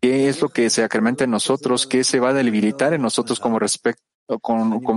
¿Qué 0.00 0.28
es 0.28 0.42
lo 0.42 0.48
que 0.48 0.68
se 0.70 0.82
acrementa 0.82 1.24
en 1.24 1.30
nosotros? 1.30 1.86
¿Qué 1.86 2.04
se 2.04 2.20
va 2.20 2.30
a 2.30 2.34
debilitar 2.34 2.92
en 2.92 3.02
nosotros 3.02 3.40
como, 3.40 3.58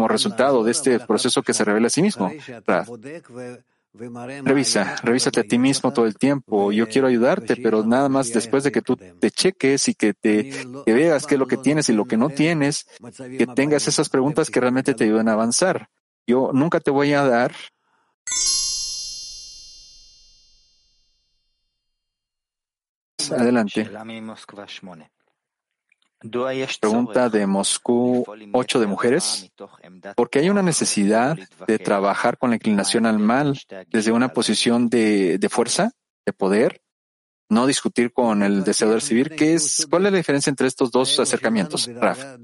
resultado 0.07 0.63
de 0.63 0.71
este 0.71 0.99
proceso 0.99 1.43
que 1.43 1.53
se 1.53 1.63
revela 1.63 1.87
a 1.87 1.89
sí 1.89 2.01
mismo? 2.01 2.31
Revisa, 4.43 4.95
revísate 5.01 5.39
a 5.39 5.43
ti 5.43 5.57
mismo 5.57 5.93
todo 5.93 6.05
el 6.05 6.17
tiempo. 6.17 6.71
Yo 6.71 6.87
quiero 6.87 7.07
ayudarte, 7.07 7.55
pero 7.55 7.83
nada 7.83 8.09
más 8.09 8.33
después 8.33 8.63
de 8.63 8.71
que 8.71 8.81
tú 8.81 8.97
te 8.97 9.31
cheques 9.31 9.87
y 9.87 9.95
que 9.95 10.13
te 10.13 10.51
veas 10.85 11.25
qué 11.25 11.35
es 11.35 11.39
lo 11.39 11.47
que 11.47 11.57
tienes 11.57 11.89
y 11.89 11.93
lo 11.93 12.05
que 12.05 12.17
no 12.17 12.29
tienes, 12.29 12.85
que 13.17 13.47
tengas 13.47 13.87
esas 13.87 14.09
preguntas 14.09 14.49
que 14.49 14.59
realmente 14.59 14.93
te 14.93 15.05
ayuden 15.05 15.29
a 15.29 15.33
avanzar. 15.33 15.89
Yo 16.27 16.51
nunca 16.53 16.79
te 16.79 16.91
voy 16.91 17.13
a 17.13 17.23
dar 17.23 17.53
Adelante. 23.31 23.89
Pregunta 26.79 27.29
de 27.29 27.45
Moscú 27.45 28.25
8 28.53 28.79
de 28.79 28.87
mujeres. 28.87 29.51
Porque 30.15 30.39
hay 30.39 30.49
una 30.49 30.63
necesidad 30.63 31.37
de 31.67 31.79
trabajar 31.79 32.37
con 32.37 32.49
la 32.49 32.55
inclinación 32.55 33.05
al 33.05 33.19
mal 33.19 33.59
desde 33.89 34.11
una 34.11 34.29
posición 34.29 34.89
de, 34.89 35.37
de 35.37 35.49
fuerza, 35.49 35.91
de 36.25 36.33
poder, 36.33 36.81
no 37.49 37.67
discutir 37.67 38.11
con 38.11 38.43
el 38.43 38.63
deseo 38.63 38.89
de 38.89 38.95
recibir. 38.95 39.35
¿Qué 39.35 39.53
es, 39.53 39.87
¿Cuál 39.89 40.05
es 40.05 40.11
la 40.11 40.17
diferencia 40.17 40.49
entre 40.49 40.67
estos 40.67 40.91
dos 40.91 41.19
acercamientos, 41.19 41.89
Raf? 41.93 42.37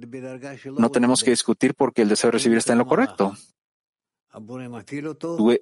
No 0.78 0.90
tenemos 0.90 1.24
que 1.24 1.32
discutir 1.32 1.74
porque 1.76 2.04
el 2.04 2.10
deseo 2.10 2.30
de 2.30 2.34
recibir 2.34 2.58
está 2.58 2.74
en 2.74 2.80
lo 2.80 2.86
correcto. 2.86 3.36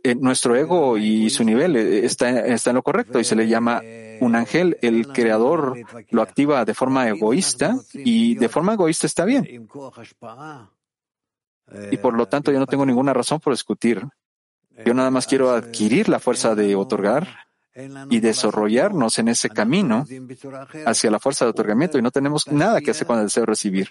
Eh, 0.04 0.16
nuestro 0.16 0.56
ego 0.56 0.98
y 0.98 1.30
su 1.30 1.44
nivel 1.44 1.76
eh, 1.76 2.06
está, 2.06 2.30
está 2.46 2.70
en 2.70 2.78
lo 2.78 2.84
correcto 2.84 3.20
y 3.20 3.24
se 3.24 3.36
le 3.36 3.48
llama 3.48 3.82
un 4.22 4.36
ángel. 4.36 4.78
El 4.82 5.08
creador 5.08 5.78
lo 6.10 6.22
activa 6.22 6.64
de 6.64 6.74
forma 6.74 7.08
egoísta 7.10 7.76
y 7.94 8.36
de 8.36 8.50
forma 8.50 8.74
egoísta 8.74 9.08
está 9.08 9.26
bien. 9.26 9.68
Y 11.92 11.98
por 11.98 12.14
lo 12.16 12.28
tanto 12.28 12.52
yo 12.52 12.60
no 12.60 12.68
tengo 12.68 12.86
ninguna 12.86 13.14
razón 13.14 13.40
por 13.40 13.54
discutir. 13.54 14.08
Yo 14.86 14.94
nada 14.94 15.12
más 15.12 15.28
quiero 15.28 15.52
adquirir 15.52 16.08
la 16.08 16.20
fuerza 16.20 16.56
de 16.56 16.76
otorgar 16.76 17.28
y 18.10 18.20
desarrollarnos 18.20 19.20
en 19.20 19.30
ese 19.30 19.50
camino 19.50 20.06
hacia 20.86 21.12
la 21.12 21.20
fuerza 21.20 21.46
de 21.46 21.52
otorgamiento 21.52 21.98
y 21.98 22.02
no 22.02 22.12
tenemos 22.12 22.48
nada 22.48 22.82
que 22.82 22.92
hacer 22.92 23.08
con 23.08 23.18
el 23.18 23.26
deseo 23.26 23.42
de 23.42 23.48
recibir. 23.48 23.90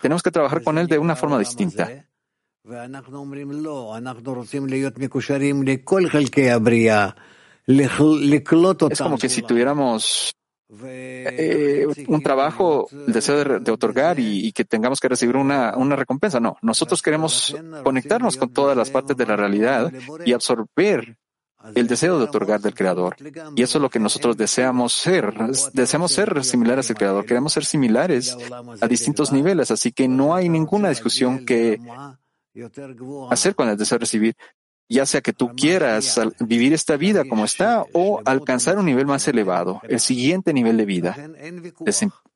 Tenemos 0.00 0.22
que 0.22 0.30
trabajar 0.30 0.62
con 0.62 0.78
él 0.78 0.86
de 0.86 0.98
una 0.98 1.16
forma 1.16 1.38
distinta. 1.38 2.06
Es 8.92 9.00
como 9.00 9.18
que 9.18 9.28
si 9.28 9.42
tuviéramos 9.42 10.32
eh, 10.84 11.86
un 12.06 12.22
trabajo, 12.22 12.86
el 12.90 13.12
deseo 13.12 13.58
de, 13.58 13.70
otorgar 13.72 14.18
y, 14.20 14.52
que 14.52 14.64
tengamos 14.64 15.00
que 15.00 15.08
recibir 15.08 15.36
una, 15.36 15.76
una 15.76 15.96
recompensa. 15.96 16.38
No, 16.38 16.56
nosotros 16.62 17.02
queremos 17.02 17.54
conectarnos 17.82 18.36
con 18.36 18.52
todas 18.52 18.76
las 18.76 18.90
partes 18.90 19.16
de 19.16 19.26
la 19.26 19.36
realidad 19.36 19.92
y 20.24 20.32
absorber 20.32 21.18
el 21.74 21.86
deseo 21.86 22.18
de 22.18 22.24
otorgar 22.24 22.60
del 22.60 22.74
Creador. 22.74 23.16
Y 23.54 23.62
eso 23.62 23.78
es 23.78 23.82
lo 23.82 23.90
que 23.90 23.98
nosotros 23.98 24.36
deseamos 24.36 24.92
ser. 24.92 25.34
Deseamos 25.72 26.12
ser 26.12 26.44
similares 26.44 26.90
al 26.90 26.96
Creador. 26.96 27.26
Queremos 27.26 27.52
ser 27.52 27.64
similares 27.64 28.36
a 28.80 28.86
distintos 28.86 29.32
niveles. 29.32 29.70
Así 29.70 29.92
que 29.92 30.08
no 30.08 30.34
hay 30.34 30.48
ninguna 30.48 30.88
discusión 30.88 31.44
que 31.44 31.78
hacer 33.30 33.54
con 33.54 33.68
el 33.68 33.76
deseo 33.76 33.96
de 33.96 34.00
recibir, 34.00 34.36
ya 34.88 35.06
sea 35.06 35.20
que 35.20 35.32
tú 35.32 35.52
quieras 35.56 36.20
vivir 36.40 36.72
esta 36.72 36.96
vida 36.96 37.24
como 37.24 37.44
está 37.44 37.84
o 37.92 38.20
alcanzar 38.24 38.78
un 38.78 38.86
nivel 38.86 39.06
más 39.06 39.26
elevado, 39.26 39.80
el 39.88 40.00
siguiente 40.00 40.52
nivel 40.52 40.76
de 40.76 40.84
vida, 40.84 41.16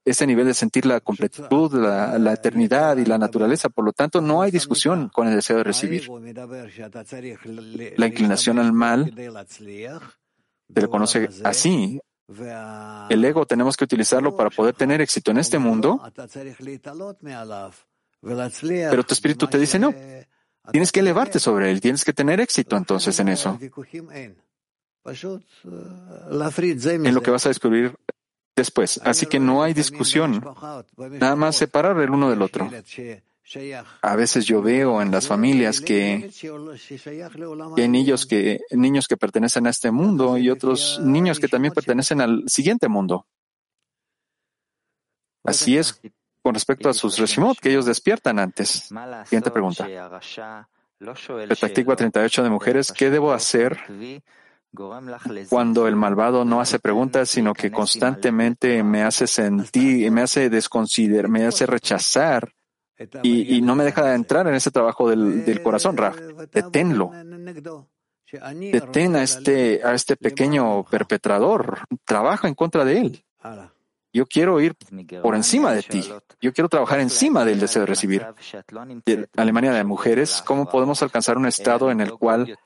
ese 0.05 0.27
nivel 0.27 0.47
de 0.47 0.55
sentir 0.55 0.87
la 0.87 1.01
completitud, 1.01 1.75
la, 1.75 2.33
eternidad 2.33 2.97
y 2.97 3.05
la 3.05 3.19
naturaleza. 3.19 3.69
Por 3.69 3.85
lo 3.85 3.93
tanto, 3.93 4.21
no 4.21 4.41
hay 4.41 4.51
discusión 4.51 5.11
con 5.13 5.29
el 5.29 5.35
deseo 5.35 5.59
de 5.59 5.65
recibir. 5.65 6.09
La 7.97 8.07
inclinación 8.07 8.59
al 8.59 8.73
mal 8.73 9.13
se 9.15 10.81
le 10.81 10.89
conoce 10.89 11.29
así. 11.45 12.01
El 13.09 13.25
ego 13.25 13.47
tenemos 13.47 13.77
que 13.77 13.85
utilizarlo 13.85 14.35
para 14.35 14.51
poder 14.51 14.75
tener 14.75 15.01
éxito 15.01 15.31
en 15.31 15.39
este 15.39 15.59
mundo 15.59 16.01
pero 18.27 19.05
tu 19.05 19.15
espíritu 19.15 19.47
te 19.47 19.59
dice 19.59 19.79
no. 19.79 19.95
Tienes 20.73 20.91
que 20.91 20.99
elevarte 21.01 21.39
sobre 21.39 21.71
él, 21.71 21.81
tienes 21.81 22.05
que 22.05 22.13
tener 22.13 22.41
éxito 22.41 22.77
entonces 22.77 23.17
en 23.21 23.29
eso. 23.29 23.57
En 23.61 23.71
lo 27.15 27.23
que 27.23 27.31
vas 27.31 27.47
a 27.47 27.51
descubrir 27.51 27.95
después. 28.57 29.01
Así 29.05 29.27
que 29.27 29.39
no 29.39 29.63
hay 29.63 29.75
discusión. 29.75 30.45
Nada 30.97 31.37
más 31.37 31.55
separar 31.57 31.97
el 32.01 32.11
uno 32.11 32.31
del 32.31 32.43
otro. 32.43 32.69
A 34.03 34.17
veces 34.17 34.45
yo 34.45 34.61
veo 34.61 35.01
en 35.01 35.13
las 35.13 35.29
familias 35.29 35.81
que, 35.81 36.29
hay 37.77 37.89
niños 37.89 38.27
que, 38.27 38.61
niños 38.73 39.07
que 39.07 39.17
pertenecen 39.17 39.69
a 39.69 39.71
este 39.71 39.93
mundo 39.93 40.37
y 40.37 40.51
otros 40.51 40.99
niños 41.01 41.39
que 41.39 41.47
también 41.47 41.73
pertenecen 41.73 42.21
al 42.21 42.43
siguiente 42.49 42.89
mundo. 42.89 43.25
Así 45.45 45.79
es 45.79 46.01
con 46.47 46.55
respecto 46.55 46.89
a 46.89 46.95
sus 46.95 47.19
Reshimot 47.19 47.59
que 47.59 47.71
ellos 47.71 47.87
despiertan 47.87 48.39
antes. 48.39 48.89
Siguiente 49.25 49.51
pregunta. 49.51 49.85
Retractigua 51.01 51.97
38 51.97 52.45
de 52.45 52.51
mujeres, 52.51 52.93
¿qué 52.93 53.11
debo 53.11 53.33
hacer 53.33 53.77
cuando 55.49 55.89
el 55.89 55.97
malvado 55.97 56.45
no 56.45 56.61
hace 56.61 56.79
preguntas, 56.79 57.31
sino 57.31 57.53
que 57.53 57.73
constantemente 57.73 58.85
me 58.85 59.03
hace 59.03 59.27
sentir, 59.27 60.09
me 60.13 60.23
hace 60.23 60.49
desconsiderar, 60.49 61.29
me 61.29 61.47
hace 61.47 61.67
rechazar 61.67 62.53
y, 63.25 63.61
no 63.63 63.75
me 63.75 63.83
deja 63.83 64.15
entrar 64.15 64.47
en 64.47 64.55
ese 64.55 64.71
trabajo 64.71 65.11
del, 65.11 65.61
corazón, 65.65 65.97
Raf? 65.97 66.17
Deténlo. 66.53 67.11
Detén 68.71 69.17
a 69.17 69.25
este, 69.25 69.81
a 69.85 69.95
este 69.95 70.15
pequeño 70.15 70.85
perpetrador. 70.85 71.81
Trabaja 72.05 72.47
en 72.47 72.55
contra 72.55 72.85
de 72.85 73.01
él. 73.01 73.25
Yo 74.17 74.25
quiero 74.25 74.59
ir 74.63 74.75
por 75.23 75.35
encima 75.35 75.75
de 75.75 75.83
ti. 75.83 76.03
Yo 76.41 76.51
quiero 76.55 76.71
trabajar 76.71 77.01
encima 77.01 77.45
del 77.45 77.61
deseo 77.61 77.83
de 77.83 77.87
recibir. 77.87 78.27
Alemania 79.37 79.73
de 79.73 79.85
mujeres, 79.85 80.43
¿cómo 80.47 80.71
podemos 80.71 81.03
alcanzar 81.03 81.37
un 81.37 81.45
estado 81.45 81.91
en 81.91 82.01
el 82.01 82.13
cual 82.13 82.59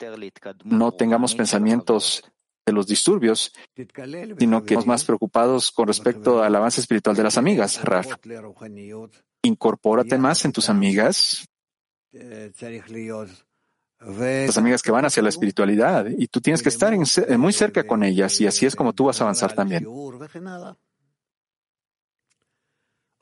no 0.65 0.93
tengamos 0.93 1.35
pensamientos 1.35 2.23
de 2.65 2.73
los 2.73 2.87
disturbios, 2.87 3.53
sino 4.39 4.65
que 4.65 4.75
estamos 4.75 4.87
más 4.87 5.05
preocupados 5.05 5.73
con 5.73 5.89
respecto 5.89 6.41
al 6.41 6.55
avance 6.55 6.81
espiritual 6.81 7.17
de 7.17 7.25
las 7.25 7.37
amigas, 7.37 7.83
Raf? 7.83 8.15
Incorpórate 9.43 10.19
más 10.19 10.45
en 10.45 10.53
tus 10.53 10.71
amigas, 10.71 11.49
las 13.99 14.57
amigas 14.57 14.83
que 14.83 14.93
van 14.93 15.05
hacia 15.05 15.23
la 15.25 15.31
espiritualidad, 15.31 16.07
y 16.17 16.29
tú 16.29 16.41
tienes 16.41 16.63
que 16.63 16.69
estar 16.69 16.97
muy 17.37 17.53
cerca 17.53 17.85
con 17.89 18.05
ellas, 18.05 18.41
y 18.41 18.47
así 18.47 18.67
es 18.67 18.77
como 18.77 18.93
tú 18.93 19.07
vas 19.07 19.21
a 19.21 19.25
avanzar 19.25 19.53
también. 19.53 19.85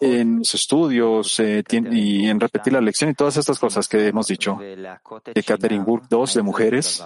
En 0.01 0.39
los 0.39 0.55
estudios 0.55 1.41
eh, 1.41 1.65
y 1.71 2.27
en 2.27 2.41
repetir 2.41 2.73
la 2.73 2.81
lección 2.81 3.11
y 3.11 3.15
todas 3.15 3.37
estas 3.37 3.59
cosas 3.59 3.89
que 3.89 4.09
hemos 4.09 4.27
dicho. 4.27 4.59
De 4.59 5.43
Katerinburg 5.45 6.09
2 6.09 6.35
de 6.35 6.43
mujeres, 6.43 7.05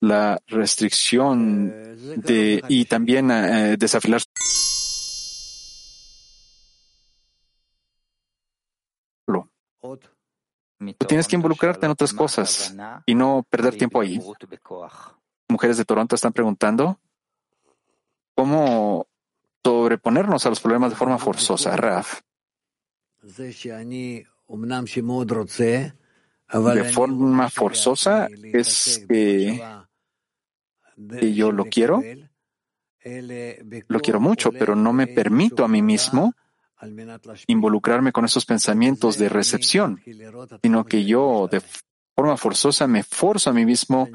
la 0.00 0.38
restricción 0.46 1.68
de, 2.16 2.62
y 2.68 2.84
también 2.84 3.30
eh, 3.30 3.76
desafilar 3.78 4.22
Tú 10.98 11.06
tienes 11.06 11.28
que 11.28 11.36
involucrarte 11.36 11.86
en 11.86 11.92
otras 11.92 12.12
cosas 12.12 12.74
y 13.06 13.14
no 13.14 13.44
perder 13.48 13.76
tiempo 13.76 14.00
ahí. 14.00 14.20
Mujeres 15.48 15.76
de 15.76 15.84
Toronto 15.84 16.16
están 16.16 16.32
preguntando 16.32 16.98
cómo 18.34 19.06
sobreponernos 19.64 20.44
a 20.46 20.50
los 20.50 20.60
problemas 20.60 20.90
de 20.90 20.96
forma 20.96 21.18
forzosa, 21.18 21.76
Raf. 21.76 22.20
De 26.74 26.84
forma 26.84 27.48
forzosa 27.48 28.28
es 28.52 29.04
que, 29.08 29.62
que 31.18 31.34
yo 31.34 31.52
lo 31.52 31.64
quiero, 31.66 32.02
lo 33.88 34.00
quiero 34.00 34.20
mucho, 34.20 34.52
pero 34.52 34.76
no 34.76 34.92
me 34.92 35.06
permito 35.06 35.64
a 35.64 35.68
mí 35.68 35.80
mismo 35.80 36.34
involucrarme 37.46 38.12
con 38.12 38.24
esos 38.24 38.44
pensamientos 38.44 39.16
de 39.16 39.28
recepción, 39.28 40.00
sino 40.62 40.84
que 40.84 41.04
yo 41.04 41.48
de 41.50 41.62
forma 42.14 42.36
forzosa 42.36 42.86
me 42.86 43.02
forzo 43.02 43.50
a 43.50 43.52
mí 43.52 43.64
mismo 43.64 44.08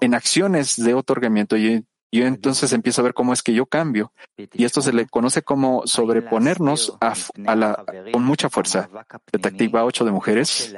en 0.00 0.14
acciones 0.14 0.76
de 0.76 0.94
otorgamiento. 0.94 1.56
Y 1.56 1.84
yo 2.12 2.26
entonces 2.26 2.72
empiezo 2.72 3.00
a 3.00 3.04
ver 3.04 3.14
cómo 3.14 3.32
es 3.32 3.42
que 3.42 3.54
yo 3.54 3.66
cambio. 3.66 4.12
Y 4.36 4.64
esto 4.64 4.82
se 4.82 4.92
le 4.92 5.06
conoce 5.06 5.42
como 5.42 5.86
sobreponernos 5.86 6.96
a, 7.00 7.14
la, 7.56 7.84
con 8.12 8.22
mucha 8.22 8.50
fuerza. 8.50 8.90
Detectiva 9.32 9.84
8 9.84 10.04
de 10.04 10.10
mujeres. 10.10 10.74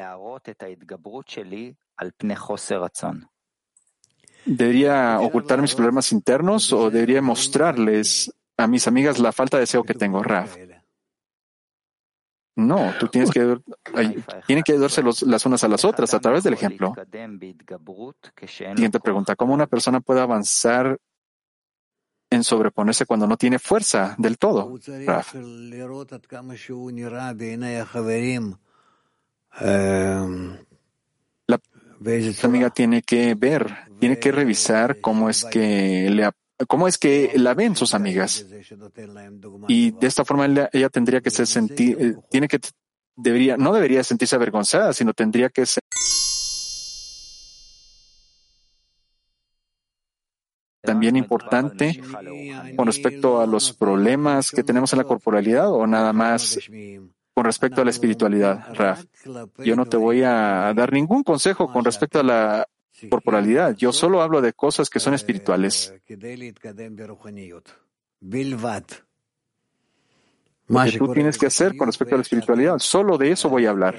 ¿Debería 4.46 5.18
ocultar 5.20 5.60
mis 5.60 5.74
problemas 5.74 6.12
internos 6.12 6.72
o 6.72 6.90
debería 6.90 7.20
mostrarles 7.20 8.32
a 8.56 8.66
mis 8.66 8.86
amigas 8.86 9.18
la 9.18 9.32
falta 9.32 9.56
de 9.56 9.62
deseo 9.62 9.82
que 9.82 9.94
tengo, 9.94 10.22
Raf? 10.22 10.56
No, 12.56 12.92
tú 13.00 13.08
tienes 13.08 13.32
que, 13.32 13.58
tienen 14.46 14.62
que 14.62 14.72
ayudarse 14.72 15.02
las 15.02 15.46
unas 15.46 15.64
a 15.64 15.68
las 15.68 15.84
otras 15.84 16.14
a 16.14 16.20
través 16.20 16.44
del 16.44 16.54
ejemplo. 16.54 16.94
Siguiente 18.46 19.00
pregunta. 19.00 19.34
¿Cómo 19.34 19.52
una 19.52 19.66
persona 19.66 20.00
puede 20.00 20.20
avanzar 20.20 21.00
en 22.34 22.44
sobreponerse 22.44 23.06
cuando 23.06 23.26
no 23.26 23.36
tiene 23.36 23.58
fuerza 23.58 24.14
del 24.18 24.38
todo? 24.38 24.78
Raf. 25.06 25.34
La 31.46 31.58
amiga 32.42 32.70
tiene 32.70 33.02
que 33.02 33.34
ver, 33.34 33.74
tiene 33.98 34.18
que 34.18 34.32
revisar 34.32 35.00
cómo 35.00 35.30
es 35.30 35.44
que 35.44 36.10
le 36.10 36.30
cómo 36.68 36.86
es 36.86 36.98
que 36.98 37.32
la 37.36 37.54
ven 37.54 37.76
sus 37.76 37.94
amigas. 37.94 38.46
Y 39.68 39.90
de 39.92 40.06
esta 40.06 40.24
forma 40.24 40.46
ella, 40.72 40.88
tendría 40.88 41.20
que 41.20 41.30
se 41.30 41.46
sentir, 41.46 41.96
eh, 42.00 42.14
tiene 42.30 42.48
que, 42.48 42.60
debería, 43.16 43.56
no 43.56 43.72
debería 43.72 44.04
sentirse 44.04 44.36
avergonzada, 44.36 44.92
sino 44.92 45.12
tendría 45.12 45.48
que 45.48 45.66
ser 45.66 45.82
también 50.94 51.16
importante 51.16 52.00
con 52.76 52.86
respecto 52.86 53.40
a 53.40 53.46
los 53.46 53.72
problemas 53.72 54.52
que 54.52 54.62
tenemos 54.62 54.92
en 54.92 54.98
la 54.98 55.04
corporalidad 55.04 55.72
o 55.72 55.88
nada 55.88 56.12
más 56.12 56.56
con 57.34 57.44
respecto 57.44 57.80
a 57.80 57.84
la 57.84 57.90
espiritualidad, 57.90 58.72
Raf. 58.74 59.04
Yo 59.58 59.74
no 59.74 59.86
te 59.86 59.96
voy 59.96 60.22
a 60.22 60.72
dar 60.72 60.92
ningún 60.92 61.24
consejo 61.24 61.72
con 61.72 61.84
respecto 61.84 62.20
a 62.20 62.22
la 62.22 62.68
corporalidad. 63.10 63.74
Yo 63.76 63.92
solo 63.92 64.22
hablo 64.22 64.40
de 64.40 64.52
cosas 64.52 64.88
que 64.88 65.00
son 65.00 65.14
espirituales. 65.14 65.92
Lo 70.68 70.84
que 70.84 70.92
tú 70.96 71.12
tienes 71.12 71.36
que 71.36 71.46
hacer 71.46 71.76
con 71.76 71.88
respecto 71.88 72.14
a 72.14 72.18
la 72.18 72.22
espiritualidad, 72.22 72.78
solo 72.78 73.18
de 73.18 73.32
eso 73.32 73.48
voy 73.48 73.66
a 73.66 73.70
hablar. 73.70 73.96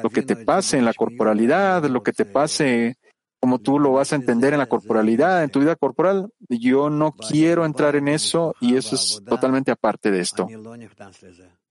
Lo 0.00 0.10
que 0.10 0.22
te 0.22 0.36
pase 0.36 0.78
en 0.78 0.84
la 0.84 0.94
corporalidad, 0.94 1.84
lo 1.86 2.04
que 2.04 2.12
te 2.12 2.24
pase 2.24 2.98
como 3.40 3.58
tú 3.58 3.78
lo 3.78 3.92
vas 3.92 4.12
a 4.12 4.16
entender 4.16 4.52
en 4.52 4.58
la 4.58 4.68
corporalidad, 4.68 5.42
en 5.42 5.50
tu 5.50 5.60
vida 5.60 5.74
corporal, 5.74 6.30
yo 6.48 6.90
no 6.90 7.12
quiero 7.12 7.64
entrar 7.64 7.96
en 7.96 8.08
eso 8.08 8.54
y 8.60 8.76
eso 8.76 8.94
es 8.94 9.22
totalmente 9.26 9.70
aparte 9.70 10.10
de 10.10 10.20
esto. 10.20 10.46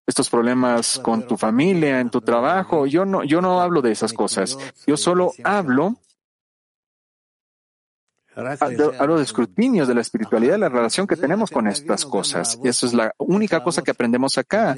Estos 0.07 0.29
problemas 0.29 0.97
con 0.97 1.27
tu 1.27 1.37
familia, 1.37 1.99
en 1.99 2.09
tu 2.09 2.21
trabajo, 2.21 2.87
yo 2.87 3.05
no, 3.05 3.23
yo 3.23 3.39
no 3.41 3.61
hablo 3.61 3.83
de 3.83 3.91
esas 3.91 4.11
cosas. 4.13 4.57
Yo 4.87 4.97
solo 4.97 5.31
hablo 5.43 5.95
hablo 8.99 9.17
de 9.17 9.23
escrutinio 9.23 9.85
de 9.85 9.93
la 9.93 10.01
espiritualidad, 10.01 10.57
la 10.57 10.69
relación 10.69 11.07
que 11.07 11.15
tenemos 11.15 11.51
con 11.51 11.67
estas 11.67 12.05
cosas. 12.05 12.59
Y 12.63 12.67
eso 12.67 12.85
es 12.85 12.93
la 12.93 13.13
única 13.17 13.63
cosa 13.63 13.81
que 13.81 13.91
aprendemos 13.91 14.37
acá. 14.37 14.75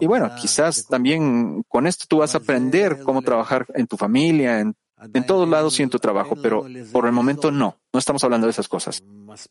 Y 0.00 0.06
bueno, 0.06 0.30
quizás 0.40 0.86
también 0.86 1.62
con 1.68 1.86
esto 1.86 2.04
tú 2.08 2.18
vas 2.18 2.34
a 2.34 2.38
aprender 2.38 3.02
cómo 3.02 3.22
trabajar 3.22 3.66
en 3.74 3.86
tu 3.86 3.96
familia, 3.96 4.60
en, 4.60 4.76
en 5.12 5.26
todos 5.26 5.48
lados 5.48 5.78
y 5.80 5.82
en 5.82 5.90
tu 5.90 5.98
trabajo, 5.98 6.36
pero 6.36 6.64
por 6.92 7.06
el 7.06 7.12
momento 7.12 7.50
no, 7.50 7.76
no 7.92 7.98
estamos 7.98 8.22
hablando 8.24 8.46
de 8.46 8.52
esas 8.52 8.68
cosas. 8.68 9.02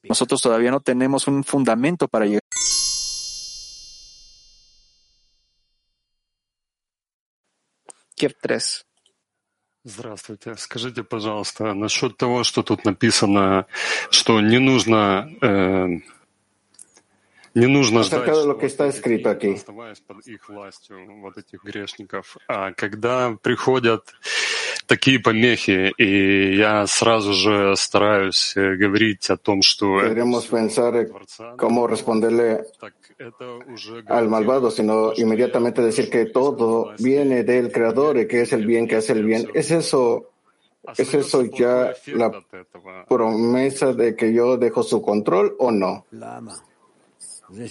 Nosotros 0.04 0.42
todavía 0.42 0.72
no 0.72 0.80
tenemos 0.80 1.28
un 1.28 1.44
fundamento 1.44 2.08
para 2.08 2.26
llegar. 2.26 2.42
Kiev 8.16 8.36
3. 8.40 8.86
Здравствуйте. 9.84 10.56
Скажите, 10.58 11.04
пожалуйста, 11.04 11.74
насчет 11.74 12.16
того, 12.16 12.44
что 12.44 12.62
тут 12.62 12.86
написано, 12.86 13.66
что 14.12 14.40
не 14.40 14.60
нужно 14.60 15.28
э, 15.42 15.88
не 17.56 17.66
нужно 17.68 18.04
ждать, 18.04 18.26
de 18.26 18.46
lo 18.46 18.58
que 18.58 18.68
está 18.68 18.88
escrito 18.88 19.30
aquí. 19.30 19.54
оставаясь 19.54 20.00
под 20.00 20.26
их 20.28 20.48
властью 20.48 21.20
вот 21.22 21.38
этих 21.38 21.64
грешников. 21.64 22.38
А 22.48 22.74
когда 22.74 23.36
приходят 23.42 24.14
такие 24.91 25.19
помехи, 25.19 25.93
и 25.97 26.57
я 26.57 26.87
сразу 26.87 27.33
же 27.33 27.75
стараюсь 27.77 28.55
говорить 28.55 29.31
о 29.31 29.37
том, 29.37 29.63
что 29.63 30.01
Deberíamos 30.03 30.47
pensar 30.47 31.07
cómo 31.57 31.87
responderle 31.87 32.65
al 34.07 34.29
malvado, 34.29 34.71
sino 34.71 35.13
inmediatamente 35.17 35.83
decir 35.83 36.11
que 36.11 36.27
todo 36.27 36.93
viene 36.99 37.45
del 37.45 37.73
Creador 37.73 38.19
y 38.19 38.29
que 38.29 38.43
es 38.43 38.53
el 38.53 38.67
bien 38.67 38.87
que 38.87 38.97
hace 38.97 39.13
el 39.13 39.25
bien. 39.25 39.49
¿Es 39.55 39.71
eso, 39.71 40.31
es 40.97 41.15
eso 41.15 41.45
ya 41.45 41.93
la 42.15 42.45
promesa 43.09 43.93
de 43.93 44.15
que 44.15 44.33
yo 44.33 44.57
dejo 44.57 44.83
su 44.83 45.01
control 45.03 45.57
o 45.59 45.71
no? 45.71 46.05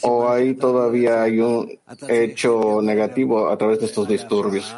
¿O 0.02 0.28
ahí 0.28 0.54
todavía 0.54 1.22
hay 1.22 1.40
un 1.40 1.78
hecho 2.08 2.80
negativo 2.82 3.48
a 3.48 3.56
través 3.56 3.80
de 3.80 3.86
estos 3.86 4.06
disturbios? 4.06 4.74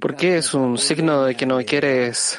Porque 0.00 0.38
es 0.38 0.54
un 0.54 0.78
signo 0.78 1.24
de 1.24 1.34
que 1.34 1.46
no 1.46 1.58
quieres 1.64 2.38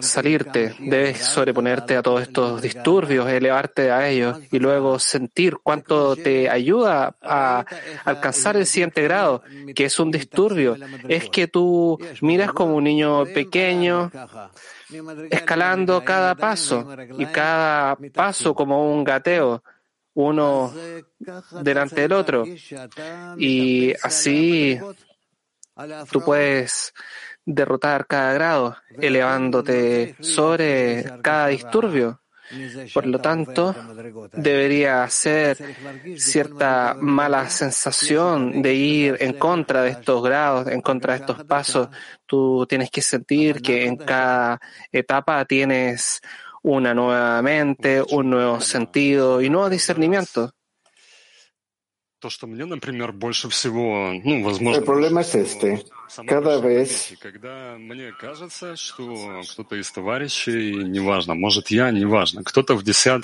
salirte, 0.00 0.74
debes 0.78 1.18
sobreponerte 1.18 1.96
a 1.96 2.02
todos 2.02 2.22
estos 2.22 2.60
disturbios, 2.60 3.28
elevarte 3.28 3.90
a 3.90 4.08
ellos 4.08 4.38
y 4.50 4.58
luego 4.58 4.98
sentir 4.98 5.56
cuánto 5.62 6.16
te 6.16 6.48
ayuda 6.48 7.16
a 7.22 7.64
alcanzar 8.04 8.56
el 8.56 8.66
siguiente 8.66 9.02
grado, 9.02 9.42
que 9.74 9.86
es 9.86 9.98
un 9.98 10.10
disturbio. 10.10 10.76
Es 11.08 11.28
que 11.28 11.48
tú 11.48 11.98
miras 12.20 12.52
como 12.52 12.76
un 12.76 12.84
niño 12.84 13.24
pequeño 13.24 14.10
escalando 15.30 16.04
cada 16.04 16.34
paso 16.34 16.86
y 17.18 17.24
cada 17.26 17.96
paso 18.12 18.54
como 18.54 18.92
un 18.92 19.04
gateo 19.04 19.62
uno 20.14 20.72
delante 21.62 22.02
del 22.02 22.12
otro. 22.12 22.44
Y 23.36 23.92
así 24.02 24.78
tú 26.10 26.20
puedes 26.20 26.92
derrotar 27.44 28.06
cada 28.06 28.32
grado, 28.34 28.76
elevándote 28.98 30.16
sobre 30.20 31.04
cada 31.22 31.48
disturbio. 31.48 32.20
Por 32.92 33.06
lo 33.06 33.18
tanto, 33.18 33.74
debería 34.32 35.08
ser 35.08 35.56
cierta 36.18 36.94
mala 37.00 37.48
sensación 37.48 38.60
de 38.60 38.74
ir 38.74 39.16
en 39.20 39.32
contra 39.34 39.82
de 39.82 39.90
estos 39.90 40.22
grados, 40.22 40.66
en 40.66 40.82
contra 40.82 41.14
de 41.14 41.20
estos 41.20 41.44
pasos. 41.44 41.88
Tú 42.26 42.66
tienes 42.68 42.90
que 42.90 43.00
sentir 43.00 43.62
que 43.62 43.86
en 43.86 43.96
cada 43.96 44.60
etapa 44.90 45.46
tienes 45.46 46.20
una 46.62 46.94
nueva 46.94 47.42
mente, 47.42 48.02
un 48.10 48.30
nuevo 48.30 48.60
sentido 48.60 49.42
y 49.42 49.50
nuevo 49.50 49.68
discernimiento. 49.68 50.54
El 54.78 54.84
problema 54.84 55.22
es 55.22 55.34
este. 55.34 55.84
Cada 56.26 56.58
vez 56.60 57.16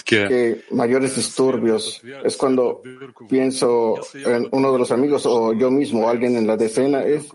que 0.05 0.65
mayores 0.71 1.17
disturbios 1.17 2.01
es 2.25 2.37
cuando 2.37 2.83
pienso 3.29 4.01
en 4.15 4.49
uno 4.53 4.73
de 4.73 4.79
los 4.79 4.91
amigos 4.91 5.27
o 5.27 5.53
yo 5.53 5.71
mismo 5.71 6.07
o 6.07 6.09
alguien 6.09 6.37
en 6.37 6.47
la 6.47 6.57
decena 6.57 7.03
es 7.03 7.27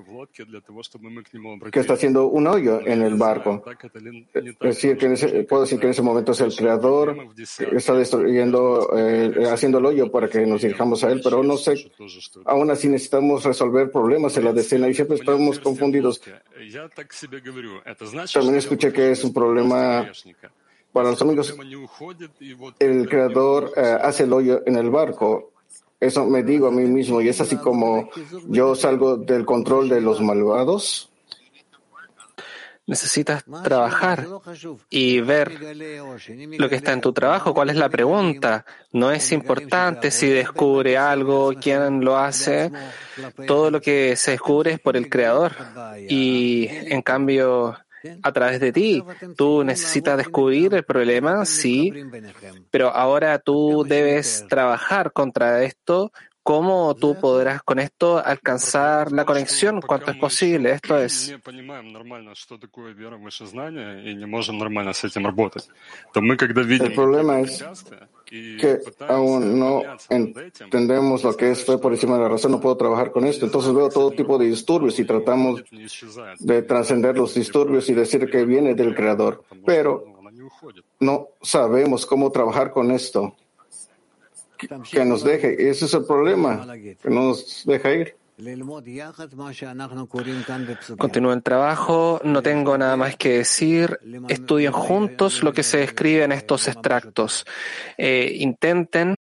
que 1.71 1.79
está 1.79 1.93
haciendo 1.93 2.27
un 2.27 2.47
hoyo 2.47 2.79
en 2.85 3.03
el 3.03 3.15
barco. 3.15 3.63
Es 4.33 4.59
decir, 4.59 4.97
que 4.97 5.45
puedo 5.47 5.63
decir 5.63 5.79
que 5.79 5.85
en 5.85 5.91
ese 5.91 6.01
momento 6.01 6.31
es 6.31 6.41
el 6.41 6.55
creador 6.55 7.15
está 7.71 7.93
destruyendo, 7.93 8.89
eh, 8.97 9.47
haciendo 9.51 9.77
el 9.77 9.85
hoyo 9.85 10.11
para 10.11 10.27
que 10.27 10.45
nos 10.45 10.61
dirijamos 10.61 11.03
a 11.03 11.11
él, 11.11 11.21
pero 11.23 11.43
no 11.43 11.57
sé, 11.57 11.91
aún 12.45 12.71
así 12.71 12.87
necesitamos 12.87 13.43
resolver 13.43 13.91
problemas 13.91 14.35
en 14.37 14.45
la 14.45 14.53
decena 14.53 14.87
y 14.89 14.93
siempre 14.93 15.17
estamos 15.17 15.42
confundidos. 15.59 16.21
También 18.33 18.55
escuché 18.55 18.91
que 18.91 19.11
es 19.11 19.23
un 19.23 19.33
problema 19.33 20.09
para 20.91 21.11
los 21.11 21.21
amigos. 21.21 21.55
El 22.79 23.09
creador 23.09 23.71
eh, 23.75 23.97
hace 24.01 24.23
el 24.23 24.33
hoyo 24.33 24.61
en 24.65 24.75
el 24.75 24.89
barco. 24.89 25.51
Eso 25.99 26.25
me 26.25 26.43
digo 26.43 26.67
a 26.67 26.71
mí 26.71 26.83
mismo 26.83 27.21
y 27.21 27.29
es 27.29 27.39
así 27.39 27.55
como 27.55 28.09
yo 28.47 28.75
salgo 28.75 29.15
del 29.15 29.45
control 29.45 29.87
de 29.87 30.01
los 30.01 30.19
malvados 30.19 31.12
necesitas 32.85 33.45
trabajar 33.63 34.25
y 34.89 35.21
ver 35.21 35.51
lo 36.57 36.69
que 36.69 36.75
está 36.75 36.93
en 36.93 37.01
tu 37.01 37.13
trabajo. 37.13 37.53
¿Cuál 37.53 37.69
es 37.69 37.75
la 37.75 37.89
pregunta? 37.89 38.65
No 38.91 39.11
es 39.11 39.31
importante 39.31 40.11
si 40.11 40.27
descubre 40.27 40.97
algo, 40.97 41.53
quién 41.61 42.03
lo 42.03 42.17
hace. 42.17 42.71
Todo 43.47 43.71
lo 43.71 43.81
que 43.81 44.15
se 44.15 44.31
descubre 44.31 44.73
es 44.73 44.79
por 44.79 44.97
el 44.97 45.09
creador. 45.09 45.53
Y 46.09 46.67
en 46.69 47.01
cambio, 47.01 47.77
a 48.21 48.31
través 48.31 48.59
de 48.59 48.71
ti, 48.71 49.03
tú 49.37 49.63
necesitas 49.63 50.17
descubrir 50.17 50.73
el 50.73 50.83
problema, 50.83 51.45
sí, 51.45 51.93
pero 52.69 52.89
ahora 52.89 53.39
tú 53.39 53.85
debes 53.87 54.45
trabajar 54.49 55.13
contra 55.13 55.63
esto 55.63 56.11
¿Cómo 56.43 56.93
tú 56.95 57.15
podrás 57.15 57.63
con 57.63 57.79
esto 57.79 58.21
alcanzar 58.23 59.13
la 59.13 59.23
conexión 59.23 59.79
cuanto 59.79 60.11
es 60.11 60.17
posible? 60.17 60.73
Esto 60.73 60.97
es. 60.97 61.29
El 66.83 66.93
problema 66.93 67.39
es 67.39 67.65
que 68.29 68.79
aún 69.07 69.57
no 69.57 69.83
entendemos 70.09 71.23
lo 71.23 71.37
que 71.37 71.51
es 71.51 71.63
fe 71.63 71.77
por 71.77 71.93
encima 71.93 72.17
de 72.17 72.23
la 72.23 72.29
razón, 72.29 72.51
no 72.51 72.59
puedo 72.59 72.75
trabajar 72.75 73.13
con 73.13 73.25
esto. 73.25 73.45
Entonces 73.45 73.73
veo 73.73 73.87
todo 73.87 74.11
tipo 74.11 74.37
de 74.37 74.47
disturbios 74.47 74.99
y 74.99 75.05
tratamos 75.05 75.63
de 76.39 76.61
trascender 76.63 77.17
los 77.17 77.33
disturbios 77.35 77.87
y 77.89 77.93
decir 77.93 78.29
que 78.29 78.43
viene 78.43 78.75
del 78.75 78.93
Creador. 78.93 79.45
Pero 79.65 80.03
no 80.99 81.29
sabemos 81.41 82.05
cómo 82.05 82.31
trabajar 82.33 82.71
con 82.71 82.91
esto 82.91 83.33
que 84.91 85.05
nos 85.05 85.23
deje. 85.23 85.69
Ese 85.69 85.85
es 85.85 85.93
el 85.93 86.05
problema, 86.05 86.65
que 86.75 87.09
no 87.09 87.23
nos 87.27 87.63
deja 87.65 87.91
ir. 87.93 88.15
Continúa 90.97 91.33
el 91.33 91.43
trabajo, 91.43 92.19
no 92.23 92.41
tengo 92.41 92.77
nada 92.77 92.97
más 92.97 93.15
que 93.15 93.37
decir. 93.37 93.99
Estudien 94.27 94.71
juntos 94.71 95.43
lo 95.43 95.53
que 95.53 95.63
se 95.63 95.83
escribe 95.83 96.23
en 96.23 96.31
estos 96.31 96.67
extractos. 96.67 97.45
Eh, 97.97 98.37
intenten. 98.39 99.15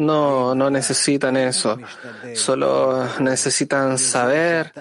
No, 0.00 0.54
no 0.54 0.70
necesitan 0.70 1.36
eso. 1.36 1.78
Solo 2.34 3.06
necesitan 3.20 3.98
saber 3.98 4.72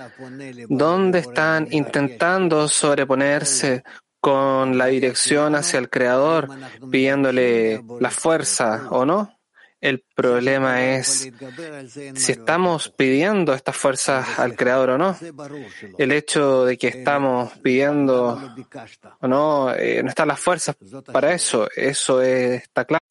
dónde 0.70 1.20
están 1.20 1.68
intentando 1.72 2.70
sobreponerse 2.70 3.84
con 4.22 4.78
la 4.78 4.86
dirección 4.86 5.56
hacia 5.56 5.80
el 5.80 5.90
Creador, 5.90 6.48
pidiéndole 6.90 7.84
la 8.00 8.10
fuerza 8.10 8.88
o 8.92 9.06
no. 9.06 9.38
El 9.82 10.06
problema 10.16 10.96
es 10.96 11.30
si 12.16 12.32
estamos 12.32 12.90
pidiendo 12.90 13.54
estas 13.54 13.76
fuerzas 13.76 14.40
al 14.40 14.56
Creador 14.56 14.92
o 14.92 14.98
no. 14.98 15.18
El 15.98 16.14
hecho 16.14 16.64
de 16.64 16.78
que 16.78 16.88
estamos 16.88 17.58
pidiendo 17.58 18.56
o 19.20 19.28
no, 19.28 19.74
eh, 19.74 20.02
no 20.02 20.10
están 20.10 20.30
las 20.30 20.40
fuerzas 20.40 20.78
para 21.12 21.34
eso. 21.34 21.68
Eso 21.76 22.22
está 22.22 22.86
claro. 22.86 23.04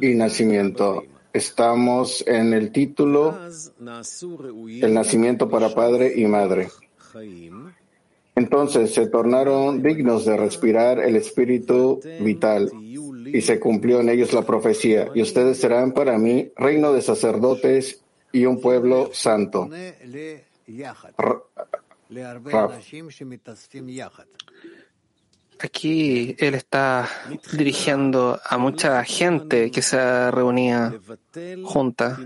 Y 0.00 0.14
nacimiento. 0.14 1.04
Estamos 1.32 2.24
en 2.26 2.52
el 2.52 2.72
título 2.72 3.38
El 4.82 4.94
nacimiento 4.94 5.48
para 5.48 5.74
padre 5.74 6.12
y 6.16 6.26
madre. 6.26 6.68
Entonces 8.34 8.94
se 8.94 9.06
tornaron 9.06 9.82
dignos 9.82 10.24
de 10.24 10.36
respirar 10.36 10.98
el 10.98 11.16
espíritu 11.16 12.00
vital 12.20 12.70
y 13.26 13.40
se 13.42 13.60
cumplió 13.60 14.00
en 14.00 14.08
ellos 14.08 14.32
la 14.32 14.42
profecía. 14.42 15.08
Y 15.14 15.22
ustedes 15.22 15.58
serán 15.58 15.92
para 15.92 16.18
mí 16.18 16.50
reino 16.56 16.92
de 16.92 17.02
sacerdotes 17.02 18.02
y 18.32 18.46
un 18.46 18.60
pueblo 18.60 19.10
santo. 19.12 19.68
Aquí 25.62 26.34
él 26.38 26.54
está 26.54 27.08
dirigiendo 27.52 28.40
a 28.48 28.56
mucha 28.56 29.04
gente 29.04 29.70
que 29.70 29.82
se 29.82 30.30
reunía 30.30 30.94
junta. 31.64 32.18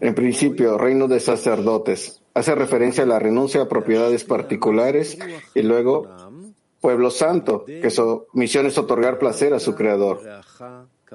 En 0.00 0.14
principio, 0.14 0.78
reino 0.78 1.08
de 1.08 1.20
sacerdotes. 1.20 2.22
Hace 2.34 2.54
referencia 2.54 3.04
a 3.04 3.06
la 3.06 3.18
renuncia 3.18 3.62
a 3.62 3.68
propiedades 3.68 4.24
particulares 4.24 5.18
y 5.54 5.62
luego 5.62 6.08
pueblo 6.80 7.10
santo, 7.10 7.64
que 7.64 7.90
su 7.90 8.26
misión 8.32 8.66
es 8.66 8.78
otorgar 8.78 9.18
placer 9.18 9.52
a 9.52 9.60
su 9.60 9.74
creador 9.74 10.20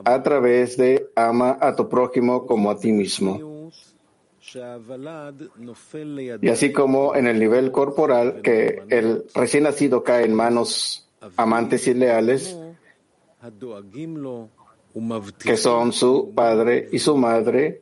a 0.03 0.24
través 0.24 0.78
de 0.78 1.09
ama 1.16 1.57
a 1.61 1.76
tu 1.76 1.88
prójimo 1.88 2.45
como 2.45 2.70
a 2.70 2.78
ti 2.78 2.91
mismo. 2.91 3.55
Y 6.41 6.49
así 6.49 6.71
como 6.71 7.15
en 7.15 7.27
el 7.27 7.39
nivel 7.39 7.71
corporal, 7.71 8.41
que 8.41 8.83
el 8.89 9.25
recién 9.33 9.63
nacido 9.63 10.03
cae 10.03 10.25
en 10.25 10.33
manos 10.33 11.07
amantes 11.35 11.87
y 11.87 11.93
leales, 11.93 12.57
que 15.39 15.57
son 15.57 15.93
su 15.93 16.31
padre 16.33 16.89
y 16.91 16.99
su 16.99 17.17
madre, 17.17 17.81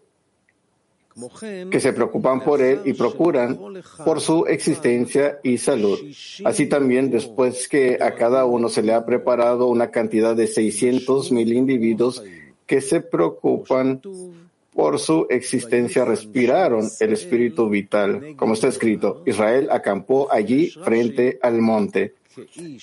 que 1.69 1.79
se 1.79 1.93
preocupan 1.93 2.43
por 2.43 2.61
él 2.61 2.81
y 2.85 2.93
procuran 2.93 3.59
por 4.03 4.19
su 4.19 4.45
existencia 4.47 5.39
y 5.43 5.57
salud. 5.57 5.99
Así 6.43 6.67
también, 6.67 7.11
después 7.11 7.67
que 7.67 7.99
a 8.01 8.15
cada 8.15 8.45
uno 8.45 8.67
se 8.69 8.81
le 8.81 8.93
ha 8.93 9.05
preparado 9.05 9.67
una 9.67 9.91
cantidad 9.91 10.35
de 10.35 10.47
600 10.47 11.31
mil 11.31 11.53
individuos 11.53 12.23
que 12.65 12.81
se 12.81 13.01
preocupan 13.01 14.01
por 14.73 14.99
su 14.99 15.27
existencia 15.29 16.05
respiraron 16.05 16.89
el 16.99 17.13
espíritu 17.13 17.69
vital. 17.69 18.35
Como 18.35 18.53
está 18.53 18.67
escrito, 18.67 19.21
Israel 19.25 19.69
acampó 19.71 20.31
allí 20.31 20.69
frente 20.69 21.39
al 21.41 21.59
monte 21.61 22.15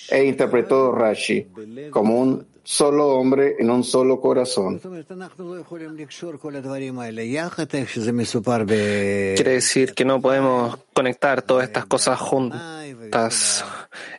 e 0.09 0.23
interpretó 0.23 0.91
Rashi 0.93 1.47
como 1.91 2.19
un 2.21 2.45
solo 2.63 3.07
hombre 3.15 3.55
en 3.59 3.69
un 3.69 3.83
solo 3.83 4.21
corazón. 4.21 4.79
Quiere 9.35 9.51
decir 9.51 9.93
que 9.93 10.05
no 10.05 10.21
podemos 10.21 10.77
conectar 10.93 11.41
todas 11.41 11.65
estas 11.65 11.85
cosas 11.85 12.19
juntas. 12.19 13.65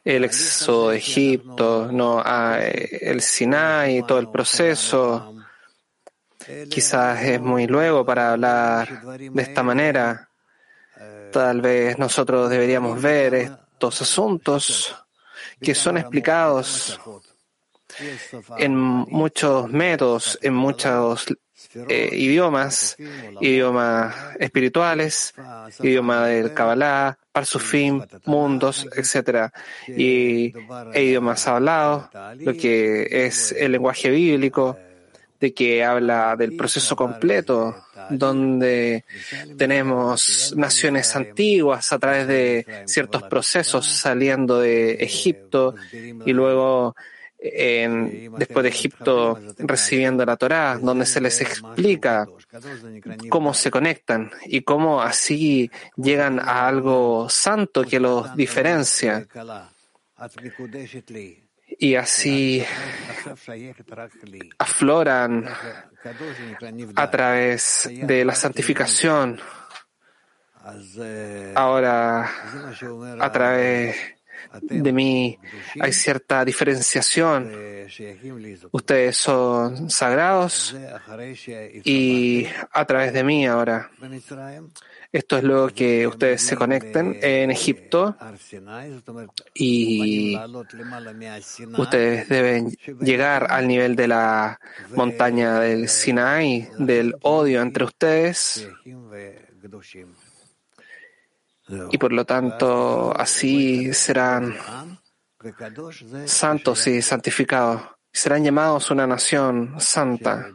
El 0.04 0.24
de 0.24 0.96
Egipto, 0.96 1.90
no, 1.90 2.22
el 2.22 3.20
Sinai, 3.20 4.04
todo 4.06 4.18
el 4.18 4.28
proceso 4.28 5.31
Quizás 6.70 7.22
es 7.22 7.40
muy 7.40 7.66
luego 7.66 8.04
para 8.04 8.32
hablar 8.32 9.18
de 9.18 9.42
esta 9.42 9.62
manera. 9.62 10.28
Tal 11.32 11.60
vez 11.60 11.98
nosotros 11.98 12.50
deberíamos 12.50 13.00
ver 13.00 13.34
estos 13.34 14.02
asuntos 14.02 14.94
que 15.60 15.74
son 15.74 15.98
explicados 15.98 17.00
en 18.58 18.76
muchos 18.76 19.70
métodos, 19.70 20.38
en 20.42 20.54
muchos 20.54 21.26
eh, 21.88 22.10
idiomas, 22.12 22.96
idiomas 23.40 24.14
espirituales, 24.38 25.34
idioma 25.80 26.26
del 26.26 26.52
Kabbalah, 26.52 27.18
Parsufim, 27.30 28.02
mundos, 28.26 28.86
etc. 28.94 29.50
Y 29.88 30.52
e 30.92 31.02
idiomas 31.02 31.46
hablados, 31.46 32.08
lo 32.38 32.52
que 32.54 33.08
es 33.26 33.52
el 33.52 33.72
lenguaje 33.72 34.10
bíblico 34.10 34.76
de 35.42 35.52
que 35.52 35.82
habla 35.82 36.36
del 36.36 36.56
proceso 36.56 36.94
completo, 36.94 37.74
donde 38.08 39.04
tenemos 39.58 40.54
naciones 40.56 41.16
antiguas 41.16 41.92
a 41.92 41.98
través 41.98 42.28
de 42.28 42.84
ciertos 42.86 43.24
procesos 43.24 43.84
saliendo 43.84 44.60
de 44.60 44.92
Egipto 44.92 45.74
y 46.24 46.32
luego 46.32 46.94
después 47.40 48.62
de 48.62 48.68
Egipto 48.68 49.36
recibiendo 49.58 50.24
la 50.24 50.36
Torá, 50.36 50.78
donde 50.80 51.06
se 51.06 51.20
les 51.20 51.40
explica 51.40 52.24
cómo 53.28 53.52
se 53.52 53.68
conectan 53.68 54.30
y 54.46 54.60
cómo 54.60 55.02
así 55.02 55.72
llegan 55.96 56.38
a 56.38 56.68
algo 56.68 57.28
santo 57.28 57.82
que 57.82 57.98
los 57.98 58.36
diferencia. 58.36 59.26
Y 61.78 61.94
así 61.94 62.64
afloran 64.58 65.48
a 66.96 67.10
través 67.10 67.90
de 67.90 68.24
la 68.24 68.34
santificación. 68.34 69.40
Ahora, 71.54 72.30
a 73.20 73.32
través 73.32 73.96
de 74.60 74.92
mí 74.92 75.38
hay 75.80 75.92
cierta 75.92 76.44
diferenciación. 76.44 77.52
Ustedes 78.70 79.16
son 79.16 79.90
sagrados 79.90 80.76
y 81.84 82.46
a 82.72 82.84
través 82.84 83.12
de 83.12 83.24
mí 83.24 83.46
ahora. 83.46 83.90
Esto 85.12 85.36
es 85.36 85.44
lo 85.44 85.68
que 85.68 86.06
ustedes 86.06 86.40
se 86.40 86.56
conecten 86.56 87.18
en 87.20 87.50
Egipto. 87.50 88.16
Y 89.52 90.38
ustedes 91.76 92.28
deben 92.30 92.70
llegar 93.00 93.46
al 93.50 93.68
nivel 93.68 93.94
de 93.94 94.08
la 94.08 94.58
montaña 94.94 95.60
del 95.60 95.90
Sinai, 95.90 96.66
del 96.78 97.14
odio 97.20 97.60
entre 97.60 97.84
ustedes. 97.84 98.66
Y 101.90 101.98
por 101.98 102.12
lo 102.12 102.24
tanto 102.24 103.14
así 103.14 103.92
serán 103.92 104.56
santos 106.24 106.86
y 106.86 107.02
santificados. 107.02 107.82
Serán 108.14 108.44
llamados 108.44 108.90
una 108.90 109.06
nación 109.06 109.74
santa 109.78 110.50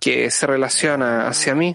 que 0.00 0.30
se 0.30 0.46
relaciona 0.46 1.28
hacia 1.28 1.54
mí 1.54 1.74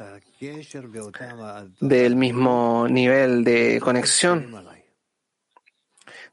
del 1.79 2.15
mismo 2.15 2.87
nivel 2.89 3.43
de 3.43 3.79
conexión, 3.79 4.51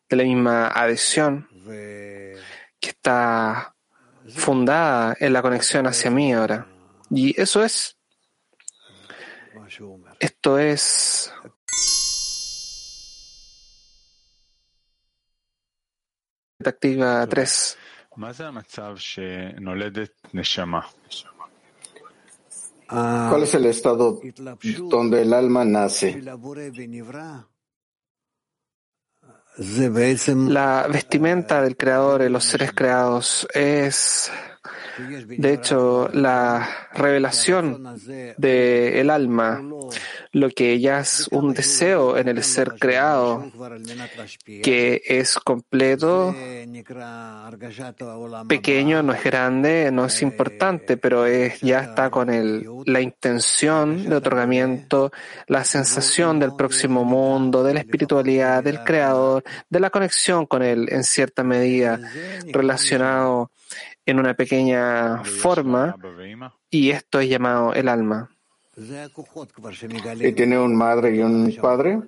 de 0.08 0.16
la 0.16 0.22
misma 0.24 0.68
adhesión 0.68 1.46
que 1.66 2.88
está 2.88 3.74
fundada 4.34 5.14
en 5.20 5.32
la 5.34 5.42
conexión 5.42 5.86
hacia 5.86 6.10
mí 6.10 6.32
ahora. 6.32 6.66
Y 7.10 7.38
eso 7.38 7.62
es, 7.62 7.98
esto 10.20 10.58
es 10.58 11.30
activa 16.64 17.26
3. 17.26 17.78
¿Cuál 22.88 23.42
es 23.42 23.54
el 23.54 23.66
estado 23.66 24.20
donde 24.88 25.22
el 25.22 25.32
alma 25.34 25.64
nace? 25.64 26.22
La 30.48 30.86
vestimenta 30.86 31.60
del 31.60 31.76
Creador 31.76 32.22
en 32.22 32.32
los 32.32 32.44
seres 32.44 32.72
creados 32.72 33.46
es 33.52 34.30
de 34.98 35.52
hecho, 35.54 36.08
la 36.12 36.88
revelación 36.94 37.96
del 38.36 39.10
alma, 39.10 39.62
lo 40.32 40.50
que 40.50 40.80
ya 40.80 41.00
es 41.00 41.28
un 41.30 41.54
deseo 41.54 42.16
en 42.16 42.28
el 42.28 42.42
ser 42.42 42.74
creado, 42.78 43.50
que 44.62 45.00
es 45.06 45.38
completo, 45.38 46.34
pequeño, 48.48 49.02
no 49.02 49.12
es 49.12 49.22
grande, 49.22 49.90
no 49.92 50.06
es 50.06 50.20
importante, 50.20 50.96
pero 50.96 51.26
es, 51.26 51.60
ya 51.60 51.80
está 51.80 52.10
con 52.10 52.30
el, 52.30 52.66
la 52.86 53.00
intención 53.00 54.08
de 54.08 54.16
otorgamiento, 54.16 55.12
la 55.46 55.64
sensación 55.64 56.40
del 56.40 56.56
próximo 56.56 57.04
mundo, 57.04 57.62
de 57.62 57.74
la 57.74 57.80
espiritualidad, 57.80 58.64
del 58.64 58.82
creador, 58.82 59.44
de 59.68 59.80
la 59.80 59.90
conexión 59.90 60.46
con 60.46 60.62
él 60.62 60.88
en 60.90 61.04
cierta 61.04 61.44
medida, 61.44 62.00
relacionado 62.52 63.50
en 64.06 64.18
una 64.18 64.34
pequeña 64.34 65.22
forma 65.24 65.96
y 66.70 66.90
esto 66.90 67.20
es 67.20 67.28
llamado 67.28 67.74
el 67.74 67.88
alma. 67.88 68.30
¿Y 70.20 70.32
tiene 70.32 70.58
un 70.58 70.76
madre 70.76 71.16
y 71.16 71.20
un 71.20 71.54
padre? 71.60 72.00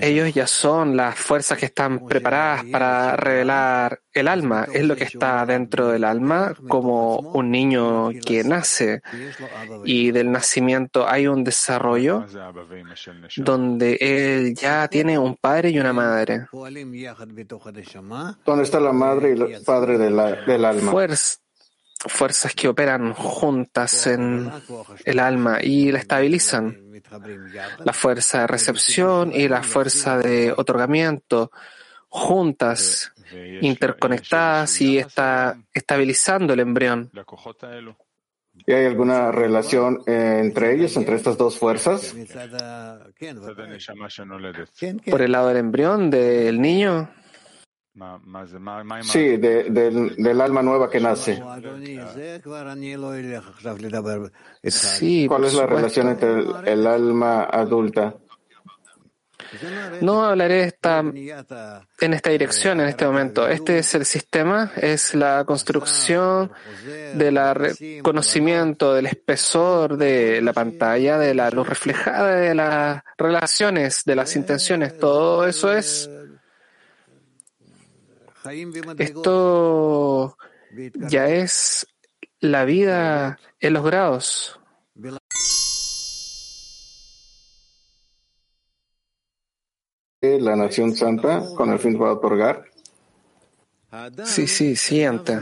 Ellos 0.00 0.34
ya 0.34 0.46
son 0.46 0.96
las 0.96 1.18
fuerzas 1.18 1.58
que 1.58 1.66
están 1.66 2.06
preparadas 2.06 2.64
para 2.64 3.16
revelar 3.16 4.00
el 4.12 4.28
alma. 4.28 4.66
Es 4.72 4.84
lo 4.84 4.94
que 4.94 5.04
está 5.04 5.44
dentro 5.46 5.88
del 5.88 6.04
alma 6.04 6.54
como 6.68 7.16
un 7.16 7.50
niño 7.50 8.10
que 8.24 8.44
nace. 8.44 9.02
Y 9.84 10.10
del 10.10 10.30
nacimiento 10.30 11.08
hay 11.08 11.26
un 11.26 11.44
desarrollo 11.44 12.24
donde 13.36 13.96
él 14.00 14.54
ya 14.54 14.86
tiene 14.88 15.18
un 15.18 15.36
padre 15.36 15.70
y 15.70 15.78
una 15.78 15.92
madre. 15.92 16.46
¿Dónde 18.44 18.62
está 18.62 18.80
la 18.80 18.92
madre 18.92 19.34
y 19.36 19.52
el 19.54 19.64
padre 19.64 19.98
del 19.98 20.64
alma? 20.64 20.92
Fuerzas 22.06 22.54
que 22.54 22.68
operan 22.68 23.12
juntas 23.14 24.06
en 24.06 24.50
el 25.04 25.18
alma 25.18 25.58
y 25.62 25.90
la 25.92 25.98
estabilizan. 25.98 26.80
La 27.84 27.92
fuerza 27.92 28.40
de 28.40 28.46
recepción 28.46 29.32
y 29.32 29.48
la 29.48 29.62
fuerza 29.62 30.18
de 30.18 30.52
otorgamiento 30.52 31.50
juntas, 32.14 33.12
interconectadas 33.60 34.80
y 34.80 34.98
está 34.98 35.58
estabilizando 35.72 36.52
el 36.54 36.60
embrión. 36.60 37.10
¿Y 38.66 38.72
hay 38.72 38.86
alguna 38.86 39.32
relación 39.32 40.00
entre 40.06 40.74
ellos, 40.74 40.96
entre 40.96 41.16
estas 41.16 41.36
dos 41.36 41.58
fuerzas? 41.58 42.14
Por 45.10 45.22
el 45.22 45.32
lado 45.32 45.48
del 45.48 45.56
embrión, 45.56 46.10
del 46.10 46.60
niño. 46.60 47.10
Sí, 49.02 49.36
del, 49.36 50.40
alma 50.40 50.62
nueva 50.62 50.90
que 50.90 50.98
nace. 50.98 51.40
¿Cuál 55.28 55.44
es 55.44 55.54
la 55.54 55.66
relación 55.66 56.08
entre 56.08 56.72
el, 56.72 56.86
alma 56.88 57.44
adulta? 57.44 58.16
No 60.00 60.24
hablaré 60.24 60.64
esta, 60.64 60.98
en 60.98 62.14
esta 62.14 62.30
dirección 62.30 62.80
en 62.80 62.88
este 62.88 63.06
momento. 63.06 63.46
Este 63.46 63.78
es 63.78 63.94
el 63.94 64.04
sistema, 64.04 64.72
es 64.76 65.14
la 65.14 65.44
construcción 65.44 66.50
del 67.14 67.38
conocimiento, 68.02 68.92
del 68.92 69.06
espesor 69.06 69.96
de 69.96 70.42
la 70.42 70.52
pantalla, 70.52 71.16
de 71.16 71.32
la 71.32 71.48
luz 71.50 71.68
reflejada, 71.68 72.34
de 72.34 72.56
las 72.56 73.04
relaciones, 73.16 74.02
de 74.04 74.16
las 74.16 74.34
intenciones. 74.34 74.98
Todo 74.98 75.46
eso 75.46 75.72
es 75.72 76.10
esto 78.98 80.36
ya 81.08 81.28
es 81.28 81.86
la 82.40 82.64
vida 82.64 83.38
en 83.60 83.72
los 83.72 83.84
grados. 83.84 84.60
La 90.20 90.56
nación 90.56 90.94
santa 90.94 91.42
con 91.56 91.70
el 91.70 91.78
fin 91.78 91.94
de 91.94 92.04
otorgar. 92.04 92.64
Sí, 94.24 94.46
sí, 94.46 94.74
siguiente. 94.74 95.38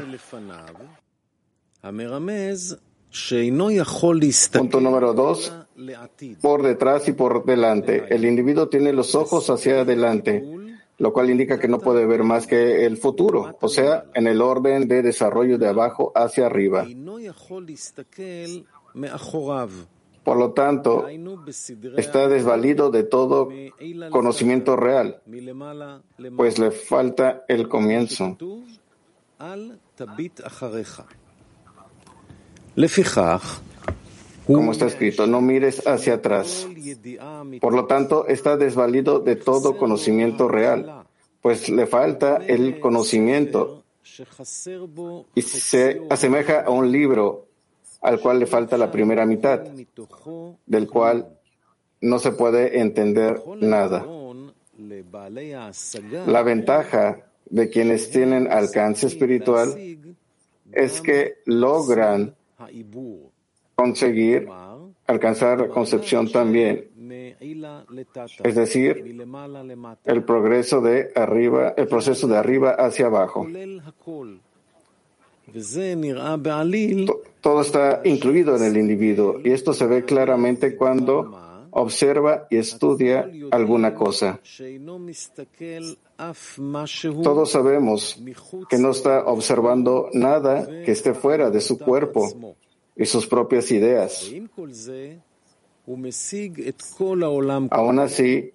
Punto 4.52 4.80
número 4.80 5.12
dos. 5.14 5.52
Por 6.40 6.62
detrás 6.62 7.08
y 7.08 7.12
por 7.12 7.44
delante. 7.44 8.04
El 8.14 8.24
individuo 8.24 8.68
tiene 8.68 8.92
los 8.92 9.14
ojos 9.14 9.48
hacia 9.50 9.80
adelante 9.80 10.61
lo 11.02 11.12
cual 11.12 11.30
indica 11.30 11.58
que 11.58 11.66
no 11.66 11.80
puede 11.80 12.06
ver 12.06 12.22
más 12.22 12.46
que 12.46 12.86
el 12.86 12.96
futuro, 12.96 13.56
o 13.60 13.68
sea, 13.68 14.04
en 14.14 14.28
el 14.28 14.40
orden 14.40 14.86
de 14.86 15.02
desarrollo 15.02 15.58
de 15.58 15.66
abajo 15.66 16.12
hacia 16.14 16.46
arriba. 16.46 16.86
Por 20.22 20.36
lo 20.36 20.52
tanto, 20.52 21.08
está 21.96 22.28
desvalido 22.28 22.92
de 22.92 23.02
todo 23.02 23.48
conocimiento 24.10 24.76
real, 24.76 25.20
pues 26.36 26.60
le 26.60 26.70
falta 26.70 27.42
el 27.48 27.68
comienzo. 27.68 28.38
Como 34.54 34.72
está 34.72 34.86
escrito, 34.86 35.26
no 35.26 35.40
mires 35.40 35.86
hacia 35.86 36.14
atrás. 36.14 36.66
Por 37.60 37.74
lo 37.74 37.86
tanto, 37.86 38.26
está 38.26 38.56
desvalido 38.56 39.20
de 39.20 39.36
todo 39.36 39.76
conocimiento 39.76 40.48
real, 40.48 41.04
pues 41.40 41.68
le 41.68 41.86
falta 41.86 42.36
el 42.36 42.80
conocimiento 42.80 43.84
y 45.34 45.42
se 45.42 46.02
asemeja 46.10 46.62
a 46.62 46.70
un 46.70 46.90
libro 46.90 47.46
al 48.00 48.20
cual 48.20 48.40
le 48.40 48.46
falta 48.46 48.76
la 48.76 48.90
primera 48.90 49.24
mitad, 49.24 49.60
del 50.66 50.88
cual 50.88 51.38
no 52.00 52.18
se 52.18 52.32
puede 52.32 52.80
entender 52.80 53.40
nada. 53.60 54.04
La 56.26 56.42
ventaja 56.42 57.26
de 57.48 57.70
quienes 57.70 58.10
tienen 58.10 58.50
alcance 58.50 59.06
espiritual 59.06 59.78
es 60.72 61.00
que 61.00 61.38
logran 61.44 62.34
conseguir 63.82 64.48
alcanzar 65.06 65.68
concepción 65.68 66.30
también, 66.30 66.88
es 68.44 68.54
decir, 68.54 68.92
el 70.04 70.24
progreso 70.24 70.80
de 70.80 71.10
arriba, 71.14 71.74
el 71.76 71.88
proceso 71.88 72.28
de 72.28 72.36
arriba 72.36 72.70
hacia 72.78 73.06
abajo. 73.06 73.46
Todo 77.40 77.60
está 77.60 78.00
incluido 78.04 78.56
en 78.56 78.62
el 78.62 78.76
individuo 78.76 79.40
y 79.44 79.50
esto 79.50 79.74
se 79.74 79.86
ve 79.86 80.04
claramente 80.04 80.76
cuando 80.76 81.36
observa 81.72 82.46
y 82.48 82.58
estudia 82.58 83.28
alguna 83.50 83.94
cosa. 83.94 84.40
Todos 87.22 87.50
sabemos 87.50 88.22
que 88.70 88.78
no 88.78 88.90
está 88.90 89.24
observando 89.24 90.08
nada 90.12 90.66
que 90.84 90.92
esté 90.92 91.14
fuera 91.14 91.50
de 91.50 91.60
su 91.60 91.78
cuerpo 91.78 92.54
y 92.96 93.06
sus 93.06 93.26
propias 93.26 93.70
ideas. 93.70 94.30
Aún 97.70 97.98
así, 97.98 98.52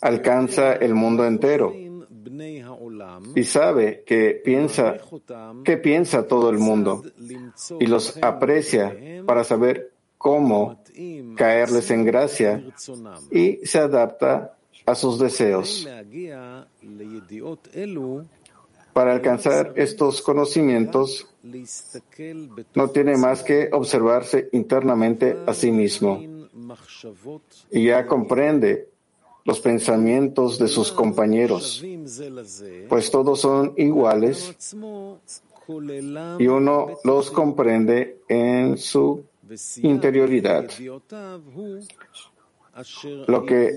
alcanza 0.00 0.72
el 0.74 0.94
mundo 0.94 1.24
entero 1.24 1.72
y 3.34 3.44
sabe 3.44 4.02
que 4.04 4.40
piensa, 4.44 4.96
que 5.64 5.76
piensa 5.76 6.26
todo 6.26 6.50
el 6.50 6.58
mundo 6.58 7.02
y 7.78 7.86
los 7.86 8.16
aprecia 8.22 8.96
para 9.26 9.44
saber 9.44 9.92
cómo 10.18 10.82
caerles 11.36 11.90
en 11.90 12.04
gracia 12.04 12.64
y 13.30 13.60
se 13.64 13.78
adapta 13.78 14.56
a 14.84 14.94
sus 14.94 15.18
deseos. 15.18 15.86
Para 18.96 19.12
alcanzar 19.12 19.74
estos 19.76 20.22
conocimientos, 20.22 21.28
no 22.74 22.88
tiene 22.88 23.18
más 23.18 23.42
que 23.42 23.68
observarse 23.70 24.48
internamente 24.52 25.36
a 25.46 25.52
sí 25.52 25.70
mismo 25.70 26.24
y 27.70 27.84
ya 27.84 28.06
comprende 28.06 28.88
los 29.44 29.60
pensamientos 29.60 30.58
de 30.58 30.68
sus 30.68 30.92
compañeros, 30.92 31.84
pues 32.88 33.10
todos 33.10 33.38
son 33.38 33.74
iguales 33.76 34.56
y 36.38 36.46
uno 36.46 36.96
los 37.04 37.30
comprende 37.30 38.22
en 38.28 38.78
su 38.78 39.24
interioridad. 39.82 40.70
Lo 43.26 43.44
que 43.44 43.74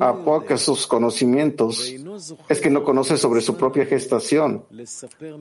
apoca 0.00 0.56
sus 0.56 0.86
conocimientos 0.86 1.94
es 2.48 2.60
que 2.60 2.70
no 2.70 2.84
conoce 2.84 3.16
sobre 3.16 3.40
su 3.40 3.56
propia 3.56 3.86
gestación 3.86 4.64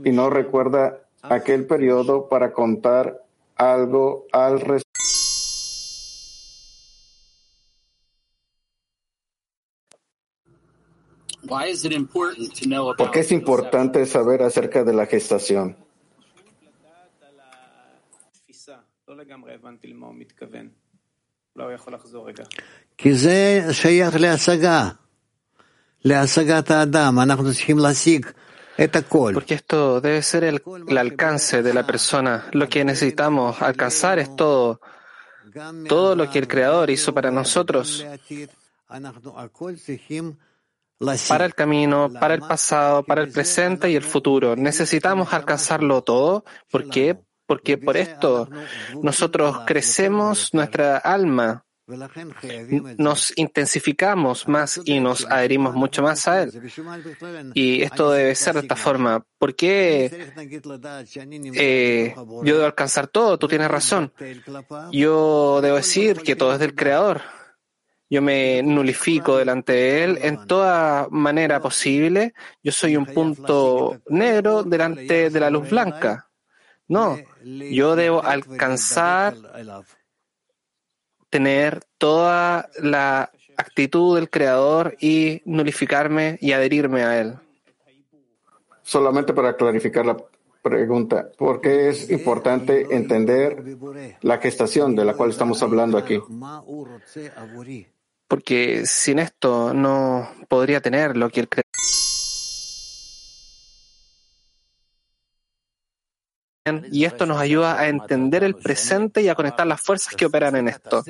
y 0.03 0.11
no 0.11 0.29
recuerda 0.29 1.07
aquel 1.21 1.65
periodo 1.65 2.29
para 2.29 2.53
contar 2.53 3.23
algo 3.55 4.25
al 4.31 4.59
respecto. 4.59 4.87
¿Por 12.97 13.11
qué 13.11 13.19
es 13.21 13.31
importante 13.31 14.05
saber 14.05 14.43
acerca 14.43 14.83
de 14.83 14.93
la 14.93 15.05
gestación? 15.05 15.77
Porque 29.33 29.55
esto 29.55 29.99
debe 29.99 30.21
ser 30.21 30.43
el, 30.43 30.61
el, 30.87 30.97
alcance 30.97 31.63
de 31.63 31.73
la 31.73 31.85
persona. 31.85 32.47
Lo 32.51 32.69
que 32.69 32.85
necesitamos 32.85 33.59
alcanzar 33.61 34.19
es 34.19 34.35
todo, 34.35 34.79
todo 35.89 36.15
lo 36.15 36.29
que 36.29 36.39
el 36.39 36.47
Creador 36.47 36.91
hizo 36.91 37.13
para 37.13 37.31
nosotros, 37.31 38.05
para 41.27 41.45
el 41.45 41.55
camino, 41.55 42.11
para 42.19 42.35
el 42.35 42.41
pasado, 42.41 43.03
para 43.03 43.21
el 43.21 43.31
presente 43.31 43.89
y 43.89 43.95
el 43.95 44.03
futuro. 44.03 44.55
Necesitamos 44.55 45.33
alcanzarlo 45.33 46.03
todo. 46.03 46.45
¿Por 46.69 46.87
qué? 46.89 47.17
Porque 47.47 47.77
por 47.77 47.97
esto 47.97 48.49
nosotros 49.01 49.61
crecemos 49.65 50.53
nuestra 50.53 50.97
alma, 50.97 51.65
nos 52.97 53.31
intensificamos 53.37 54.45
más 54.49 54.81
y 54.83 54.99
nos 54.99 55.25
adherimos 55.25 55.73
mucho 55.73 56.03
más 56.03 56.27
a 56.27 56.43
Él. 56.43 56.51
Y 57.53 57.81
esto 57.81 58.11
debe 58.11 58.35
ser 58.35 58.55
de 58.55 58.59
esta 58.59 58.75
forma. 58.75 59.25
¿Por 59.39 59.55
qué 59.55 60.33
eh, 61.55 62.13
yo 62.43 62.55
debo 62.55 62.65
alcanzar 62.65 63.07
todo? 63.07 63.39
Tú 63.39 63.47
tienes 63.47 63.71
razón. 63.71 64.11
Yo 64.91 65.61
debo 65.61 65.77
decir 65.77 66.17
que 66.17 66.35
todo 66.35 66.53
es 66.53 66.59
del 66.59 66.75
Creador. 66.75 67.21
Yo 68.09 68.21
me 68.21 68.61
nulifico 68.63 69.37
delante 69.37 69.73
de 69.73 70.03
Él 70.03 70.19
en 70.21 70.45
toda 70.45 71.07
manera 71.09 71.61
posible. 71.61 72.33
Yo 72.61 72.73
soy 72.73 72.97
un 72.97 73.05
punto 73.05 74.01
negro 74.07 74.63
delante 74.63 75.29
de 75.29 75.39
la 75.39 75.49
luz 75.49 75.69
blanca. 75.69 76.29
No, 76.89 77.17
yo 77.71 77.95
debo 77.95 78.23
alcanzar, 78.23 79.35
tener 81.29 81.83
toda 81.97 82.69
la 82.79 83.31
actitud 83.57 84.15
del 84.15 84.29
Creador 84.29 84.95
y 84.99 85.41
nulificarme 85.45 86.37
y 86.41 86.51
adherirme 86.51 87.03
a 87.03 87.19
Él. 87.19 87.35
Solamente 88.83 89.33
para 89.33 89.55
clarificar 89.55 90.05
la 90.05 90.17
pregunta, 90.61 91.29
¿por 91.37 91.61
qué 91.61 91.89
es 91.89 92.09
importante 92.09 92.87
entender 92.95 93.63
la 94.21 94.37
gestación 94.37 94.95
de 94.95 95.05
la 95.05 95.13
cual 95.13 95.31
estamos 95.31 95.61
hablando 95.63 95.97
aquí? 95.97 96.19
Porque 98.27 98.85
sin 98.85 99.19
esto 99.19 99.73
no 99.73 100.29
podría 100.47 100.81
tener 100.81 101.17
lo 101.17 101.29
que 101.29 101.41
el 101.41 101.49
Creador 101.49 101.67
y 106.91 107.05
esto 107.05 107.25
nos 107.25 107.39
ayuda 107.39 107.79
a 107.79 107.87
entender 107.87 108.43
el 108.43 108.55
presente 108.55 109.21
y 109.21 109.29
a 109.29 109.35
conectar 109.35 109.65
las 109.67 109.81
fuerzas 109.81 110.15
que 110.15 110.25
operan 110.25 110.55
en 110.55 110.67
esto. 110.67 111.03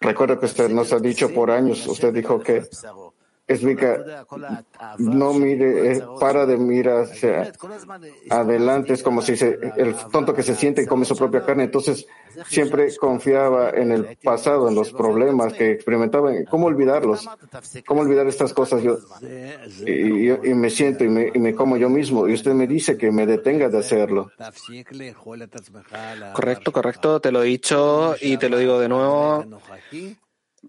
Recuerdo 0.00 0.40
que 0.40 0.46
usted 0.46 0.68
nos 0.70 0.92
ha 0.92 0.98
dicho 0.98 1.32
por 1.32 1.50
años, 1.50 1.86
usted 1.86 2.12
dijo 2.12 2.40
que 2.40 2.68
explica, 3.46 4.24
no 4.98 5.34
mire, 5.34 5.92
eh, 5.92 6.02
para 6.18 6.46
de 6.46 6.56
mirar 6.56 7.02
hacia 7.02 7.52
adelante, 8.30 8.94
es 8.94 9.02
como 9.02 9.20
si 9.20 9.36
se, 9.36 9.58
el 9.76 9.94
tonto 10.10 10.32
que 10.34 10.42
se 10.42 10.54
siente 10.54 10.82
y 10.82 10.86
come 10.86 11.04
su 11.04 11.16
propia 11.16 11.44
carne, 11.44 11.64
entonces 11.64 12.06
siempre 12.48 12.94
confiaba 12.96 13.70
en 13.70 13.92
el 13.92 14.16
pasado, 14.22 14.68
en 14.68 14.74
los 14.74 14.92
problemas 14.92 15.52
que 15.52 15.72
experimentaba, 15.72 16.32
¿cómo 16.48 16.66
olvidarlos? 16.66 17.28
¿Cómo 17.86 18.00
olvidar 18.00 18.26
estas 18.26 18.54
cosas? 18.54 18.82
Yo, 18.82 18.96
y, 19.86 20.30
y 20.30 20.54
me 20.54 20.70
siento 20.70 21.04
y 21.04 21.08
me, 21.08 21.30
y 21.32 21.38
me 21.38 21.54
como 21.54 21.76
yo 21.76 21.90
mismo, 21.90 22.26
y 22.26 22.32
usted 22.32 22.54
me 22.54 22.66
dice 22.66 22.96
que 22.96 23.10
me 23.10 23.26
detenga 23.26 23.68
de 23.68 23.78
hacerlo. 23.78 24.30
Correcto, 26.32 26.72
correcto, 26.72 27.20
te 27.20 27.30
lo 27.30 27.42
he 27.42 27.46
dicho 27.46 28.16
y 28.20 28.38
te 28.38 28.48
lo 28.48 28.58
digo 28.58 28.80
de 28.80 28.88
nuevo 28.88 29.44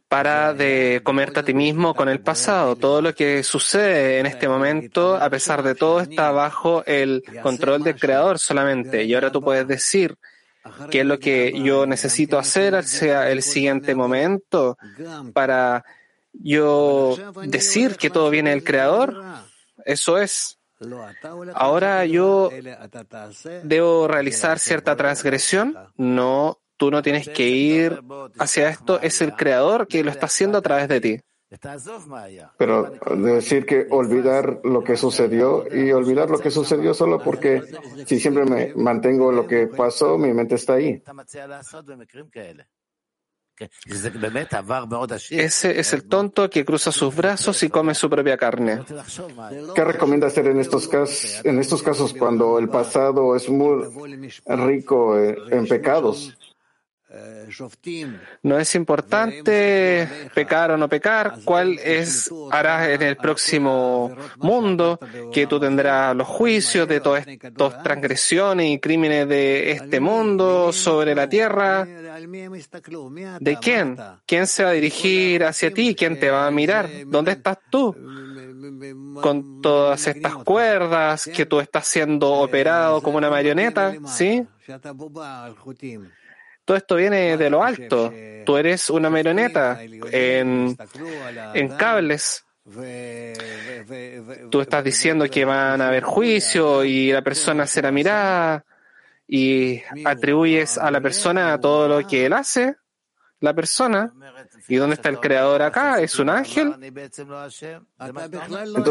para 0.08 0.54
de 0.54 1.02
comerte 1.04 1.40
a 1.40 1.44
ti 1.44 1.54
mismo 1.54 1.94
con 1.94 2.10
el 2.10 2.22
pasado. 2.22 2.76
Todo 2.76 3.02
lo 3.02 3.14
que 3.14 3.44
sucede 3.44 4.20
en 4.20 4.26
este 4.26 4.48
momento, 4.48 5.16
a 5.16 5.30
pesar 5.30 5.64
de 5.64 5.76
todo, 5.76 6.00
está 6.00 6.32
bajo 6.32 6.84
el 6.86 7.24
control 7.42 7.84
del 7.84 8.00
creador 8.00 8.40
solamente. 8.40 9.04
Y 9.04 9.14
ahora 9.14 9.32
tú 9.32 9.42
puedes 9.42 9.68
decir 9.68 10.16
qué 10.90 11.02
es 11.02 11.06
lo 11.06 11.20
que 11.20 11.54
yo 11.62 11.86
necesito 11.86 12.40
hacer 12.40 12.76
hacia 12.76 13.30
el 13.30 13.42
siguiente 13.42 13.96
momento 13.96 14.78
para 15.34 15.84
yo 16.34 17.18
decir 17.46 17.96
que 17.96 18.10
todo 18.10 18.30
viene 18.30 18.52
del 18.52 18.64
creador. 18.64 19.22
Eso 19.86 20.18
es. 20.18 20.60
Ahora 21.54 22.06
yo 22.06 22.50
debo 23.64 24.08
realizar 24.08 24.60
cierta 24.60 24.96
transgresión. 24.96 25.76
No, 25.96 26.60
Tú 26.78 26.92
no 26.92 27.02
tienes 27.02 27.30
que 27.30 27.48
ir 27.48 28.02
hacia 28.38 28.70
esto, 28.70 29.00
es 29.02 29.22
el 29.22 29.34
creador 29.34 29.88
que 29.88 30.04
lo 30.04 30.12
está 30.12 30.26
haciendo 30.26 30.58
a 30.58 30.62
través 30.62 30.88
de 30.88 31.02
ti. 31.02 31.22
Pero 32.58 32.92
decir 33.16 33.66
que 33.66 33.88
olvidar 33.90 34.60
lo 34.64 34.84
que 34.84 34.98
sucedió 34.98 35.66
y 35.72 35.92
olvidar 35.92 36.30
lo 36.30 36.40
que 36.40 36.52
sucedió 36.52 36.94
solo 36.94 37.22
porque 37.22 37.62
si 38.06 38.20
siempre 38.20 38.46
me 38.46 38.74
mantengo 38.76 39.32
lo 39.32 39.48
que 39.48 39.68
pasó, 39.68 40.18
mi 40.18 40.34
mente 40.34 40.56
está 40.56 40.74
ahí. 40.74 41.02
Ese 45.30 45.80
es 45.80 45.94
el 45.94 46.08
tonto 46.10 46.50
que 46.50 46.66
cruza 46.66 46.92
sus 46.92 47.16
brazos 47.16 47.64
y 47.64 47.70
come 47.70 47.96
su 47.96 48.10
propia 48.10 48.38
carne. 48.38 48.82
¿Qué 49.74 49.84
recomienda 49.86 50.28
hacer 50.28 50.48
en 50.48 50.60
estos 50.60 50.90
casos, 50.90 51.42
en 51.46 51.60
estos 51.60 51.82
casos 51.82 52.14
cuando 52.14 52.60
el 52.60 52.68
pasado 52.68 53.34
es 53.34 53.48
muy 53.48 53.86
rico 54.46 55.18
en 55.18 55.68
pecados? 55.68 56.36
No 58.44 58.60
es 58.60 58.76
importante 58.76 60.08
pecar 60.34 60.72
o 60.72 60.78
no 60.78 60.90
pecar, 60.90 61.38
cuál 61.44 61.80
es 61.80 62.32
harás 62.52 62.90
en 62.90 63.02
el 63.02 63.18
próximo 63.18 64.16
mundo, 64.38 65.00
que 65.32 65.48
tú 65.48 65.60
tendrás 65.60 66.16
los 66.16 66.28
juicios 66.28 66.88
de 66.88 67.00
todas 67.00 67.28
estas 67.28 67.84
transgresiones 67.84 68.70
y 68.70 68.80
crímenes 68.80 69.28
de 69.28 69.72
este 69.72 70.00
mundo 70.00 70.72
sobre 70.74 71.16
la 71.16 71.30
tierra. 71.30 71.86
¿De 73.40 73.58
quién? 73.62 73.98
¿Quién 74.26 74.48
se 74.48 74.64
va 74.64 74.70
a 74.70 74.74
dirigir 74.74 75.44
hacia 75.44 75.72
ti? 75.72 75.96
¿Quién 75.96 76.20
te 76.20 76.30
va 76.30 76.48
a 76.48 76.52
mirar? 76.52 76.90
¿Dónde 77.08 77.32
estás 77.34 77.58
tú? 77.70 77.96
Con 79.22 79.62
todas 79.62 80.08
estas 80.08 80.36
cuerdas 80.38 81.30
que 81.34 81.46
tú 81.46 81.60
estás 81.60 81.88
siendo 81.88 82.32
operado 82.34 83.02
como 83.02 83.18
una 83.18 83.30
marioneta, 83.30 83.94
¿sí? 84.08 84.46
Todo 86.66 86.78
esto 86.78 86.96
viene 86.96 87.38
de 87.38 87.50
lo 87.50 87.64
alto. 87.64 88.12
Tú 88.46 88.58
eres 88.58 88.90
una 88.90 89.10
marioneta 89.10 89.82
en, 89.82 90.76
en 91.54 91.68
cables. 91.78 92.44
Tú 94.50 94.62
estás 94.62 94.84
diciendo 94.84 95.30
que 95.30 95.46
van 95.46 95.82
a 95.82 95.88
haber 95.88 96.04
juicio 96.04 96.84
y 96.84 97.12
la 97.12 97.22
persona 97.22 97.68
será 97.68 97.92
mirada 97.92 98.66
y 99.28 99.82
atribuyes 100.04 100.78
a 100.78 100.92
la 100.92 101.02
persona 101.02 101.60
todo 101.60 101.88
lo 101.88 102.08
que 102.08 102.26
él 102.26 102.34
hace, 102.34 102.76
la 103.40 103.54
persona. 103.54 104.12
¿Y 104.68 104.78
dónde 104.78 104.96
está 104.96 105.10
el 105.10 105.20
creador 105.20 105.62
acá? 105.62 106.02
¿Es 106.02 106.18
un 106.18 106.30
ángel? 106.30 106.74
Entonces, 106.82 107.80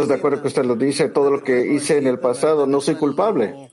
de 0.08 0.14
acuerdo 0.14 0.42
que 0.42 0.48
usted 0.48 0.64
lo 0.64 0.76
dice, 0.76 1.08
todo 1.08 1.32
lo 1.32 1.42
que 1.42 1.66
hice 1.66 1.98
en 1.98 2.06
el 2.06 2.20
pasado, 2.20 2.66
no 2.66 2.80
soy 2.80 2.94
culpable 2.94 3.70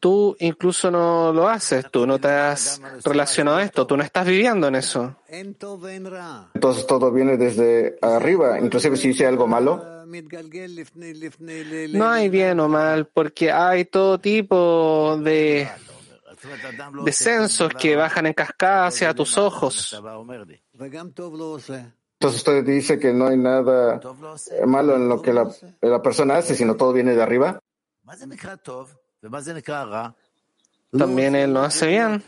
tú 0.00 0.36
incluso 0.40 0.90
no 0.90 1.32
lo 1.32 1.48
haces, 1.48 1.90
tú 1.90 2.06
no 2.06 2.18
te 2.18 2.28
has 2.28 2.80
relacionado 3.04 3.58
a 3.58 3.62
esto, 3.62 3.86
tú 3.86 3.96
no 3.96 4.02
estás 4.02 4.26
viviendo 4.26 4.68
en 4.68 4.74
eso. 4.76 5.16
Entonces 5.28 6.86
todo 6.86 7.12
viene 7.12 7.36
desde 7.36 7.98
arriba, 8.00 8.58
inclusive 8.60 8.96
si 8.96 9.08
hice 9.08 9.26
algo 9.26 9.46
malo. 9.46 10.04
No 11.90 12.08
hay 12.08 12.28
bien 12.28 12.60
o 12.60 12.68
mal, 12.68 13.06
porque 13.06 13.52
hay 13.52 13.84
todo 13.84 14.18
tipo 14.18 15.18
de 15.18 15.68
descensos 17.04 17.72
que 17.74 17.96
bajan 17.96 18.26
en 18.26 18.32
cascada 18.32 18.86
hacia 18.86 19.12
tus 19.14 19.36
ojos. 19.36 20.00
Entonces 22.20 22.40
usted 22.40 22.64
dice 22.64 22.98
que 22.98 23.12
no 23.12 23.26
hay 23.28 23.36
nada 23.36 24.00
malo 24.66 24.96
en 24.96 25.08
lo 25.08 25.22
que 25.22 25.32
la, 25.32 25.48
la 25.82 26.02
persona 26.02 26.38
hace, 26.38 26.54
sino 26.54 26.74
todo 26.76 26.92
viene 26.92 27.14
de 27.14 27.22
arriba. 27.22 27.60
También 30.96 31.34
él 31.34 31.52
no 31.52 31.62
hace 31.62 31.86
bien. 31.86 32.22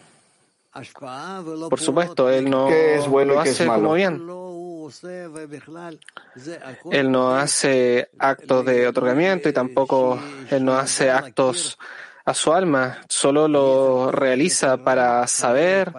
Por 1.68 1.80
supuesto, 1.80 2.30
él 2.30 2.48
no 2.48 2.68
es 2.68 3.06
bueno 3.08 3.34
lo 3.34 3.40
hace 3.40 3.66
como 3.66 3.94
bien. 3.94 4.14
Él 6.90 7.10
no 7.10 7.34
hace 7.34 8.10
actos 8.18 8.64
de 8.64 8.86
otorgamiento 8.86 9.48
y 9.48 9.52
tampoco 9.52 10.20
él 10.50 10.64
no 10.64 10.74
hace 10.74 11.10
actos 11.10 11.78
a 12.24 12.34
su 12.34 12.52
alma, 12.52 13.00
solo 13.08 13.48
lo 13.48 14.12
realiza 14.12 14.76
para 14.76 15.26
saber 15.26 15.92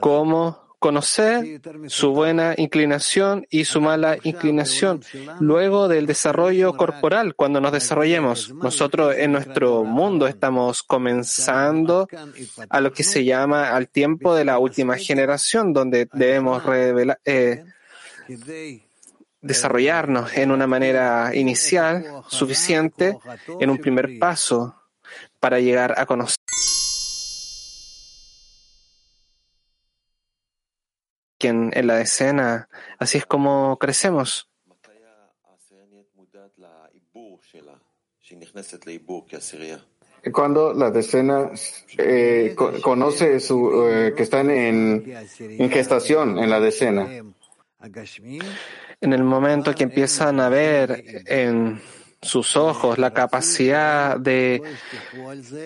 cómo 0.00 0.71
conocer 0.82 1.60
su 1.86 2.10
buena 2.10 2.54
inclinación 2.56 3.46
y 3.50 3.66
su 3.66 3.80
mala 3.80 4.18
inclinación. 4.24 5.00
Luego 5.38 5.86
del 5.86 6.06
desarrollo 6.06 6.72
corporal, 6.76 7.36
cuando 7.36 7.60
nos 7.60 7.70
desarrollemos, 7.70 8.52
nosotros 8.52 9.14
en 9.16 9.30
nuestro 9.30 9.84
mundo 9.84 10.26
estamos 10.26 10.82
comenzando 10.82 12.08
a 12.68 12.80
lo 12.80 12.92
que 12.92 13.04
se 13.04 13.24
llama 13.24 13.70
al 13.70 13.88
tiempo 13.88 14.34
de 14.34 14.44
la 14.44 14.58
última 14.58 14.96
generación, 14.96 15.72
donde 15.72 16.08
debemos 16.12 16.64
eh, 17.24 17.64
desarrollarnos 19.40 20.36
en 20.36 20.50
una 20.50 20.66
manera 20.66 21.30
inicial 21.32 22.24
suficiente, 22.26 23.18
en 23.60 23.70
un 23.70 23.78
primer 23.78 24.18
paso, 24.18 24.74
para 25.38 25.60
llegar 25.60 25.94
a 25.96 26.06
conocer. 26.06 26.42
En, 31.48 31.70
en 31.74 31.86
la 31.86 32.00
escena. 32.00 32.68
Así 32.98 33.18
es 33.18 33.26
como 33.26 33.78
crecemos. 33.78 34.48
Cuando 40.32 40.72
la 40.72 40.90
decena 40.90 41.50
eh, 41.98 42.54
conoce 42.56 43.40
su, 43.40 43.88
eh, 43.88 44.14
que 44.16 44.22
están 44.22 44.50
en, 44.50 45.12
en 45.38 45.70
gestación 45.70 46.38
en 46.38 46.48
la 46.48 46.60
decena. 46.60 47.08
En 49.00 49.12
el 49.12 49.24
momento 49.24 49.74
que 49.74 49.82
empiezan 49.82 50.38
a 50.38 50.48
ver 50.48 51.04
en 51.26 51.82
sus 52.22 52.56
ojos, 52.56 52.98
la 52.98 53.12
capacidad 53.12 54.16
de 54.16 54.62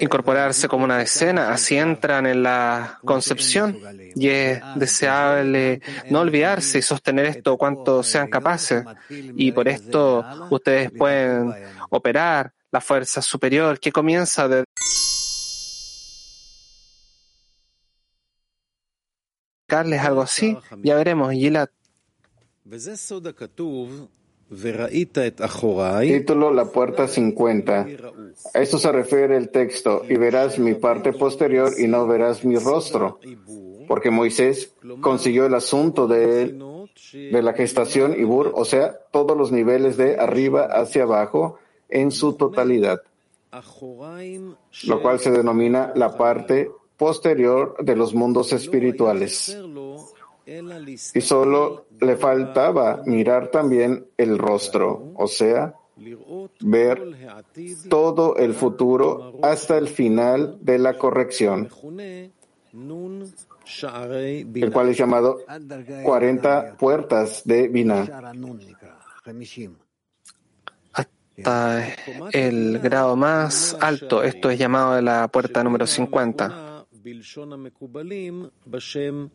incorporarse 0.00 0.68
como 0.68 0.84
una 0.84 0.96
decena, 0.96 1.52
así 1.52 1.76
entran 1.76 2.26
en 2.26 2.42
la 2.42 2.98
concepción 3.04 3.78
y 4.14 4.28
es 4.28 4.62
deseable 4.74 5.82
no 6.10 6.20
olvidarse 6.20 6.78
y 6.78 6.82
sostener 6.82 7.26
esto 7.26 7.58
cuanto 7.58 8.02
sean 8.02 8.28
capaces. 8.28 8.84
Y 9.10 9.52
por 9.52 9.68
esto 9.68 10.24
ustedes 10.50 10.90
pueden 10.92 11.54
operar 11.90 12.52
la 12.72 12.80
fuerza 12.80 13.20
superior 13.20 13.78
que 13.78 13.92
comienza 13.92 14.48
de 14.48 14.64
algo 19.68 20.22
así, 20.22 20.56
ya 20.82 20.94
veremos, 20.94 21.32
Gilat. 21.32 21.70
Título 26.18 26.52
La 26.52 26.66
puerta 26.66 27.08
50. 27.08 27.86
A 28.54 28.60
esto 28.60 28.78
se 28.78 28.92
refiere 28.92 29.36
el 29.36 29.50
texto, 29.50 30.02
y 30.08 30.16
verás 30.16 30.58
mi 30.58 30.74
parte 30.74 31.12
posterior 31.12 31.72
y 31.78 31.88
no 31.88 32.06
verás 32.06 32.44
mi 32.44 32.56
rostro. 32.56 33.18
Porque 33.88 34.10
Moisés 34.10 34.72
consiguió 35.00 35.46
el 35.46 35.54
asunto 35.54 36.06
de, 36.06 36.54
la 37.12 37.52
gestación 37.54 38.18
Ibur, 38.18 38.52
o 38.54 38.64
sea, 38.64 38.96
todos 39.10 39.36
los 39.36 39.50
niveles 39.50 39.96
de 39.96 40.16
arriba 40.16 40.66
hacia 40.66 41.02
abajo 41.02 41.58
en 41.88 42.10
su 42.12 42.34
totalidad, 42.34 43.00
lo 44.84 45.02
cual 45.02 45.20
se 45.20 45.30
denomina 45.30 45.92
la 45.94 46.16
parte 46.16 46.70
posterior 46.96 47.76
de 47.82 47.96
los 47.96 48.14
mundos 48.14 48.52
espirituales 48.52 49.56
y 50.46 51.20
solo 51.20 51.85
le 52.00 52.16
faltaba 52.16 53.02
mirar 53.06 53.50
también 53.50 54.06
el 54.16 54.38
rostro, 54.38 55.12
o 55.14 55.26
sea, 55.26 55.74
ver 56.60 57.02
todo 57.88 58.36
el 58.36 58.54
futuro 58.54 59.38
hasta 59.42 59.78
el 59.78 59.88
final 59.88 60.58
de 60.60 60.78
la 60.78 60.98
corrección, 60.98 61.68
el 62.72 63.12
cual 64.72 64.90
es 64.90 64.98
llamado 64.98 65.38
40 66.04 66.76
puertas 66.76 67.42
de 67.44 67.68
Binah. 67.68 68.32
Hasta 70.92 71.94
el 72.32 72.78
grado 72.78 73.16
más 73.16 73.76
alto, 73.80 74.22
esto 74.22 74.50
es 74.50 74.58
llamado 74.58 75.00
la 75.00 75.28
puerta 75.28 75.64
número 75.64 75.86
50. 75.86 76.65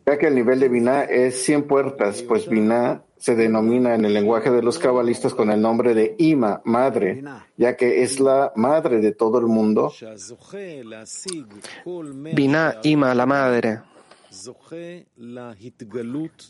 Ya 0.06 0.18
que 0.18 0.26
el 0.26 0.34
nivel 0.34 0.60
de 0.60 0.68
Binah 0.68 1.04
es 1.04 1.42
100 1.44 1.64
puertas, 1.64 2.22
pues 2.22 2.48
Binah 2.48 3.02
se 3.16 3.34
denomina 3.34 3.94
en 3.94 4.04
el 4.04 4.12
lenguaje 4.12 4.50
de 4.50 4.62
los 4.62 4.78
cabalistas 4.78 5.32
con 5.32 5.50
el 5.50 5.60
nombre 5.60 5.94
de 5.94 6.14
Ima, 6.18 6.60
madre, 6.64 7.22
ya 7.56 7.76
que 7.76 8.02
es 8.02 8.20
la 8.20 8.52
madre 8.56 9.00
de 9.00 9.12
todo 9.12 9.38
el 9.38 9.46
mundo. 9.46 9.92
Binah, 12.34 12.80
Ima, 12.82 13.14
la 13.14 13.26
madre. 13.26 13.80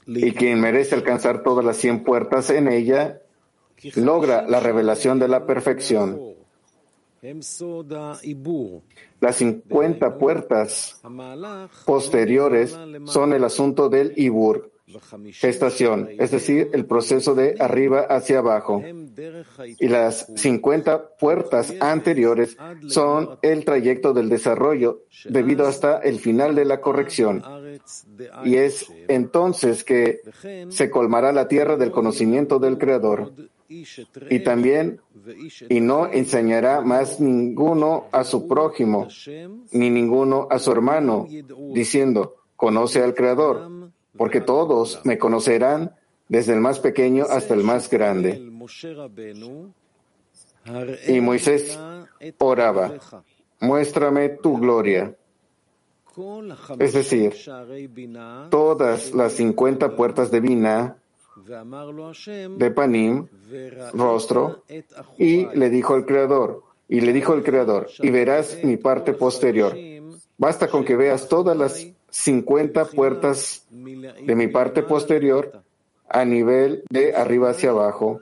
Y 0.06 0.32
quien 0.32 0.60
merece 0.60 0.94
alcanzar 0.94 1.42
todas 1.42 1.64
las 1.64 1.76
100 1.76 2.04
puertas 2.04 2.50
en 2.50 2.68
ella, 2.68 3.20
logra 3.96 4.46
la 4.48 4.60
revelación 4.60 5.18
de 5.18 5.28
la 5.28 5.46
perfección. 5.46 6.18
Las 9.20 9.36
50 9.36 10.18
puertas 10.18 11.00
posteriores 11.86 12.76
son 13.04 13.32
el 13.32 13.44
asunto 13.44 13.88
del 13.88 14.12
Ibur, 14.16 14.72
gestación, 15.32 16.08
es 16.18 16.32
decir, 16.32 16.70
el 16.72 16.84
proceso 16.84 17.36
de 17.36 17.54
arriba 17.60 18.00
hacia 18.00 18.40
abajo. 18.40 18.82
Y 19.78 19.86
las 19.86 20.26
50 20.34 21.16
puertas 21.16 21.72
anteriores 21.78 22.56
son 22.88 23.38
el 23.42 23.64
trayecto 23.64 24.12
del 24.12 24.28
desarrollo 24.28 25.02
debido 25.24 25.68
hasta 25.68 25.98
el 25.98 26.18
final 26.18 26.56
de 26.56 26.64
la 26.64 26.80
corrección. 26.80 27.44
Y 28.44 28.56
es 28.56 28.92
entonces 29.06 29.84
que 29.84 30.22
se 30.70 30.90
colmará 30.90 31.30
la 31.30 31.46
tierra 31.46 31.76
del 31.76 31.92
conocimiento 31.92 32.58
del 32.58 32.78
Creador. 32.78 33.32
Y 34.30 34.40
también, 34.40 35.00
y 35.68 35.80
no 35.80 36.06
enseñará 36.06 36.80
más 36.80 37.20
ninguno 37.20 38.06
a 38.12 38.24
su 38.24 38.46
prójimo, 38.46 39.08
ni 39.72 39.90
ninguno 39.90 40.46
a 40.50 40.58
su 40.58 40.72
hermano, 40.72 41.26
diciendo, 41.72 42.36
conoce 42.56 43.02
al 43.02 43.14
Creador 43.14 43.92
porque 44.16 44.40
todos 44.40 45.00
me 45.04 45.18
conocerán 45.18 45.96
desde 46.28 46.54
el 46.54 46.60
más 46.60 46.80
pequeño 46.80 47.24
hasta 47.28 47.54
el 47.54 47.64
más 47.64 47.88
grande. 47.90 48.42
Y 51.08 51.20
Moisés 51.20 51.78
oraba, 52.38 52.92
muéstrame 53.60 54.28
tu 54.28 54.58
gloria. 54.58 55.16
Es 56.78 56.92
decir, 56.92 57.34
todas 58.50 59.12
las 59.14 59.32
cincuenta 59.32 59.96
puertas 59.96 60.30
de 60.30 60.40
Bina, 60.40 61.01
de 61.36 62.70
Panim, 62.70 63.26
rostro, 63.94 64.64
y 65.18 65.46
le 65.54 65.70
dijo 65.70 65.96
el 65.96 66.04
Creador, 66.04 66.62
y 66.88 67.00
le 67.00 67.12
dijo 67.12 67.34
el 67.34 67.42
Creador, 67.42 67.88
y 68.00 68.10
verás 68.10 68.58
mi 68.62 68.76
parte 68.76 69.12
posterior. 69.12 69.76
Basta 70.38 70.68
con 70.68 70.84
que 70.84 70.96
veas 70.96 71.28
todas 71.28 71.56
las 71.56 71.86
50 72.10 72.86
puertas 72.86 73.66
de 73.70 74.34
mi 74.34 74.48
parte 74.48 74.82
posterior 74.82 75.62
a 76.08 76.24
nivel 76.24 76.84
de 76.90 77.14
arriba 77.14 77.50
hacia 77.50 77.70
abajo. 77.70 78.20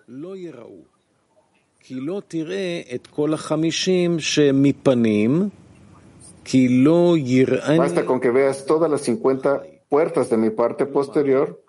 Basta 7.79 8.05
con 8.05 8.21
que 8.21 8.31
veas 8.31 8.65
todas 8.67 8.91
las 8.91 9.01
50 9.03 9.63
puertas 9.89 10.31
de 10.31 10.37
mi 10.37 10.51
parte 10.51 10.87
posterior 10.87 11.61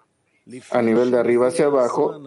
a 0.71 0.81
nivel 0.81 1.11
de 1.11 1.19
arriba 1.19 1.47
hacia 1.47 1.65
abajo 1.65 2.19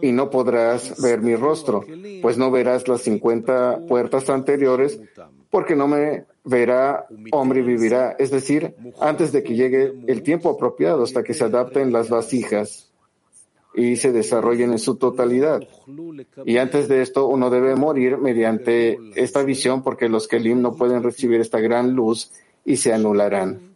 y 0.00 0.12
no 0.12 0.30
podrás 0.30 1.00
ver 1.02 1.20
mi 1.20 1.36
rostro, 1.36 1.84
pues 2.22 2.38
no 2.38 2.50
verás 2.50 2.88
las 2.88 3.02
50 3.02 3.86
puertas 3.86 4.30
anteriores 4.30 5.00
porque 5.50 5.76
no 5.76 5.86
me 5.86 6.24
verá, 6.42 7.06
hombre 7.32 7.62
vivirá, 7.62 8.16
es 8.18 8.30
decir, 8.30 8.74
antes 9.00 9.30
de 9.32 9.42
que 9.42 9.54
llegue 9.54 9.92
el 10.06 10.22
tiempo 10.22 10.50
apropiado 10.50 11.04
hasta 11.04 11.22
que 11.22 11.34
se 11.34 11.44
adapten 11.44 11.92
las 11.92 12.08
vasijas 12.08 12.90
y 13.74 13.96
se 13.96 14.12
desarrollen 14.12 14.72
en 14.72 14.78
su 14.78 14.96
totalidad. 14.96 15.62
Y 16.44 16.58
antes 16.58 16.88
de 16.88 17.02
esto, 17.02 17.26
uno 17.26 17.50
debe 17.50 17.74
morir 17.76 18.18
mediante 18.18 18.98
esta 19.16 19.42
visión 19.42 19.82
porque 19.82 20.08
los 20.08 20.28
Kelim 20.28 20.62
no 20.62 20.74
pueden 20.74 21.02
recibir 21.02 21.40
esta 21.40 21.60
gran 21.60 21.92
luz 21.92 22.30
y 22.64 22.76
se 22.76 22.92
anularán. 22.92 23.73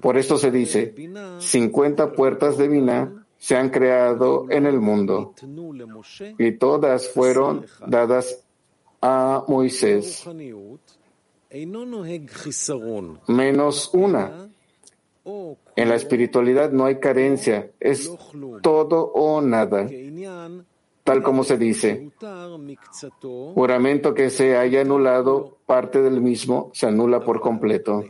Por 0.00 0.16
esto 0.16 0.38
se 0.38 0.50
dice, 0.50 0.94
50 1.38 2.12
puertas 2.12 2.56
de 2.56 2.68
Binah 2.68 3.26
se 3.38 3.56
han 3.56 3.70
creado 3.70 4.46
en 4.50 4.66
el 4.66 4.80
mundo 4.80 5.34
y 6.38 6.52
todas 6.52 7.08
fueron 7.08 7.66
dadas 7.86 8.42
a 9.02 9.44
Moisés, 9.48 10.24
menos 13.28 13.90
una. 13.92 14.48
En 15.76 15.88
la 15.88 15.94
espiritualidad 15.94 16.70
no 16.70 16.86
hay 16.86 17.00
carencia, 17.00 17.70
es 17.80 18.10
todo 18.62 19.12
o 19.12 19.40
nada, 19.40 19.88
tal 21.04 21.22
como 21.22 21.44
se 21.44 21.58
dice. 21.58 22.10
Juramento 23.54 24.14
que 24.14 24.30
se 24.30 24.56
haya 24.56 24.80
anulado 24.80 25.58
parte 25.66 26.02
del 26.02 26.20
mismo 26.20 26.70
se 26.72 26.86
anula 26.86 27.20
por 27.20 27.40
completo. 27.40 28.04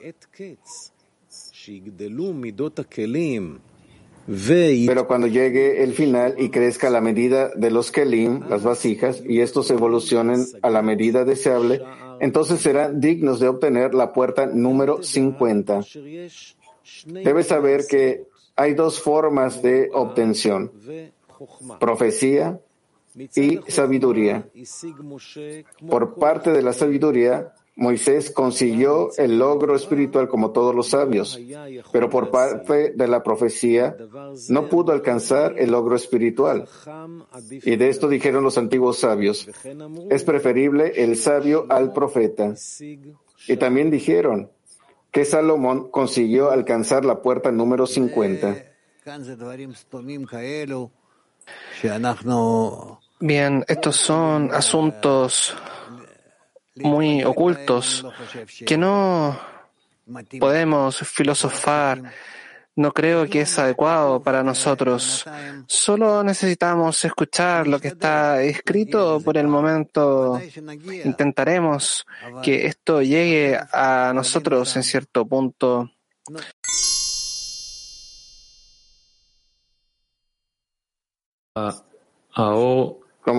Pero 4.26 5.06
cuando 5.06 5.26
llegue 5.26 5.82
el 5.82 5.92
final 5.92 6.36
y 6.38 6.48
crezca 6.48 6.88
la 6.88 7.00
medida 7.00 7.50
de 7.54 7.70
los 7.70 7.90
kelim, 7.90 8.48
las 8.48 8.62
vasijas, 8.62 9.22
y 9.26 9.40
estos 9.40 9.70
evolucionen 9.70 10.46
a 10.62 10.70
la 10.70 10.80
medida 10.80 11.24
deseable, 11.24 11.82
entonces 12.20 12.60
serán 12.60 13.00
dignos 13.00 13.40
de 13.40 13.48
obtener 13.48 13.92
la 13.92 14.12
puerta 14.12 14.46
número 14.46 15.02
50. 15.02 15.80
Debes 17.06 17.46
saber 17.48 17.86
que 17.86 18.24
hay 18.56 18.74
dos 18.74 19.00
formas 19.00 19.60
de 19.62 19.90
obtención, 19.92 20.72
profecía 21.80 22.60
y 23.14 23.60
sabiduría. 23.68 24.48
Por 25.88 26.14
parte 26.14 26.52
de 26.52 26.62
la 26.62 26.72
sabiduría, 26.72 27.54
Moisés 27.76 28.30
consiguió 28.30 29.10
el 29.16 29.38
logro 29.38 29.74
espiritual 29.74 30.28
como 30.28 30.52
todos 30.52 30.74
los 30.74 30.90
sabios, 30.90 31.40
pero 31.92 32.08
por 32.08 32.30
parte 32.30 32.92
de 32.92 33.08
la 33.08 33.22
profecía 33.22 33.96
no 34.48 34.68
pudo 34.68 34.92
alcanzar 34.92 35.58
el 35.58 35.72
logro 35.72 35.96
espiritual. 35.96 36.68
Y 37.50 37.76
de 37.76 37.88
esto 37.88 38.08
dijeron 38.08 38.44
los 38.44 38.58
antiguos 38.58 38.98
sabios, 38.98 39.48
es 40.08 40.22
preferible 40.22 40.92
el 40.96 41.16
sabio 41.16 41.66
al 41.68 41.92
profeta. 41.92 42.54
Y 43.48 43.56
también 43.56 43.90
dijeron 43.90 44.50
que 45.10 45.24
Salomón 45.24 45.90
consiguió 45.90 46.50
alcanzar 46.50 47.04
la 47.04 47.22
puerta 47.22 47.50
número 47.50 47.86
50. 47.86 48.56
Bien, 53.26 53.64
estos 53.68 53.96
son 53.96 54.52
asuntos 54.52 55.56
muy 56.74 57.24
ocultos 57.24 58.04
que 58.66 58.76
no 58.76 59.40
podemos 60.38 60.98
filosofar. 60.98 62.02
No 62.76 62.92
creo 62.92 63.26
que 63.26 63.40
es 63.40 63.58
adecuado 63.58 64.22
para 64.22 64.42
nosotros. 64.42 65.24
Solo 65.66 66.22
necesitamos 66.22 67.02
escuchar 67.02 67.66
lo 67.66 67.80
que 67.80 67.88
está 67.88 68.42
escrito 68.42 69.18
por 69.24 69.38
el 69.38 69.48
momento. 69.48 70.38
Intentaremos 71.02 72.04
que 72.42 72.66
esto 72.66 73.00
llegue 73.00 73.58
a 73.72 74.12
nosotros 74.14 74.76
en 74.76 74.82
cierto 74.82 75.24
punto. 75.24 75.90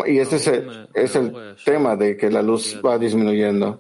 Y 0.07 0.20
ese 0.20 0.38
es 0.38 0.48
el, 0.48 0.90
es 0.94 1.16
el 1.16 1.56
tema 1.64 1.95
de 1.95 2.18
que 2.18 2.30
la 2.32 2.41
luz 2.41 2.80
va 2.84 2.98
disminuyendo. 2.98 3.80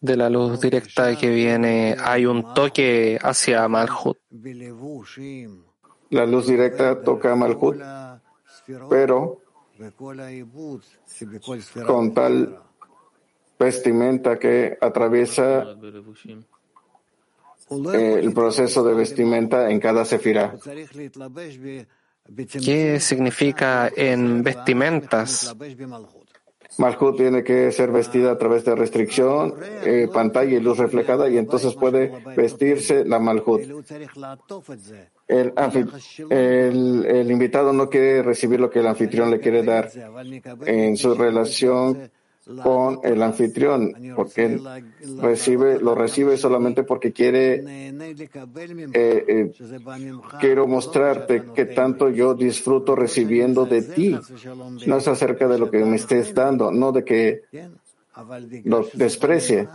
De 0.00 0.16
la 0.16 0.30
luz 0.30 0.60
directa 0.60 1.16
que 1.16 1.28
viene, 1.30 1.96
hay 1.98 2.26
un 2.26 2.54
toque 2.54 3.18
hacia 3.20 3.66
Malhut. 3.68 4.18
La 6.10 6.26
luz 6.26 6.46
directa 6.46 7.02
toca 7.02 7.32
a 7.32 7.36
Malhut, 7.36 7.76
pero 8.88 9.40
con 11.86 12.14
tal 12.14 12.60
vestimenta 13.58 14.38
que 14.38 14.78
atraviesa 14.80 15.64
el 17.70 18.32
proceso 18.32 18.84
de 18.84 18.94
vestimenta 18.94 19.70
en 19.70 19.80
cada 19.80 20.04
sefirá. 20.04 20.54
¿Qué 22.64 23.00
significa 23.00 23.90
en 23.94 24.42
vestimentas? 24.42 25.54
Malhut 26.78 27.16
tiene 27.16 27.44
que 27.44 27.70
ser 27.70 27.92
vestida 27.92 28.32
a 28.32 28.38
través 28.38 28.64
de 28.64 28.74
restricción, 28.74 29.54
eh, 29.84 30.08
pantalla 30.12 30.56
y 30.56 30.60
luz 30.60 30.78
reflejada, 30.78 31.28
y 31.28 31.38
entonces 31.38 31.74
puede 31.74 32.12
vestirse 32.36 33.04
la 33.04 33.18
Malhut. 33.18 33.62
El, 35.28 35.52
el, 36.30 37.06
el, 37.06 37.30
invitado 37.30 37.72
no 37.72 37.88
quiere 37.88 38.22
recibir 38.22 38.60
lo 38.60 38.70
que 38.70 38.80
el 38.80 38.86
anfitrión 38.86 39.30
le 39.30 39.40
quiere 39.40 39.62
dar 39.62 39.90
en 40.66 40.96
su 40.96 41.14
relación 41.14 42.10
con 42.62 43.00
el 43.02 43.22
anfitrión, 43.22 43.94
porque 44.14 44.44
él 44.44 44.62
recibe, 45.20 45.80
lo 45.80 45.94
recibe 45.94 46.36
solamente 46.36 46.82
porque 46.82 47.12
quiere, 47.12 47.62
eh, 47.64 48.92
eh, 48.94 49.52
quiero 50.40 50.66
mostrarte 50.66 51.44
que 51.54 51.64
tanto 51.64 52.10
yo 52.10 52.34
disfruto 52.34 52.94
recibiendo 52.94 53.64
de 53.64 53.82
ti. 53.82 54.18
No 54.86 54.98
es 54.98 55.08
acerca 55.08 55.48
de 55.48 55.58
lo 55.58 55.70
que 55.70 55.84
me 55.84 55.96
estés 55.96 56.34
dando, 56.34 56.70
no 56.70 56.92
de 56.92 57.04
que 57.04 57.42
lo 58.64 58.86
desprecie 58.92 59.68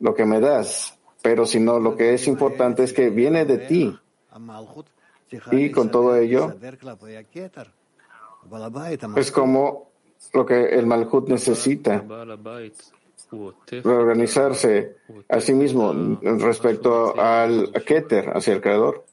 lo 0.00 0.14
que 0.14 0.24
me 0.24 0.40
das, 0.40 0.98
pero 1.22 1.46
sino 1.46 1.78
lo 1.78 1.96
que 1.96 2.14
es 2.14 2.26
importante 2.26 2.84
es 2.84 2.92
que 2.92 3.10
viene 3.10 3.44
de 3.44 3.58
ti. 3.58 3.98
Y 5.52 5.70
con 5.70 5.90
todo 5.90 6.16
ello, 6.16 6.54
es 9.16 9.30
como 9.30 9.87
lo 10.32 10.46
que 10.46 10.68
el 10.68 10.86
Malhut 10.86 11.28
necesita. 11.28 12.04
reorganizarse 13.84 14.96
a 15.28 15.40
sí 15.40 15.52
mismo 15.52 15.92
respecto 16.22 17.18
al 17.20 17.72
Keter, 17.84 18.30
hacia 18.34 18.54
el 18.54 18.60
Creador? 18.60 19.04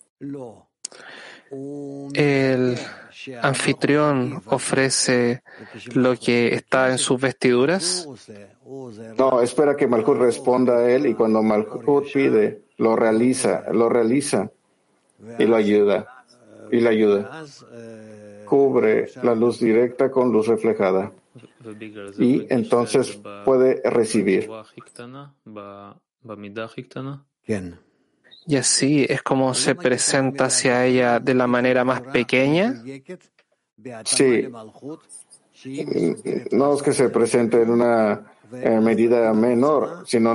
El 2.13 2.77
anfitrión 3.41 4.41
ofrece 4.47 5.41
lo 5.93 6.15
que 6.15 6.53
está 6.53 6.91
en 6.91 6.97
sus 6.97 7.19
vestiduras. 7.19 8.07
No, 9.17 9.41
espera 9.41 9.75
que 9.75 9.87
Malhut 9.87 10.17
responda 10.17 10.77
a 10.77 10.91
él 10.91 11.07
y 11.07 11.13
cuando 11.13 11.41
Malhut 11.43 12.11
pide, 12.11 12.61
lo 12.77 12.95
realiza, 12.95 13.65
lo 13.71 13.89
realiza 13.89 14.51
y 15.39 15.45
lo 15.45 15.55
ayuda, 15.55 16.23
y 16.71 16.79
le 16.79 16.89
ayuda. 16.89 17.45
Cubre 18.45 19.09
la 19.23 19.35
luz 19.35 19.59
directa 19.59 20.09
con 20.09 20.31
luz 20.31 20.47
reflejada 20.47 21.11
y 22.17 22.45
entonces 22.49 23.19
puede 23.43 23.81
recibir. 23.83 24.49
Y 28.47 28.55
así 28.57 29.05
es 29.09 29.23
como 29.23 29.53
se 29.53 29.75
presenta 29.75 30.45
hacia 30.45 30.85
ella 30.85 31.19
de 31.19 31.33
la 31.33 31.47
manera 31.47 31.83
más 31.83 32.01
pequeña. 32.01 32.83
Sí. 34.05 34.47
No 36.51 36.75
es 36.75 36.83
que 36.83 36.93
se 36.93 37.09
presente 37.09 37.61
en 37.61 37.71
una 37.71 38.31
eh, 38.53 38.79
medida 38.79 39.33
menor, 39.33 40.03
sino 40.05 40.33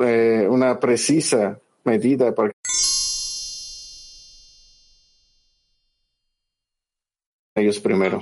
eh, 0.00 0.46
una 0.48 0.78
precisa 0.78 1.58
medida 1.84 2.34
para 2.34 2.52
ellos 7.56 7.80
primero. 7.80 8.20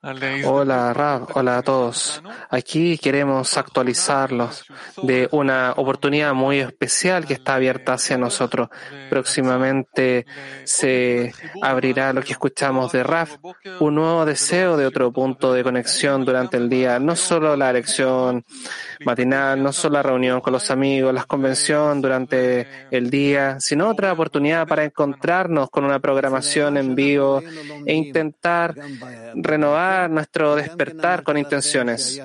Hola, 0.00 0.94
Rab. 0.94 1.26
Hola 1.34 1.58
a 1.58 1.62
todos. 1.62 2.22
Aquí 2.50 2.98
queremos 2.98 3.56
actualizarlos 3.58 4.64
de 5.02 5.28
una 5.32 5.72
oportunidad 5.76 6.34
muy 6.34 6.60
especial 6.60 7.26
que 7.26 7.34
está 7.34 7.56
abierta 7.56 7.94
hacia 7.94 8.16
nosotros. 8.16 8.68
Próximamente 9.10 10.24
se 10.62 11.32
abrirá 11.62 12.12
lo 12.12 12.22
que 12.22 12.30
escuchamos 12.30 12.92
de 12.92 13.02
Raf, 13.02 13.38
un 13.80 13.96
nuevo 13.96 14.24
deseo 14.24 14.76
de 14.76 14.86
otro 14.86 15.12
punto 15.12 15.52
de 15.52 15.64
conexión 15.64 16.24
durante 16.24 16.58
el 16.58 16.68
día. 16.68 17.00
No 17.00 17.16
solo 17.16 17.56
la 17.56 17.72
lección 17.72 18.44
matinal, 19.04 19.60
no 19.60 19.72
solo 19.72 19.94
la 19.94 20.04
reunión 20.04 20.40
con 20.40 20.52
los 20.52 20.70
amigos, 20.70 21.12
la 21.12 21.24
convención 21.24 22.00
durante 22.00 22.68
el 22.92 23.10
día, 23.10 23.56
sino 23.58 23.88
otra 23.88 24.12
oportunidad 24.12 24.64
para 24.68 24.84
encontrarnos 24.84 25.70
con 25.70 25.84
una 25.84 25.98
programación 25.98 26.76
en 26.76 26.94
vivo 26.94 27.42
e 27.84 27.94
intentar 27.94 28.76
renovar 29.34 29.87
nuestro 30.08 30.56
despertar 30.56 31.22
con 31.22 31.38
intenciones. 31.38 32.20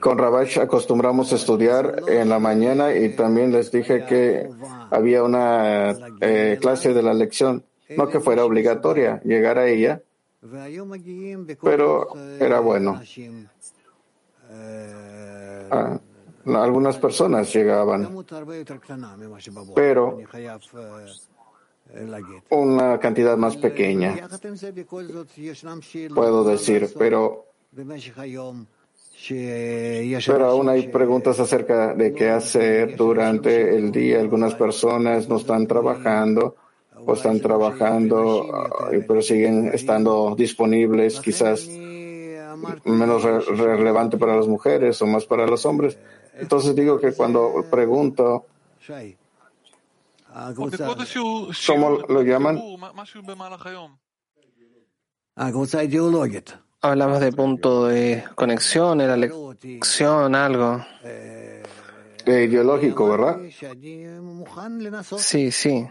Con 0.00 0.18
Rabash 0.18 0.58
acostumbramos 0.58 1.32
a 1.32 1.36
estudiar 1.36 2.02
en 2.08 2.28
la 2.28 2.38
mañana 2.38 2.94
y 2.94 3.14
también 3.14 3.52
les 3.52 3.70
dije 3.70 4.04
que 4.04 4.48
había 4.90 5.22
una 5.22 5.94
eh, 6.20 6.58
clase 6.60 6.92
de 6.92 7.02
la 7.02 7.14
lección, 7.14 7.64
no 7.96 8.08
que 8.08 8.20
fuera 8.20 8.44
obligatoria 8.44 9.20
llegar 9.24 9.58
a 9.58 9.68
ella, 9.68 10.02
pero 11.62 12.08
era 12.40 12.60
bueno. 12.60 13.00
Ah, 15.70 15.98
algunas 16.46 16.98
personas 16.98 17.52
llegaban, 17.52 18.24
pero 19.74 20.18
una 22.50 22.98
cantidad 22.98 23.36
más 23.36 23.56
pequeña, 23.56 24.28
puedo 26.14 26.44
decir, 26.44 26.90
pero, 26.98 27.46
pero 30.26 30.46
aún 30.46 30.68
hay 30.68 30.88
preguntas 30.88 31.38
acerca 31.38 31.94
de 31.94 32.14
qué 32.14 32.30
hacer 32.30 32.96
durante 32.96 33.76
el 33.76 33.92
día. 33.92 34.20
Algunas 34.20 34.54
personas 34.54 35.28
no 35.28 35.36
están 35.36 35.66
trabajando 35.66 36.56
o 37.04 37.14
están 37.14 37.40
trabajando, 37.40 38.46
pero 39.06 39.22
siguen 39.22 39.70
estando 39.72 40.34
disponibles, 40.36 41.20
quizás 41.20 41.68
menos 42.84 43.22
relevante 43.22 44.16
para 44.16 44.36
las 44.36 44.46
mujeres 44.46 45.00
o 45.02 45.06
más 45.06 45.24
para 45.26 45.46
los 45.46 45.66
hombres. 45.66 45.98
Entonces 46.34 46.74
digo 46.74 46.98
que 46.98 47.12
cuando 47.12 47.64
pregunto 47.70 48.46
¿Cómo 51.66 51.90
lo 52.08 52.22
llaman? 52.22 52.60
Hablamos 56.80 57.20
de 57.20 57.32
punto 57.32 57.86
de 57.86 58.24
conexión, 58.34 59.00
era 59.00 59.16
lección, 59.16 60.34
algo. 60.34 60.84
De 62.24 62.44
ideológico, 62.44 63.08
¿verdad? 63.08 63.40
Sí, 65.18 65.50
sí. 65.50 65.86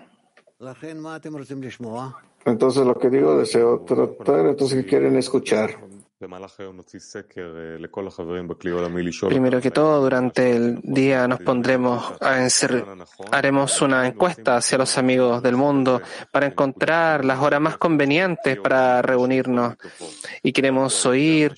Entonces 2.45 2.85
lo 2.85 2.97
que 2.97 3.09
digo, 3.09 3.37
deseo 3.37 3.81
tratar, 3.81 4.47
entonces 4.47 4.83
¿qué 4.83 4.89
quieren 4.89 5.15
escuchar? 5.17 5.77
Primero 9.29 9.61
que 9.61 9.71
todo, 9.71 10.01
durante 10.01 10.55
el 10.55 10.79
día 10.83 11.27
nos 11.27 11.39
pondremos 11.41 12.13
a 12.21 12.47
haremos 13.31 13.81
una 13.81 14.07
encuesta 14.07 14.57
hacia 14.57 14.77
los 14.77 14.97
amigos 14.97 15.41
del 15.41 15.55
mundo 15.55 16.01
para 16.31 16.45
encontrar 16.45 17.25
las 17.25 17.39
horas 17.39 17.61
más 17.61 17.77
convenientes 17.77 18.57
para 18.59 19.01
reunirnos. 19.01 19.75
y 20.43 20.51
queremos 20.51 21.05
oír 21.05 21.55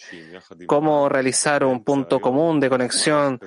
cómo 0.65 1.09
realizar 1.09 1.63
un 1.63 1.83
punto 1.83 2.19
común 2.19 2.59
de 2.59 2.69
conexión 2.69 3.39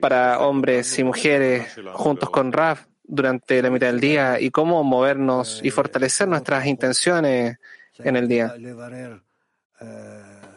para 0.00 0.40
hombres 0.40 0.98
y 0.98 1.04
mujeres 1.04 1.74
juntos 1.94 2.30
con 2.30 2.52
Raf 2.52 2.86
durante 3.02 3.62
la 3.62 3.70
mitad 3.70 3.88
del 3.88 4.00
día 4.00 4.40
y 4.40 4.50
cómo 4.50 4.82
movernos 4.82 5.60
y 5.62 5.70
fortalecer 5.70 6.28
nuestras 6.28 6.66
intenciones 6.66 7.58
en 7.98 8.16
el 8.16 8.28
día. 8.28 8.54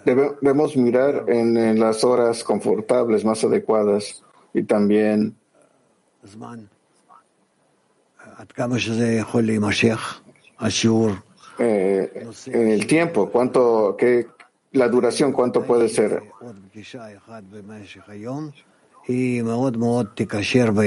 Debemos 0.07 0.77
mirar 0.77 1.25
en, 1.27 1.79
las 1.79 2.03
horas 2.05 2.41
confortables 2.43 3.25
más 3.25 3.43
adecuadas 3.43 4.23
y 4.53 4.63
también 4.63 5.35
eh, 11.59 12.25
en 12.45 12.67
el 12.69 12.87
tiempo, 12.87 13.29
cuánto, 13.29 13.97
qué, 13.97 14.27
la 14.71 14.87
duración, 14.87 15.33
cuánto 15.33 15.63
puede 15.63 15.89
ser. 15.89 16.23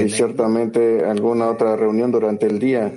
Y 0.05 0.09
ciertamente 0.09 1.05
alguna 1.05 1.49
otra 1.49 1.75
reunión 1.75 2.11
durante 2.11 2.47
el 2.47 2.57
día 2.57 2.91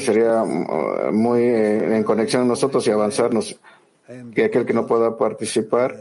sería 0.00 0.42
mm, 0.42 1.14
muy 1.14 1.40
eh, 1.40 1.96
en 1.96 2.02
conexión 2.02 2.48
nosotros 2.48 2.86
y 2.86 2.90
avanzarnos. 2.90 3.58
Que 4.34 4.44
aquel 4.44 4.64
que 4.64 4.72
no 4.72 4.86
pueda 4.86 5.18
participar 5.18 5.96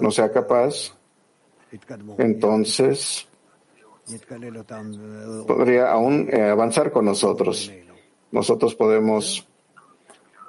no 0.00 0.10
sea 0.12 0.30
capaz, 0.30 0.94
entonces 2.18 3.26
podría 5.46 5.90
aún 5.90 6.28
eh, 6.30 6.42
avanzar 6.42 6.92
con 6.92 7.06
nosotros. 7.06 7.72
Nosotros 8.30 8.74
podemos 8.74 9.48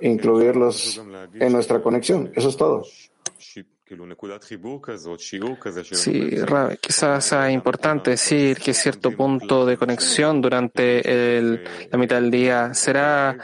incluirlos 0.02 1.02
en 1.34 1.54
nuestra 1.54 1.82
conexión. 1.82 2.32
Eso 2.36 2.50
es 2.50 2.58
todo. 2.58 2.84
Sí, 5.84 6.32
quizás 6.82 7.26
sea 7.26 7.52
importante 7.52 8.12
decir 8.12 8.57
que 8.57 8.74
cierto 8.74 9.12
punto 9.12 9.66
de 9.66 9.78
conexión 9.78 10.41
durante 10.41 11.38
el, 11.38 11.64
la 11.91 11.98
mitad 11.98 12.16
del 12.16 12.32
día 12.32 12.74
será 12.74 13.38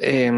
eh, 0.00 0.30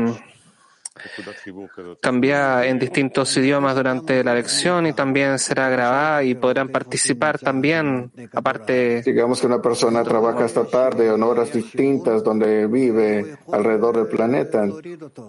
cambia 2.01 2.67
en 2.67 2.79
distintos 2.79 3.37
idiomas 3.37 3.77
durante 3.77 4.25
la 4.25 4.35
lección 4.35 4.87
y 4.87 4.93
también 4.93 5.39
será 5.39 5.69
grabada 5.69 6.25
y 6.25 6.35
podrán 6.35 6.69
participar 6.69 7.39
también, 7.39 8.11
aparte. 8.33 9.03
Digamos 9.03 9.41
que 9.41 9.47
una 9.47 9.63
persona 9.63 10.03
trabaja 10.03 10.45
esta 10.45 10.65
tarde 10.65 11.13
en 11.13 11.23
horas 11.23 11.53
distintas 11.53 12.25
donde 12.25 12.67
vive 12.67 13.37
alrededor 13.53 13.99
del 13.99 14.09
planeta. 14.09 14.69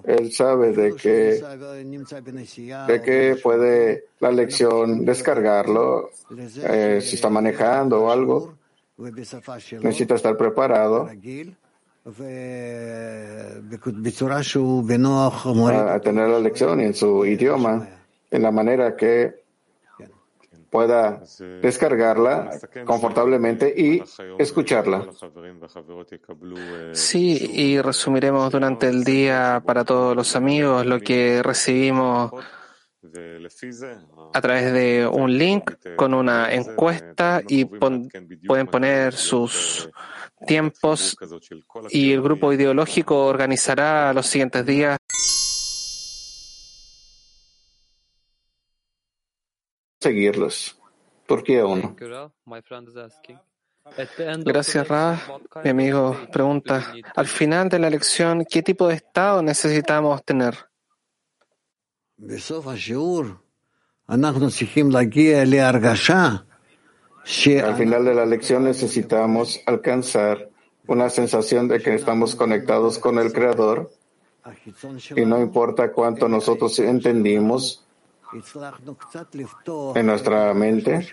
Él 0.03 0.31
sabe 0.31 0.71
de 0.71 0.95
que, 0.95 1.41
de 2.87 3.01
que 3.01 3.37
puede 3.41 4.05
la 4.19 4.31
lección 4.31 5.05
descargarlo 5.05 6.09
eh, 6.63 6.99
si 7.01 7.15
está 7.15 7.29
manejando 7.29 8.03
o 8.03 8.11
algo. 8.11 8.55
Necesita 9.81 10.15
estar 10.15 10.37
preparado 10.37 11.09
a 15.93 15.99
tener 15.99 16.29
la 16.29 16.39
lección 16.39 16.79
en 16.81 16.93
su 16.93 17.25
idioma, 17.25 17.87
en 18.31 18.41
la 18.41 18.51
manera 18.51 18.95
que 18.95 19.41
pueda 20.71 21.21
descargarla 21.61 22.57
confortablemente 22.85 23.73
y 23.75 24.01
escucharla. 24.39 25.05
Sí, 26.93 27.51
y 27.53 27.81
resumiremos 27.81 28.51
durante 28.51 28.87
el 28.87 29.03
día 29.03 29.61
para 29.65 29.83
todos 29.83 30.15
los 30.15 30.35
amigos 30.35 30.85
lo 30.85 31.01
que 31.01 31.43
recibimos 31.43 32.31
a 34.33 34.41
través 34.41 34.73
de 34.73 35.07
un 35.07 35.37
link 35.37 35.71
con 35.95 36.13
una 36.13 36.53
encuesta 36.53 37.41
y 37.47 37.65
pueden 37.65 38.67
poner 38.67 39.13
sus 39.13 39.89
tiempos 40.45 41.17
y 41.89 42.11
el 42.11 42.21
grupo 42.21 42.53
ideológico 42.53 43.25
organizará 43.25 44.13
los 44.13 44.27
siguientes 44.27 44.65
días. 44.65 44.97
Seguirlos. 49.99 50.79
Turquía 51.27 51.65
1. 51.65 51.95
Gracias, 54.43 54.87
Ra. 54.87 55.19
Mi 55.63 55.69
amigo 55.69 56.17
pregunta, 56.31 56.93
al 57.15 57.27
final 57.27 57.69
de 57.69 57.79
la 57.79 57.89
lección, 57.89 58.45
¿qué 58.49 58.61
tipo 58.61 58.87
de 58.87 58.95
estado 58.95 59.41
necesitamos 59.41 60.23
tener? 60.23 60.70
Al 67.59 67.75
final 67.75 68.05
de 68.05 68.13
la 68.13 68.25
lección 68.25 68.63
necesitamos 68.63 69.59
alcanzar 69.65 70.49
una 70.87 71.09
sensación 71.09 71.67
de 71.67 71.81
que 71.81 71.95
estamos 71.95 72.35
conectados 72.35 72.99
con 72.99 73.17
el 73.17 73.33
Creador. 73.33 73.91
Y 75.15 75.25
no 75.25 75.39
importa 75.39 75.91
cuánto 75.91 76.27
nosotros 76.27 76.77
entendimos 76.79 77.85
en 79.95 80.05
nuestra 80.05 80.53
mente, 80.53 81.07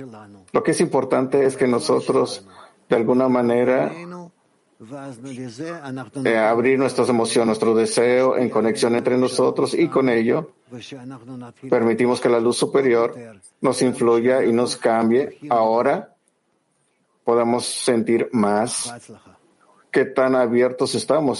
lo 0.52 0.62
que 0.62 0.70
es 0.70 0.80
importante 0.80 1.44
es 1.44 1.56
que 1.56 1.66
nosotros 1.66 2.47
de 2.89 2.97
alguna 2.97 3.28
manera 3.28 3.93
abrir 6.36 6.78
nuestras 6.78 7.09
emociones, 7.09 7.46
nuestro 7.46 7.74
deseo 7.74 8.36
en 8.36 8.48
conexión 8.48 8.94
entre 8.94 9.18
nosotros 9.18 9.74
y 9.74 9.88
con 9.88 10.09
ello 10.09 10.52
permitimos 11.68 12.20
que 12.20 12.28
la 12.28 12.38
luz 12.38 12.56
superior 12.56 13.14
nos 13.60 13.82
influya 13.82 14.44
y 14.44 14.52
nos 14.52 14.76
cambie. 14.76 15.38
Ahora 15.50 16.14
podamos 17.24 17.66
sentir 17.66 18.28
más 18.32 18.94
qué 19.90 20.05
tan 20.05 20.36
abiertos 20.36 20.94
estamos 20.94 21.36